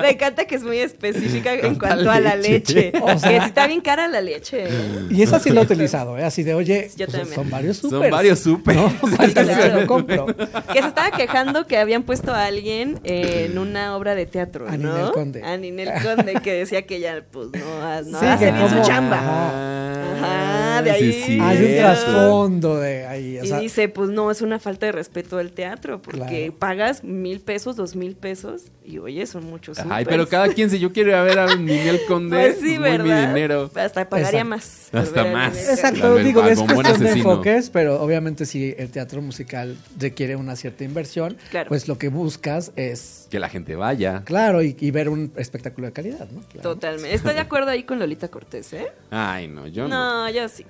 me 0.00 0.10
encanta 0.10 0.44
que 0.46 0.54
es 0.56 0.62
muy 0.62 0.78
específica 0.78 1.54
en 1.54 1.74
cuanto 1.76 2.10
a 2.10 2.20
la 2.20 2.34
leche. 2.36 2.74
leche 2.92 2.92
O 3.00 3.18
sea- 3.18 3.28
que 3.30 3.36
está 3.46 3.66
bien 3.66 3.80
cara 3.80 4.08
la 4.08 4.20
leche 4.20 4.66
Y 5.10 5.22
esa 5.22 5.38
sí 5.38 5.50
la 5.50 5.60
he 5.60 5.64
utilizado, 5.64 6.18
¿eh? 6.18 6.24
Así 6.24 6.42
de, 6.42 6.54
oye, 6.54 6.90
Yo 6.96 7.06
pues, 7.06 7.16
también. 7.18 7.34
son 7.34 7.50
varios 7.50 7.76
Son 7.78 7.90
supers. 7.90 8.10
varios 8.10 8.38
supers. 8.40 8.76
¿No? 8.78 8.92
¿Cuántas 9.00 9.32
claro. 9.32 9.48
leches 9.48 9.74
no 9.74 9.86
compro? 9.86 10.26
que 10.26 10.80
se 10.82 10.88
estaba 10.88 11.10
quejando 11.10 11.66
que 11.66 11.78
habían 11.78 12.02
puesto 12.02 12.32
a 12.32 12.44
alguien 12.46 13.00
en 13.04 13.58
una 13.58 13.96
obra 13.96 14.14
de 14.14 14.26
teatro, 14.26 14.66
A 14.68 14.76
¿no? 14.76 14.92
Ninel 14.94 15.12
Conde. 15.12 15.42
A 15.44 15.56
Ninel 15.56 15.90
Conde, 16.02 16.34
que 16.42 16.52
decía 16.54 16.82
que 16.86 16.96
ella, 16.96 17.22
pues, 17.30 17.48
no, 17.52 17.82
ha- 17.86 18.02
no 18.02 18.20
Sí, 18.20 18.26
hace 18.26 18.50
bien 18.52 18.68
su 18.68 18.82
chamba. 18.82 19.18
Ajá, 19.18 20.61
de 20.80 20.90
ahí. 20.92 21.12
sí, 21.12 21.38
Hay 21.40 21.58
un 21.64 21.76
trasfondo 21.76 22.78
de 22.80 23.06
ahí. 23.06 23.38
O 23.40 23.44
Y 23.44 23.52
dice, 23.60 23.88
pues 23.88 24.08
no, 24.08 24.30
es 24.30 24.40
una 24.40 24.58
falta 24.58 24.86
de 24.86 24.92
respeto 24.92 25.36
al 25.38 25.50
teatro, 25.52 26.00
porque 26.00 26.22
Claro. 26.46 26.54
pagas 26.58 27.04
mil 27.04 27.40
pesos, 27.40 27.76
dos 27.76 27.94
mil 27.96 28.14
pesos, 28.16 28.62
y 28.84 28.98
oye, 28.98 29.26
son 29.26 29.44
muchos 29.46 29.78
Ay, 29.78 29.84
supers. 29.84 30.06
pero 30.08 30.28
cada 30.28 30.48
quien, 30.48 30.70
si 30.70 30.78
yo 30.78 30.92
quiero 30.92 31.10
ir 31.10 31.16
a 31.16 31.22
ver 31.22 31.38
a 31.38 31.56
Miguel 31.56 32.00
Conde, 32.08 32.36
Pues 32.36 32.56
sí, 32.60 32.76
pues, 32.78 33.00
muy 33.00 33.10
mi 33.10 33.14
dinero. 33.20 33.70
Hasta 33.74 34.08
pagaría 34.08 34.40
Exacto. 34.40 34.48
más. 34.48 34.88
Hasta 34.92 35.24
más. 35.26 35.68
Exacto, 35.70 36.16
digo, 36.16 36.44
es 36.46 36.58
cuestión 36.60 37.00
de 37.00 37.10
enfoques, 37.10 37.70
pero 37.70 38.00
obviamente 38.00 38.46
si 38.46 38.74
el 38.78 38.90
teatro 38.90 39.20
musical 39.20 39.76
requiere 39.98 40.36
una 40.36 40.56
cierta 40.56 40.84
inversión, 40.84 41.36
Claro. 41.50 41.68
pues 41.68 41.88
lo 41.88 41.98
que 41.98 42.08
buscas 42.08 42.72
es, 42.76 43.26
Que 43.30 43.38
la 43.38 43.48
gente 43.48 43.76
vaya. 43.76 44.22
claro, 44.24 44.62
y, 44.62 44.76
y 44.78 44.90
ver 44.90 45.08
un 45.08 45.32
espectáculo 45.36 45.86
de 45.88 45.92
calidad, 45.92 46.28
¿no? 46.30 46.40
Claro. 46.52 46.70
Totalmente. 46.74 47.14
Estoy 47.14 47.34
de 47.34 47.40
acuerdo 47.40 47.70
ahí 47.70 47.82
con 47.84 47.98
Lolita 47.98 48.28
Cortés, 48.28 48.72
¿eh? 48.72 48.86
Ay, 49.10 49.48
no, 49.48 49.66
yo 49.66 49.88
no. 49.88 50.24
No, 50.26 50.30
yo 50.30 50.48
sí. 50.48 50.61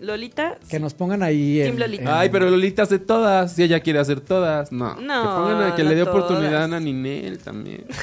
Lolita. 0.00 0.58
Que 0.68 0.76
sí. 0.76 0.82
nos 0.82 0.94
pongan 0.94 1.22
ahí 1.22 1.58
Team 1.60 1.74
en, 1.74 1.80
Lolita. 1.80 2.02
en- 2.02 2.08
Ay, 2.08 2.28
pero 2.30 2.48
Lolita 2.50 2.82
hace 2.82 2.98
todas. 2.98 3.52
Si 3.52 3.62
ella 3.62 3.80
quiere 3.80 3.98
hacer 3.98 4.20
todas, 4.20 4.70
no. 4.72 4.94
No, 4.96 5.22
que 5.22 5.28
pongan 5.28 5.62
a 5.72 5.74
que 5.76 5.82
no 5.84 5.90
le 5.90 5.94
dé 5.96 6.02
oportunidad 6.02 6.72
a 6.72 6.80
Ninel 6.80 7.38
también. 7.38 7.84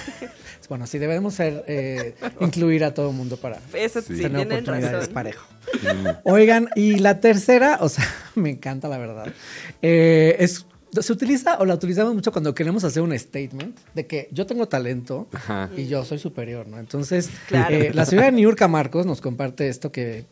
Bueno, 0.68 0.88
sí, 0.88 0.98
debemos 0.98 1.36
ser, 1.36 1.64
eh, 1.68 2.16
incluir 2.40 2.84
a 2.86 2.92
todo 2.92 3.12
el 3.12 3.16
mundo 3.16 3.38
para 3.38 3.60
Eso 3.72 4.02
sí, 4.02 4.16
Sí. 4.16 4.22
tener 4.24 4.48
tienen 4.48 4.52
oportunidades 4.64 4.98
razón. 4.98 5.14
parejo. 5.14 5.46
Oigan, 6.24 6.70
y 6.76 6.98
la 6.98 7.20
tercera, 7.20 7.78
o 7.82 7.88
sea, 7.90 8.04
me 8.36 8.50
encanta 8.50 8.88
la 8.88 8.98
verdad, 8.98 9.28
eh, 9.84 10.36
es... 10.40 10.66
Se 11.00 11.12
utiliza 11.14 11.58
o 11.60 11.66
la 11.66 11.76
utilizamos 11.76 12.16
mucho 12.16 12.32
cuando 12.32 12.56
queremos 12.56 12.84
hacer 12.86 13.04
un 13.04 13.16
statement 13.20 13.78
de 13.94 14.08
que 14.08 14.30
yo 14.32 14.46
tengo 14.48 14.68
talento 14.68 15.28
Ajá. 15.34 15.70
y 15.78 15.88
yo 15.88 16.04
soy 16.06 16.18
superior, 16.20 16.68
¿no? 16.68 16.80
Entonces, 16.80 17.30
Claro. 17.48 17.76
eh, 17.76 17.92
la 17.94 18.06
señora 18.06 18.32
Niurka 18.32 18.68
Marcos 18.70 19.06
nos 19.06 19.20
comparte 19.22 19.68
esto 19.68 19.92
que 19.92 20.26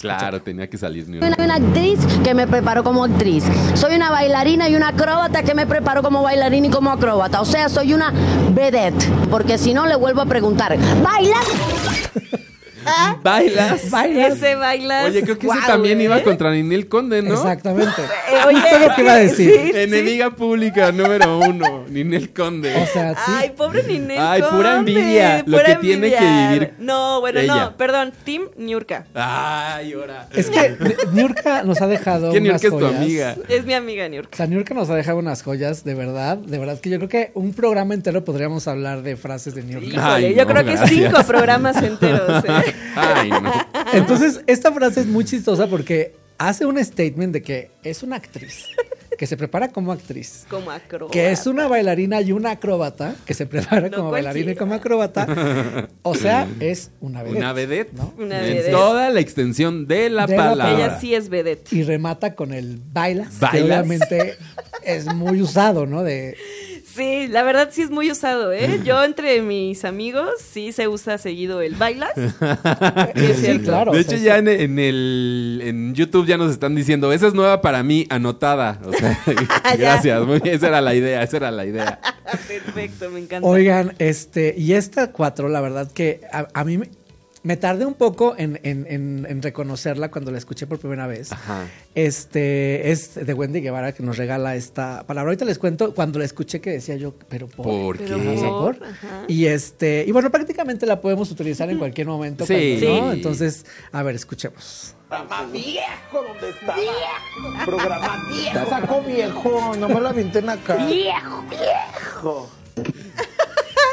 Claro, 0.00 0.42
tenía 0.42 0.68
que 0.68 0.76
salir 0.76 1.06
Soy 1.06 1.44
una 1.44 1.54
actriz 1.54 2.00
que 2.24 2.34
me 2.34 2.48
preparo 2.48 2.82
como 2.82 3.04
actriz. 3.04 3.44
Soy 3.74 3.94
una 3.94 4.10
bailarina 4.10 4.68
y 4.68 4.74
una 4.74 4.88
acróbata 4.88 5.44
que 5.44 5.54
me 5.54 5.66
preparo 5.66 6.02
como 6.02 6.20
bailarina 6.20 6.66
y 6.66 6.70
como 6.70 6.90
acróbata. 6.90 7.40
O 7.40 7.44
sea, 7.44 7.68
soy 7.68 7.94
una 7.94 8.12
vedette. 8.50 9.08
Porque 9.30 9.56
si 9.56 9.72
no, 9.72 9.86
le 9.86 9.94
vuelvo 9.94 10.22
a 10.22 10.26
preguntar, 10.26 10.76
¿bailas? 11.00 11.46
¿Bailas? 13.22 13.90
Bailas. 13.90 14.32
Ese 14.34 14.54
bailas. 14.54 15.06
Oye, 15.06 15.22
creo 15.22 15.38
que 15.38 15.46
ese 15.46 15.56
Guau, 15.56 15.66
también 15.66 16.00
¿eh? 16.00 16.04
iba 16.04 16.22
contra 16.22 16.50
Ninel 16.52 16.88
Conde, 16.88 17.22
¿no? 17.22 17.34
Exactamente. 17.34 18.02
Eh, 18.02 18.46
oye, 18.46 18.60
Justo 18.60 18.78
lo 18.78 18.94
que 18.94 19.02
iba 19.02 19.12
a 19.12 19.16
decir. 19.16 19.50
sí, 19.50 19.70
sí. 19.72 19.78
Enemiga 19.78 20.30
pública 20.30 20.92
número 20.92 21.38
uno, 21.38 21.84
Ninel 21.88 22.32
Conde. 22.32 22.74
O 22.82 22.86
sea, 22.86 23.14
sí. 23.14 23.32
Ay, 23.36 23.50
pobre 23.56 23.82
Ninel 23.84 24.18
Ay, 24.20 24.42
pura 24.42 24.76
envidia, 24.78 25.42
lo 25.46 25.58
que 25.62 25.76
tiene 25.76 26.10
que 26.10 26.20
vivir 26.20 26.74
No, 26.78 27.20
bueno, 27.20 27.40
ella. 27.40 27.54
no, 27.54 27.76
perdón, 27.76 28.12
Team 28.24 28.48
Niurka. 28.56 29.06
Ay, 29.14 29.92
ahora. 29.92 30.28
Es 30.32 30.50
que 30.50 30.76
Niurka 31.12 31.62
nos 31.62 31.80
ha 31.80 31.86
dejado 31.86 32.32
¿Qué 32.32 32.38
unas 32.38 32.62
Niurka 32.62 32.68
es 32.68 32.90
tu 32.90 32.96
amiga? 32.96 33.36
Es 33.48 33.64
mi 33.64 33.74
amiga 33.74 34.06
O 34.06 34.08
Niurka. 34.08 34.36
sea, 34.36 34.46
Niurka 34.46 34.74
nos 34.74 34.90
ha 34.90 34.94
dejado 34.94 35.18
unas 35.18 35.42
joyas, 35.42 35.84
de 35.84 35.94
verdad, 35.94 36.36
de 36.38 36.58
verdad 36.58 36.80
que 36.80 36.90
yo 36.90 36.96
creo 36.98 37.08
que 37.08 37.30
un 37.34 37.52
programa 37.54 37.94
entero 37.94 38.24
podríamos 38.24 38.66
hablar 38.68 39.02
de 39.02 39.16
frases 39.16 39.54
de 39.54 39.62
Niurka. 39.62 40.14
Ay, 40.14 40.34
yo 40.34 40.44
no, 40.44 40.50
creo 40.52 40.64
que 40.64 40.76
cinco 40.88 41.22
programas 41.26 41.76
enteros. 41.82 42.44
¿eh? 42.44 42.73
Ay, 42.96 43.30
no. 43.30 43.52
Entonces, 43.92 44.40
esta 44.46 44.72
frase 44.72 45.00
es 45.00 45.06
muy 45.06 45.24
chistosa 45.24 45.66
porque 45.66 46.14
hace 46.38 46.66
un 46.66 46.82
statement 46.84 47.32
de 47.32 47.42
que 47.42 47.70
es 47.82 48.02
una 48.02 48.16
actriz, 48.16 48.66
que 49.16 49.26
se 49.26 49.36
prepara 49.36 49.68
como 49.68 49.92
actriz, 49.92 50.44
Como 50.50 50.70
acróbata. 50.72 51.12
que 51.12 51.30
es 51.30 51.46
una 51.46 51.68
bailarina 51.68 52.20
y 52.20 52.32
una 52.32 52.50
acróbata, 52.52 53.14
que 53.24 53.32
se 53.34 53.46
prepara 53.46 53.88
No 53.88 53.96
como 53.98 54.10
bailarina 54.10 54.52
y 54.52 54.56
como 54.56 54.74
acróbata. 54.74 55.88
O 56.02 56.14
sea, 56.16 56.48
es 56.60 56.90
una 57.00 57.22
vedette. 57.22 57.38
Una 57.38 57.52
vedette. 57.52 57.92
¿no? 57.92 58.14
Una 58.18 58.40
En 58.40 58.54
vedette. 58.56 58.70
toda 58.72 59.10
la 59.10 59.20
extensión 59.20 59.86
de 59.86 60.10
la 60.10 60.26
De 60.26 60.36
la 60.36 60.42
palabra. 60.50 60.74
Ella 60.74 60.98
sí 61.00 61.14
es 61.14 61.28
vedette. 61.28 61.72
Y 61.72 61.84
remata 61.84 62.34
con 62.34 62.52
el 62.52 62.80
bailas, 62.92 63.34
que 63.52 63.62
obviamente 63.62 64.34
es 64.82 65.06
muy 65.14 65.40
usado, 65.40 65.86
¿no? 65.86 66.02
De, 66.02 66.36
Sí, 66.94 67.26
la 67.28 67.42
verdad 67.42 67.70
sí 67.72 67.82
es 67.82 67.90
muy 67.90 68.10
usado, 68.10 68.52
¿eh? 68.52 68.80
Yo 68.84 69.02
entre 69.02 69.42
mis 69.42 69.84
amigos 69.84 70.30
sí 70.38 70.70
se 70.70 70.86
usa 70.86 71.18
seguido 71.18 71.60
el 71.60 71.74
bailas. 71.74 72.12
Sí, 73.34 73.58
claro. 73.60 73.92
De 73.92 73.98
o 73.98 74.00
hecho, 74.00 74.10
sea, 74.12 74.18
ya 74.18 74.38
en, 74.38 74.48
en 74.48 74.78
el 74.78 75.60
en 75.62 75.94
YouTube 75.94 76.26
ya 76.26 76.36
nos 76.36 76.50
están 76.50 76.74
diciendo, 76.74 77.12
esa 77.12 77.26
es 77.26 77.34
nueva 77.34 77.60
para 77.60 77.82
mí, 77.82 78.06
anotada. 78.10 78.80
O 78.84 78.92
sea, 78.92 79.18
gracias. 79.78 80.24
Muy 80.24 80.40
bien, 80.40 80.54
esa 80.54 80.68
era 80.68 80.80
la 80.80 80.94
idea, 80.94 81.22
esa 81.22 81.36
era 81.38 81.50
la 81.50 81.64
idea. 81.64 82.00
Perfecto, 82.24 83.10
me 83.10 83.20
encanta. 83.20 83.46
Oigan, 83.46 83.94
este, 83.98 84.54
y 84.56 84.74
esta 84.74 85.12
cuatro, 85.12 85.48
la 85.48 85.60
verdad 85.60 85.90
que 85.92 86.20
a, 86.32 86.48
a 86.52 86.64
mí 86.64 86.78
me, 86.78 86.90
me 87.44 87.56
tardé 87.56 87.86
un 87.86 87.94
poco 87.94 88.34
en, 88.36 88.58
en- 88.64 88.86
en- 88.88 89.26
en 89.28 89.42
reconocerla 89.42 90.10
cuando 90.10 90.30
la 90.32 90.38
escuché 90.38 90.66
por 90.66 90.78
primera 90.80 91.06
vez. 91.06 91.30
Ajá. 91.30 91.66
Este, 91.94 92.90
es 92.90 93.14
de 93.14 93.34
Wendy 93.34 93.60
Guevara 93.60 93.92
que 93.92 94.02
nos 94.02 94.16
regala 94.16 94.56
esta 94.56 95.04
palabra. 95.06 95.28
Ahorita 95.30 95.44
les 95.44 95.58
cuento 95.58 95.94
cuando 95.94 96.18
la 96.18 96.24
escuché 96.24 96.60
que 96.60 96.70
decía 96.70 96.96
yo, 96.96 97.14
pero 97.28 97.46
por. 97.46 97.66
¿Por 97.66 97.98
Pero 97.98 98.16
qué? 98.16 98.22
Ajá, 98.22 98.32
o 98.32 98.38
sea, 98.38 98.48
por, 98.48 98.78
por. 98.78 98.88
ajá. 98.88 99.24
Y 99.28 99.46
este, 99.46 100.04
y 100.08 100.10
bueno, 100.12 100.30
prácticamente 100.30 100.86
la 100.86 101.00
podemos 101.00 101.30
utilizar 101.30 101.68
en 101.70 101.78
cualquier 101.78 102.06
momento. 102.06 102.46
Sí. 102.46 102.78
cuando- 102.80 103.00
¿no? 103.02 103.10
Sí. 103.12 103.16
Entonces, 103.18 103.66
a 103.92 104.02
ver, 104.02 104.14
escuchemos. 104.16 104.94
Ya 108.54 108.66
sacó 108.66 109.02
viejo, 109.02 109.76
no 109.78 109.88
me 109.88 110.00
lo 110.00 110.08
avienten 110.08 110.40
en 110.40 110.46
la 110.46 110.56
cara. 110.56 110.86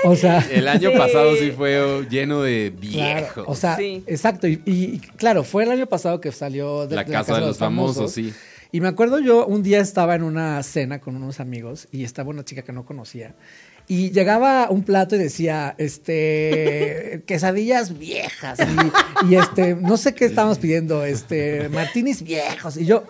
O 0.03 0.15
sea, 0.15 0.39
El 0.51 0.67
año 0.67 0.91
Sí. 0.91 0.97
pasado 0.97 1.35
sí 1.35 1.51
fue 1.51 2.05
lleno 2.09 2.41
de 2.41 2.73
Claro, 2.79 3.21
viejos. 3.21 3.45
o 3.47 3.55
sea, 3.55 3.75
Sí. 3.77 4.03
exacto. 4.07 4.47
Y, 4.47 4.61
y, 4.65 4.99
claro, 5.17 5.43
fue 5.43 5.63
el 5.63 5.71
año 5.71 5.85
pasado 5.87 6.19
que 6.21 6.31
salió 6.31 6.87
de 6.87 6.95
La 6.95 7.05
Casa 7.05 7.35
de 7.35 7.41
los 7.41 7.57
Famosos, 7.57 8.11
sí. 8.11 8.33
Y 8.73 8.79
me 8.79 8.87
acuerdo 8.87 9.19
yo, 9.19 9.45
un 9.45 9.63
día 9.63 9.79
estaba 9.81 10.15
en 10.15 10.23
una 10.23 10.63
cena 10.63 10.99
con 11.01 11.15
unos 11.17 11.39
amigos 11.41 11.87
y 11.91 12.03
estaba 12.05 12.29
una 12.29 12.45
chica 12.45 12.61
que 12.61 12.71
no 12.71 12.85
conocía. 12.85 13.35
Y 13.87 14.11
llegaba 14.11 14.69
un 14.69 14.83
plato 14.83 15.15
y 15.15 15.19
decía, 15.19 15.75
este, 15.77 17.23
quesadillas 17.27 17.97
viejas. 17.97 18.59
Y, 19.25 19.33
y, 19.33 19.35
este, 19.35 19.75
no 19.75 19.97
sé 19.97 20.13
qué 20.15 20.25
estábamos 20.25 20.57
pidiendo, 20.59 21.03
este, 21.03 21.67
martinis 21.69 22.21
viejos. 22.23 22.77
Y 22.77 22.85
yo, 22.85 23.03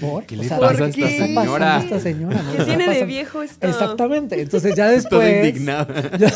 ¿por? 0.00 0.24
¿Qué 0.24 0.36
le 0.36 0.48
pasa 0.48 0.68
a 0.68 0.72
esta 0.72 0.90
¿qué 0.90 1.04
está 1.04 1.24
señora? 1.42 1.78
esta 1.82 2.00
señora? 2.00 2.42
¿no? 2.42 2.52
¿Qué 2.56 2.64
tiene 2.64 2.88
de 2.94 3.04
viejo 3.04 3.42
esto? 3.42 3.66
Exactamente. 3.66 4.40
Entonces 4.40 4.74
ya 4.76 4.88
después. 4.88 5.10
Toda 5.10 5.30
indignada. 5.46 6.16
Yo, 6.18 6.28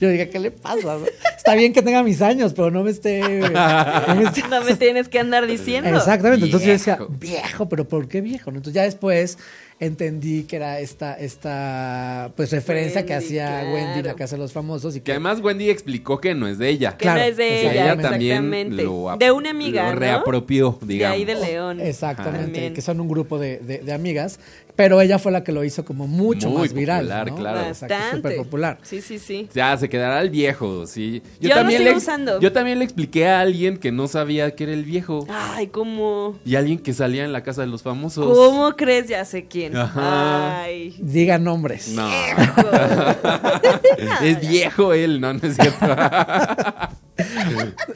yo 0.00 0.08
dije, 0.10 0.28
¿qué 0.28 0.38
le 0.38 0.50
pasa? 0.50 0.96
Está 1.36 1.54
bien 1.54 1.72
que 1.72 1.80
tenga 1.82 2.02
mis 2.02 2.20
años, 2.20 2.52
pero 2.54 2.70
no 2.70 2.82
me 2.84 2.90
esté. 2.90 3.20
no 3.20 4.14
me 4.14 4.24
esté- 4.30 4.48
No 4.50 4.62
me 4.62 4.74
tienes 4.74 5.08
que 5.08 5.18
andar 5.18 5.46
diciendo. 5.46 5.88
Exactamente. 5.96 6.44
Entonces 6.46 6.66
yo 6.66 6.72
decía, 6.72 6.98
viejo, 7.18 7.68
pero 7.68 7.88
¿por 7.88 8.08
qué 8.08 8.20
viejo? 8.20 8.50
Entonces 8.50 8.74
ya 8.74 8.82
después 8.82 9.38
entendí 9.80 10.42
que 10.44 10.56
era 10.56 10.80
esta, 10.80 11.14
esta 11.14 12.32
pues 12.36 12.50
referencia 12.50 13.06
que 13.06 13.14
hacía 13.14 13.46
claro. 13.60 13.74
Wendy 13.74 13.98
en 14.00 14.06
la 14.06 14.14
casa 14.14 14.36
de 14.36 14.42
los 14.42 14.52
famosos 14.52 14.96
y 14.96 15.00
Que 15.00 15.04
que 15.04 15.12
además 15.12 15.40
Wendy 15.40 15.70
explicó 15.70 16.20
que 16.20 16.34
no 16.34 16.48
es 16.48 16.58
de 16.58 16.68
ella. 16.68 16.96
Que 16.96 17.02
Claro, 17.04 17.20
no 17.20 17.26
es 17.26 17.36
de 17.36 17.60
ella, 17.62 17.92
ella 17.92 18.02
también 18.02 18.76
lo 18.76 19.16
de 19.18 19.30
una 19.30 19.50
amiga, 19.50 19.84
lo 19.84 19.94
¿no? 19.94 20.00
reapropió, 20.00 20.78
De 20.80 20.86
digamos. 20.94 21.16
ahí 21.16 21.24
de 21.24 21.34
León. 21.36 21.80
Exactamente, 21.80 22.72
que 22.72 22.80
son 22.82 23.00
un 23.00 23.08
grupo 23.08 23.38
de, 23.38 23.58
de- 23.58 23.78
de 23.78 23.92
amigas, 23.92 24.40
pero 24.78 25.00
ella 25.00 25.18
fue 25.18 25.32
la 25.32 25.42
que 25.42 25.50
lo 25.50 25.64
hizo 25.64 25.84
como 25.84 26.06
mucho 26.06 26.50
Muy 26.50 26.62
más 26.62 26.72
viral. 26.72 27.00
popular, 27.00 27.30
¿no? 27.30 27.36
claro. 27.36 27.60
O 27.68 27.74
sea, 27.74 27.88
Bastante. 27.88 28.16
súper 28.16 28.36
popular. 28.36 28.78
Sí, 28.82 29.02
sí, 29.02 29.18
sí. 29.18 29.48
Ya, 29.52 29.76
se 29.76 29.88
quedará 29.88 30.20
el 30.20 30.30
viejo, 30.30 30.86
sí. 30.86 31.20
Yo 31.40 31.48
lo 31.48 31.68
sigo 31.68 31.82
le, 31.82 31.96
usando. 31.96 32.38
Yo 32.38 32.52
también 32.52 32.78
le 32.78 32.84
expliqué 32.84 33.26
a 33.26 33.40
alguien 33.40 33.78
que 33.78 33.90
no 33.90 34.06
sabía 34.06 34.54
que 34.54 34.62
era 34.62 34.72
el 34.72 34.84
viejo. 34.84 35.26
Ay, 35.28 35.66
¿cómo? 35.66 36.38
Y 36.44 36.54
alguien 36.54 36.78
que 36.78 36.92
salía 36.92 37.24
en 37.24 37.32
la 37.32 37.42
casa 37.42 37.62
de 37.62 37.66
los 37.66 37.82
famosos. 37.82 38.24
¿Cómo 38.24 38.76
crees? 38.76 39.08
Ya 39.08 39.24
sé 39.24 39.46
quién. 39.46 39.76
Ajá. 39.76 40.62
Ay. 40.62 40.94
Digan 41.00 41.42
nombres. 41.42 41.88
No. 41.88 42.08
es 44.22 44.48
viejo 44.48 44.92
él, 44.92 45.20
no, 45.20 45.32
no 45.32 45.40
es 45.42 45.56
cierto. 45.56 45.86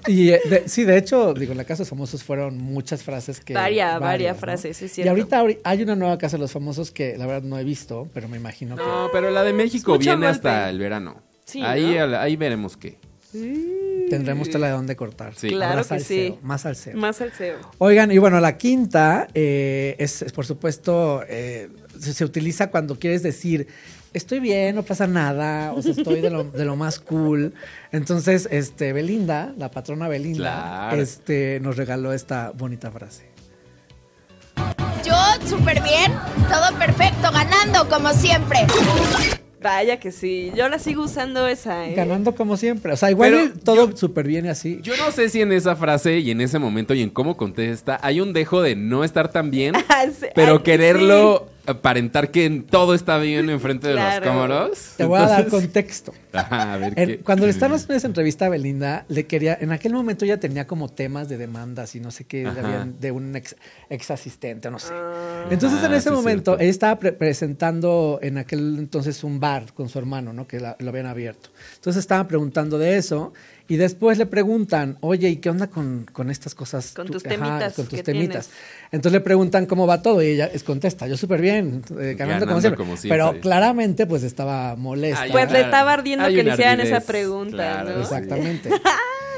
Y 0.06 0.30
eh, 0.30 0.40
de- 0.48 0.68
sí, 0.68 0.84
de 0.84 0.96
hecho, 0.98 1.32
digo, 1.34 1.52
en 1.52 1.58
la 1.58 1.64
Casa 1.64 1.78
de 1.78 1.82
los 1.82 1.88
Famosos 1.90 2.22
fueron 2.24 2.58
muchas 2.58 3.02
frases 3.02 3.40
que... 3.40 3.54
Varia- 3.54 3.98
varias 3.98 4.36
¿no? 4.36 4.40
frases, 4.40 4.82
es 4.82 4.90
Y 4.90 4.94
cierto. 4.94 5.10
ahorita 5.10 5.42
ahori- 5.42 5.58
hay 5.64 5.82
una 5.82 5.94
nueva 5.96 6.18
Casa 6.18 6.36
de 6.36 6.40
los 6.42 6.52
Famosos 6.52 6.90
que 6.90 7.16
la 7.16 7.26
verdad 7.26 7.42
no 7.42 7.58
he 7.58 7.64
visto, 7.64 8.08
pero 8.12 8.28
me 8.28 8.36
imagino 8.36 8.76
que... 8.76 8.82
no, 8.82 9.08
pero 9.12 9.30
la 9.30 9.44
de 9.44 9.52
México 9.52 9.96
viene 9.98 10.14
golpe. 10.14 10.26
hasta 10.28 10.70
el 10.70 10.78
verano. 10.78 11.22
Sí, 11.44 11.62
ahí, 11.62 11.94
¿no? 11.96 12.02
al- 12.04 12.14
ahí 12.16 12.36
veremos 12.36 12.76
qué. 12.76 12.98
Tendremos 14.10 14.50
tela 14.50 14.66
de 14.66 14.72
dónde 14.72 14.94
cortar. 14.94 15.34
Sí. 15.34 15.48
Claro 15.48 15.70
Habrá 15.72 15.82
que 15.82 15.88
salseo, 15.88 16.32
sí. 16.34 16.38
Más 16.42 16.60
salseo. 16.62 16.96
Más 16.96 17.20
al 17.20 17.32
CEO. 17.32 17.56
Oigan, 17.78 18.12
y 18.12 18.18
bueno, 18.18 18.38
la 18.40 18.58
quinta 18.58 19.26
eh, 19.34 19.96
es, 19.98 20.20
es, 20.22 20.32
por 20.32 20.44
supuesto, 20.44 21.22
eh, 21.28 21.68
se, 21.98 22.12
se 22.12 22.24
utiliza 22.24 22.70
cuando 22.70 22.98
quieres 22.98 23.22
decir, 23.22 23.68
estoy 24.12 24.40
bien, 24.40 24.74
no 24.74 24.82
pasa 24.82 25.06
nada, 25.06 25.72
o 25.72 25.82
sea, 25.82 25.92
estoy 25.92 26.20
de 26.20 26.30
lo, 26.30 26.44
de 26.58 26.64
lo 26.64 26.76
más 26.76 26.98
cool. 27.00 27.54
Entonces, 27.90 28.48
este, 28.50 28.92
Belinda, 28.92 29.52
la 29.58 29.70
patrona 29.70 30.08
Belinda, 30.08 30.88
Claro. 30.90 31.02
este, 31.02 31.60
nos 31.60 31.76
regaló 31.76 32.12
esta 32.12 32.50
bonita 32.54 32.90
frase. 32.90 33.30
Yo 35.04 35.14
súper 35.48 35.82
bien, 35.82 36.12
todo 36.48 36.78
perfecto, 36.78 37.30
ganando 37.32 37.88
como 37.88 38.10
siempre. 38.12 38.58
Vaya 39.60 39.98
que 40.00 40.10
sí. 40.10 40.50
Yo 40.56 40.68
la 40.68 40.78
sigo 40.80 41.04
usando 41.04 41.46
esa, 41.46 41.86
¿eh? 41.88 41.94
Ganando 41.94 42.34
como 42.34 42.56
siempre. 42.56 42.92
O 42.92 42.96
sea, 42.96 43.10
igual 43.12 43.30
Pero 43.30 43.60
todo 43.64 43.96
súper 43.96 44.26
bien 44.26 44.46
y 44.46 44.48
así. 44.48 44.80
Yo 44.82 44.96
no 44.96 45.12
sé 45.12 45.28
si 45.28 45.40
en 45.40 45.52
esa 45.52 45.76
frase 45.76 46.18
y 46.18 46.32
en 46.32 46.40
ese 46.40 46.58
momento 46.58 46.94
y 46.94 47.02
en 47.02 47.10
cómo 47.10 47.36
contesta 47.36 47.98
hay 48.02 48.20
un 48.20 48.32
dejo 48.32 48.60
de 48.60 48.74
no 48.74 49.04
estar 49.04 49.30
tan 49.30 49.50
bien, 49.52 49.74
Sí, 50.20 50.26
pero 50.34 50.54
ay, 50.54 50.62
quererlo 50.64 51.46
aparentar 51.66 52.30
que 52.30 52.44
en- 52.46 52.64
todo 52.64 52.94
está 52.94 53.18
bien 53.18 53.48
enfrente 53.50 53.88
de 53.88 53.94
Claro. 53.94 54.24
los 54.24 54.34
cámaras. 54.34 54.94
Te 54.96 55.04
voy 55.04 55.20
a 55.20 55.26
dar 55.26 55.46
contexto. 55.48 56.12
Ajá, 56.32 56.72
a 56.74 56.76
ver 56.78 56.92
En- 56.96 57.08
qué. 57.08 57.18
cuando 57.18 57.44
le 57.46 57.50
estaban 57.52 57.74
haciendo 57.76 57.94
esa 57.94 58.06
entrevista 58.06 58.46
a 58.46 58.48
Belinda, 58.48 59.04
le 59.08 59.26
quería, 59.26 59.56
en 59.60 59.70
aquel 59.70 59.92
momento 59.92 60.24
ya 60.24 60.38
tenía 60.38 60.66
como 60.66 60.88
temas 60.88 61.28
de 61.28 61.36
demandas 61.38 61.94
y 61.94 62.00
no 62.00 62.10
sé 62.10 62.24
qué, 62.24 62.46
habían- 62.46 62.98
de 63.00 63.12
un 63.12 63.36
ex, 63.36 63.54
ex 63.90 64.10
asistente, 64.10 64.70
no 64.70 64.78
sé. 64.78 64.92
Ah. 64.92 65.46
Entonces 65.50 65.82
en 65.84 65.92
Ah, 65.92 65.96
ese 65.96 66.08
sí, 66.08 66.14
momento, 66.14 66.52
cierto. 66.52 66.62
ella 66.62 66.70
estaba 66.70 66.98
pre- 66.98 67.12
presentando 67.12 68.18
en 68.22 68.38
aquel 68.38 68.76
entonces 68.78 69.22
un 69.24 69.38
bar 69.40 69.72
con 69.74 69.88
su 69.88 69.98
hermano, 69.98 70.32
¿no? 70.32 70.46
Que 70.48 70.58
la- 70.58 70.76
lo 70.78 70.88
habían 70.90 71.06
abierto. 71.06 71.50
Entonces 71.76 72.00
estaban 72.00 72.26
preguntando 72.28 72.78
de 72.78 72.96
eso 72.96 73.32
y 73.68 73.76
después 73.76 74.18
le 74.18 74.26
preguntan, 74.26 74.98
oye, 75.00 75.28
¿y 75.28 75.36
qué 75.36 75.48
onda 75.50 75.68
con, 75.68 76.06
con 76.12 76.30
estas 76.30 76.54
cosas? 76.54 76.92
Con 76.92 77.06
tus 77.08 77.24
ajá, 77.24 77.34
temitas 77.36 77.74
con 77.74 77.86
tus 77.86 78.02
temitas. 78.02 78.48
tienes. 78.48 78.50
Entonces 78.92 79.12
le 79.12 79.20
preguntan 79.20 79.66
cómo 79.66 79.86
va 79.86 80.02
todo 80.02 80.22
y 80.22 80.26
ella 80.26 80.46
es 80.52 80.62
contesta, 80.64 81.06
yo 81.06 81.16
súper 81.16 81.40
bien, 81.40 81.82
eh, 81.98 82.14
ganando, 82.16 82.16
Ganando 82.16 82.46
como, 82.46 82.60
siempre. 82.60 82.76
como 82.78 82.96
siempre. 82.96 83.18
Pero 83.18 83.40
claramente 83.40 84.06
pues 84.06 84.22
estaba 84.22 84.76
molesta. 84.76 85.22
Ay, 85.22 85.30
Pues 85.32 85.50
le 85.50 85.60
estaba 85.60 85.92
ardiendo 85.92 86.24
hay 86.26 86.34
que 86.34 86.42
le 86.42 86.52
hicieran 86.52 86.80
esa 86.80 87.00
pregunta, 87.00 87.56
claro, 87.56 87.90
¿no? 87.90 87.94
sí. 87.96 88.00
Exactamente. 88.14 88.70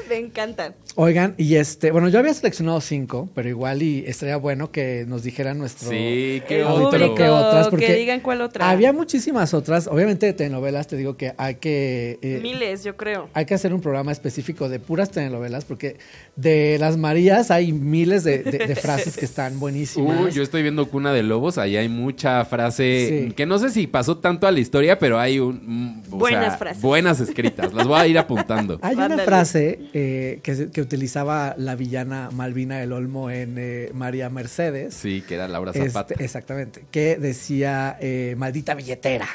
Me 0.09 0.17
encanta. 0.19 0.75
Oigan, 0.97 1.35
y 1.39 1.57
este, 1.57 1.91
bueno, 1.91 2.09
yo 2.09 2.21
había 2.21 2.33
seleccionado 2.33 2.81
cinco, 2.81 3.29
pero 3.35 3.49
igual 3.49 3.83
y 3.83 4.05
estaría 4.07 4.37
bueno 4.37 4.71
que 4.71 5.05
nos 5.09 5.25
dijeran 5.25 5.59
nuestro 5.59 5.91
Sí, 5.91 6.41
qué 6.47 6.65
otras, 6.65 7.69
porque 7.69 7.87
que 7.87 7.95
digan 7.95 8.21
cuál 8.21 8.41
otra. 8.43 8.71
había 8.71 8.93
muchísimas 8.93 9.55
otras. 9.55 9.87
Obviamente 9.89 10.27
de 10.27 10.33
telenovelas 10.35 10.87
te 10.87 10.97
digo 10.97 11.17
que 11.17 11.35
hay 11.37 11.57
que 11.57 12.19
eh, 12.23 12.39
Miles, 12.43 12.85
yo 12.85 12.97
creo. 12.97 13.29
hay 13.35 13.45
que 13.45 13.55
hacer 13.55 13.75
un 13.75 13.81
programa 13.81 14.13
específico 14.13 14.69
de 14.69 14.79
puras 14.79 15.11
telenovelas, 15.11 15.65
porque 15.65 15.97
de 16.37 16.77
las 16.79 16.97
Marías 16.97 17.51
hay 17.51 17.73
miles 17.73 18.23
de, 18.25 18.39
de- 18.45 18.65
de 18.67 18.77
frases 18.77 19.17
que 19.17 19.25
están 19.25 19.59
buenísimas. 19.59 20.21
Uy, 20.21 20.31
yo 20.31 20.43
estoy 20.45 20.63
viendo 20.63 20.89
Cuna 20.89 21.13
de 21.13 21.23
Lobos, 21.25 21.59
ahí 21.59 21.77
hay 21.77 21.89
mucha 21.89 22.45
frase 22.45 23.25
Sí. 23.29 23.33
que 23.35 23.47
no 23.47 23.59
sé 23.59 23.71
si 23.71 23.87
pasó 23.87 24.19
tanto 24.19 24.47
a 24.47 24.53
la 24.53 24.61
historia, 24.61 24.99
pero 24.99 25.19
hay 25.19 25.39
un, 25.41 25.61
mm, 25.65 26.03
Buenas 26.11 26.45
sea, 26.51 26.57
frases. 26.59 26.83
buenas 26.83 27.21
escritas. 27.21 27.73
Las 27.75 27.87
voy 27.89 27.99
a 28.01 28.07
ir 28.07 28.19
apuntando. 28.19 28.79
Hay 28.83 28.95
una 28.95 29.19
frase 29.19 29.81
eh, 29.97 30.41
que, 30.43 30.81
utilizaba 30.81 31.55
la 31.57 31.77
villana 31.77 32.29
Malvina 32.33 32.79
del 32.79 32.93
Olmo 32.93 33.31
en 33.31 33.55
eh, 33.59 33.91
María 33.95 34.29
Mercedes. 34.29 34.93
Sí, 34.93 35.23
que 35.27 35.37
era 35.37 35.47
Laura 35.47 35.71
Este, 35.73 35.89
Zapata. 35.89 36.15
exactamente. 36.19 36.85
Que 36.91 37.17
decía 37.17 37.97
eh, 38.01 38.35
maldita 38.37 38.75
billetera. 38.75 39.29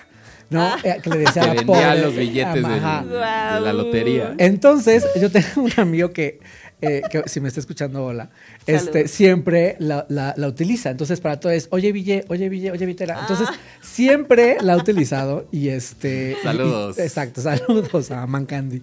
¿No? 0.49 0.63
Ah. 0.63 0.77
Eh, 0.83 0.97
que 1.01 1.09
le 1.11 1.19
decía 1.19 1.41
que 1.43 1.49
a 1.49 1.53
la 1.53 1.61
vendía 1.61 1.95
los 1.95 2.15
billetes 2.15 2.55
de 2.67 2.79
la 2.81 3.73
lotería. 3.73 4.35
Entonces, 4.37 5.07
yo 5.21 5.31
tengo 5.31 5.47
un 5.61 5.71
amigo 5.77 6.11
que, 6.11 6.39
eh, 6.81 7.03
que 7.09 7.23
si 7.27 7.39
me 7.39 7.47
está 7.47 7.61
escuchando, 7.61 8.03
hola, 8.03 8.29
este, 8.67 9.07
siempre 9.07 9.75
la, 9.79 10.05
la- 10.09 10.33
la 10.37 10.47
utiliza. 10.47 10.89
Entonces, 10.91 11.19
para 11.21 11.39
todo 11.39 11.51
es, 11.51 11.67
oye, 11.71 11.91
Ville, 11.91 12.23
oye, 12.27 12.49
Ville, 12.49 12.71
oye, 12.71 12.85
Vitera. 12.85 13.19
Entonces, 13.21 13.47
Ah. 13.49 13.55
siempre 13.81 14.57
la 14.61 14.73
ha 14.73 14.77
utilizado 14.77 15.47
y 15.51 15.69
este... 15.69 16.37
Saludos. 16.43 16.97
y- 16.97 17.01
exacto, 17.01 17.41
saludos 17.41 18.11
a 18.11 18.25
Man 18.27 18.45
Candy. 18.45 18.81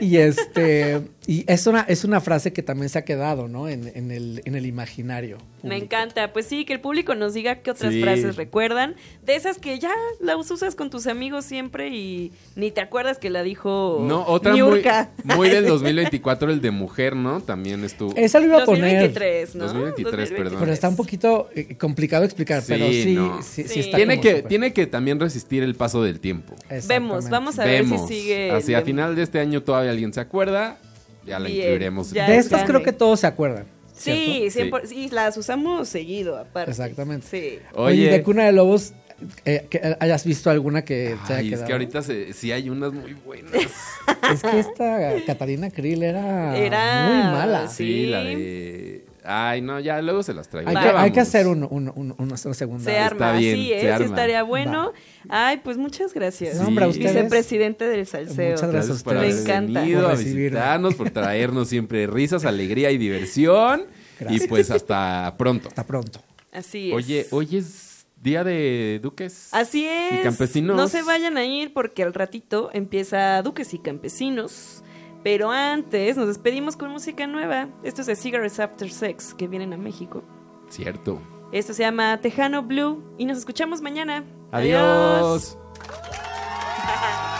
Y 0.00 0.16
este... 0.16 1.00
Y 1.26 1.44
es 1.46 1.66
una, 1.68 1.82
es 1.82 2.02
una 2.04 2.20
frase 2.20 2.52
que 2.52 2.62
también 2.62 2.88
se 2.88 2.98
ha 2.98 3.04
quedado, 3.04 3.46
¿no? 3.46 3.68
En, 3.68 3.92
en 3.94 4.10
el, 4.10 4.42
en 4.46 4.56
el 4.56 4.66
imaginario. 4.66 5.38
Me 5.62 5.76
encanta. 5.76 6.32
Pues 6.32 6.46
sí, 6.46 6.64
que 6.64 6.72
el 6.72 6.80
público 6.80 7.14
nos 7.14 7.34
diga 7.34 7.56
qué 7.56 7.70
otras 7.70 7.92
Sí. 7.92 8.02
frases 8.02 8.34
recuerdan. 8.36 8.96
De 9.24 9.36
esas 9.36 9.58
que 9.58 9.78
ya 9.78 9.92
las 10.18 10.50
usas 10.50 10.74
con 10.74 10.90
tus 10.90 11.06
amigos 11.06 11.44
siempre 11.44 11.88
y 11.90 12.32
ni 12.56 12.72
te 12.72 12.80
acuerdas 12.80 13.18
que 13.18 13.30
la 13.30 13.44
dijo 13.44 14.02
No, 14.08 14.24
otra 14.26 14.56
muy, 14.56 14.82
muy 15.24 15.50
del 15.50 15.66
2024, 15.68 16.50
el 16.50 16.60
de 16.60 16.70
mujer, 16.72 17.14
¿no? 17.14 17.42
También 17.42 17.84
estuvo. 17.84 18.12
Esa 18.16 18.40
lo 18.40 18.46
iba 18.46 18.62
a 18.62 18.64
poner. 18.64 19.12
2023, 19.20 19.54
¿no? 19.54 19.64
2023, 19.66 20.30
perdón. 20.32 20.56
Pero 20.60 20.72
está 20.72 20.88
un 20.88 20.96
poquito 20.96 21.48
eh, 21.54 21.76
complicado 21.76 22.24
explicar, 22.24 22.62
pero 22.66 22.88
sí, 22.88 23.14
no. 23.14 23.42
sí, 23.42 23.62
sí 23.64 23.68
Sí. 23.68 23.80
está 23.80 23.96
tiene 23.96 24.14
como 24.16 24.22
que, 24.22 24.30
súper. 24.36 24.48
tiene 24.48 24.72
que 24.72 24.86
también 24.86 25.20
resistir 25.20 25.62
el 25.62 25.74
paso 25.74 26.02
del 26.02 26.20
tiempo. 26.20 26.54
Vemos, 26.88 27.28
vamos 27.28 27.58
a 27.58 27.64
Vemos. 27.64 28.00
ver 28.00 28.08
si 28.08 28.14
sigue. 28.22 28.50
Hacia 28.50 28.78
el- 28.78 28.84
final 28.84 29.14
de 29.16 29.22
este 29.22 29.38
año 29.40 29.62
todavía 29.62 29.90
alguien 29.90 30.12
se 30.12 30.20
acuerda. 30.20 30.78
Ya 31.26 31.38
la 31.38 31.48
Bien, 31.48 31.58
incluiremos. 31.60 32.10
ya 32.12 32.26
De 32.28 32.36
es 32.38 32.46
estas 32.46 32.64
creo 32.64 32.82
que 32.82 32.92
todos 32.92 33.20
se 33.20 33.26
acuerdan. 33.26 33.66
Sí. 33.94 34.46
100%, 34.50 34.86
sí, 34.86 35.08
las 35.12 35.36
usamos 35.36 35.86
seguido, 35.88 36.38
aparte. 36.38 36.70
Exactamente. 36.70 37.26
Sí. 37.30 37.58
Oye, 37.74 38.04
Oye, 38.04 38.10
de 38.10 38.22
Cuna 38.22 38.46
de 38.46 38.52
Lobos, 38.52 38.94
eh, 39.44 39.66
que 39.68 39.96
hayas 40.00 40.24
visto 40.24 40.48
alguna 40.48 40.82
que 40.82 41.14
te 41.26 41.34
haya 41.34 41.36
ay, 41.40 41.46
es 41.48 41.50
quedado. 41.52 41.66
que 41.66 41.72
ahorita 41.74 42.00
se- 42.02 42.32
sí 42.32 42.50
hay 42.52 42.70
unas 42.70 42.94
muy 42.94 43.12
buenas. 43.12 43.52
Es 44.32 44.42
que 44.42 44.58
esta 44.60 45.16
Catalina 45.26 45.70
Krill 45.70 46.02
era, 46.04 46.56
Era- 46.56 47.08
muy 47.08 47.32
mala. 47.32 47.68
sí. 47.68 47.84
Sí, 47.84 48.06
la 48.06 48.22
de. 48.22 49.04
Ay, 49.24 49.60
no, 49.60 49.78
ya 49.80 50.00
luego 50.02 50.22
se 50.22 50.32
las 50.34 50.48
traigo. 50.48 50.70
Hay, 50.70 50.76
que, 50.76 50.88
hay 50.96 51.10
que 51.12 51.20
hacer 51.20 51.46
un, 51.46 51.64
un- 51.64 51.92
un- 51.94 52.14
una, 52.18 52.34
una 52.44 52.54
segunda. 52.54 52.84
Se 52.84 52.98
arma, 52.98 53.32
bien, 53.32 53.54
así 53.54 53.68
se 53.68 53.86
es, 53.88 53.92
arma. 53.94 54.06
estaría 54.06 54.42
bueno. 54.42 54.92
Ay, 55.28 55.60
pues 55.62 55.76
muchas 55.76 56.14
gracias. 56.14 56.56
No, 56.60 56.68
hombre, 56.68 56.84
a 56.84 56.88
Sí. 56.92 56.98
ustedes. 56.98 57.14
Vicepresidente 57.16 57.84
del 57.86 58.06
salseo. 58.06 58.52
Muchas 58.52 58.70
Gracias 58.72 59.02
por 59.02 59.14
Me 59.14 59.20
haber 59.20 59.32
encanta. 59.38 59.80
venido 59.80 60.02
Por 60.02 60.10
a 60.12 60.14
visitarnos, 60.16 60.94
por 60.94 61.10
traernos 61.10 61.68
siempre 61.68 62.06
risas, 62.06 62.44
alegría 62.44 62.90
y 62.90 62.98
diversión. 62.98 63.84
Gracias. 64.18 64.42
Y 64.44 64.48
pues 64.48 64.70
hasta 64.70 65.34
pronto. 65.38 65.68
Hasta 65.68 65.86
pronto. 65.86 66.20
Así 66.52 66.90
es. 66.90 66.94
Oye, 66.96 67.26
hoy 67.30 67.56
es 67.56 68.06
día 68.22 68.44
de 68.44 69.00
duques. 69.02 69.48
Así 69.52 69.86
es. 69.86 70.12
Y 70.20 70.22
campesinos. 70.22 70.76
No 70.76 70.88
se 70.88 71.02
vayan 71.02 71.36
a 71.36 71.44
ir 71.44 71.72
porque 71.72 72.02
al 72.02 72.12
ratito 72.12 72.70
empieza 72.72 73.40
Duques 73.42 73.72
y 73.74 73.78
Campesinos. 73.78 74.82
Pero 75.22 75.50
antes 75.50 76.16
nos 76.16 76.28
despedimos 76.28 76.76
con 76.76 76.90
música 76.90 77.26
nueva. 77.26 77.68
Esto 77.82 78.00
es 78.00 78.06
de 78.06 78.16
Cigarettes 78.16 78.58
After 78.58 78.90
Sex 78.90 79.34
que 79.34 79.48
vienen 79.48 79.72
a 79.72 79.76
México. 79.76 80.22
Cierto. 80.68 81.20
Esto 81.52 81.74
se 81.74 81.82
llama 81.82 82.18
Tejano 82.20 82.62
Blue 82.62 83.02
y 83.18 83.26
nos 83.26 83.38
escuchamos 83.38 83.82
mañana. 83.82 84.24
Adiós. 84.52 85.58
We 85.88 87.36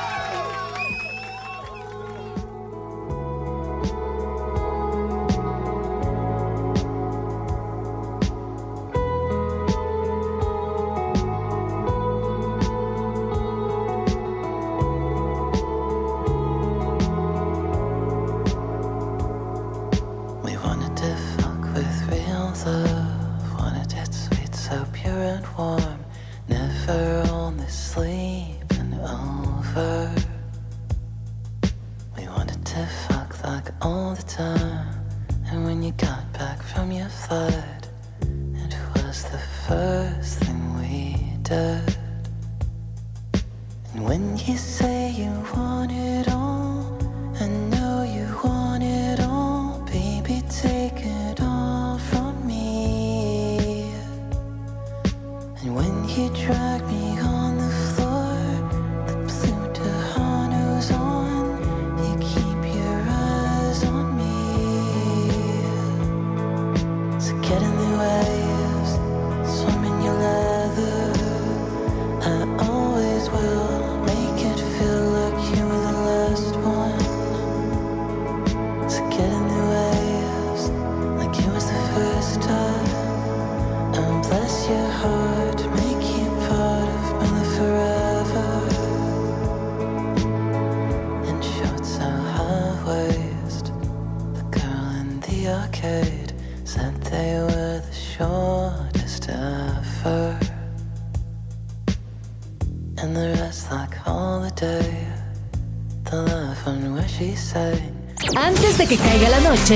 flight, 37.31 37.89
it 38.55 38.74
was 38.97 39.22
the 39.31 39.39
first 39.68 40.41
thing 40.41 40.78
we 40.81 41.14
did. 41.43 41.89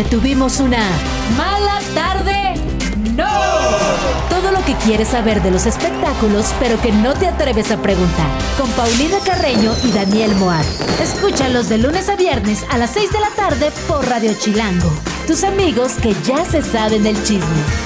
Tuvimos 0.03 0.59
una 0.59 0.88
mala 1.36 1.78
tarde. 1.95 2.55
¡No! 3.14 3.28
Todo 4.28 4.51
lo 4.51 4.64
que 4.64 4.74
quieres 4.84 5.09
saber 5.09 5.40
de 5.40 5.53
los 5.53 5.66
espectáculos, 5.66 6.53
pero 6.59 6.80
que 6.80 6.90
no 6.90 7.14
te 7.14 7.28
atreves 7.28 7.70
a 7.70 7.76
preguntar. 7.80 8.26
Con 8.59 8.68
Paulina 8.70 9.18
Carreño 9.24 9.72
y 9.84 9.92
Daniel 9.92 10.34
Moat. 10.34 10.66
Escúchalos 11.01 11.68
de 11.68 11.78
lunes 11.78 12.09
a 12.09 12.16
viernes 12.16 12.64
a 12.70 12.78
las 12.78 12.90
6 12.90 13.12
de 13.12 13.20
la 13.20 13.30
tarde 13.36 13.70
por 13.86 14.05
Radio 14.09 14.32
Chilango. 14.34 14.90
Tus 15.28 15.45
amigos 15.45 15.92
que 16.03 16.16
ya 16.24 16.45
se 16.45 16.62
saben 16.62 17.05
del 17.05 17.22
chisme. 17.22 17.84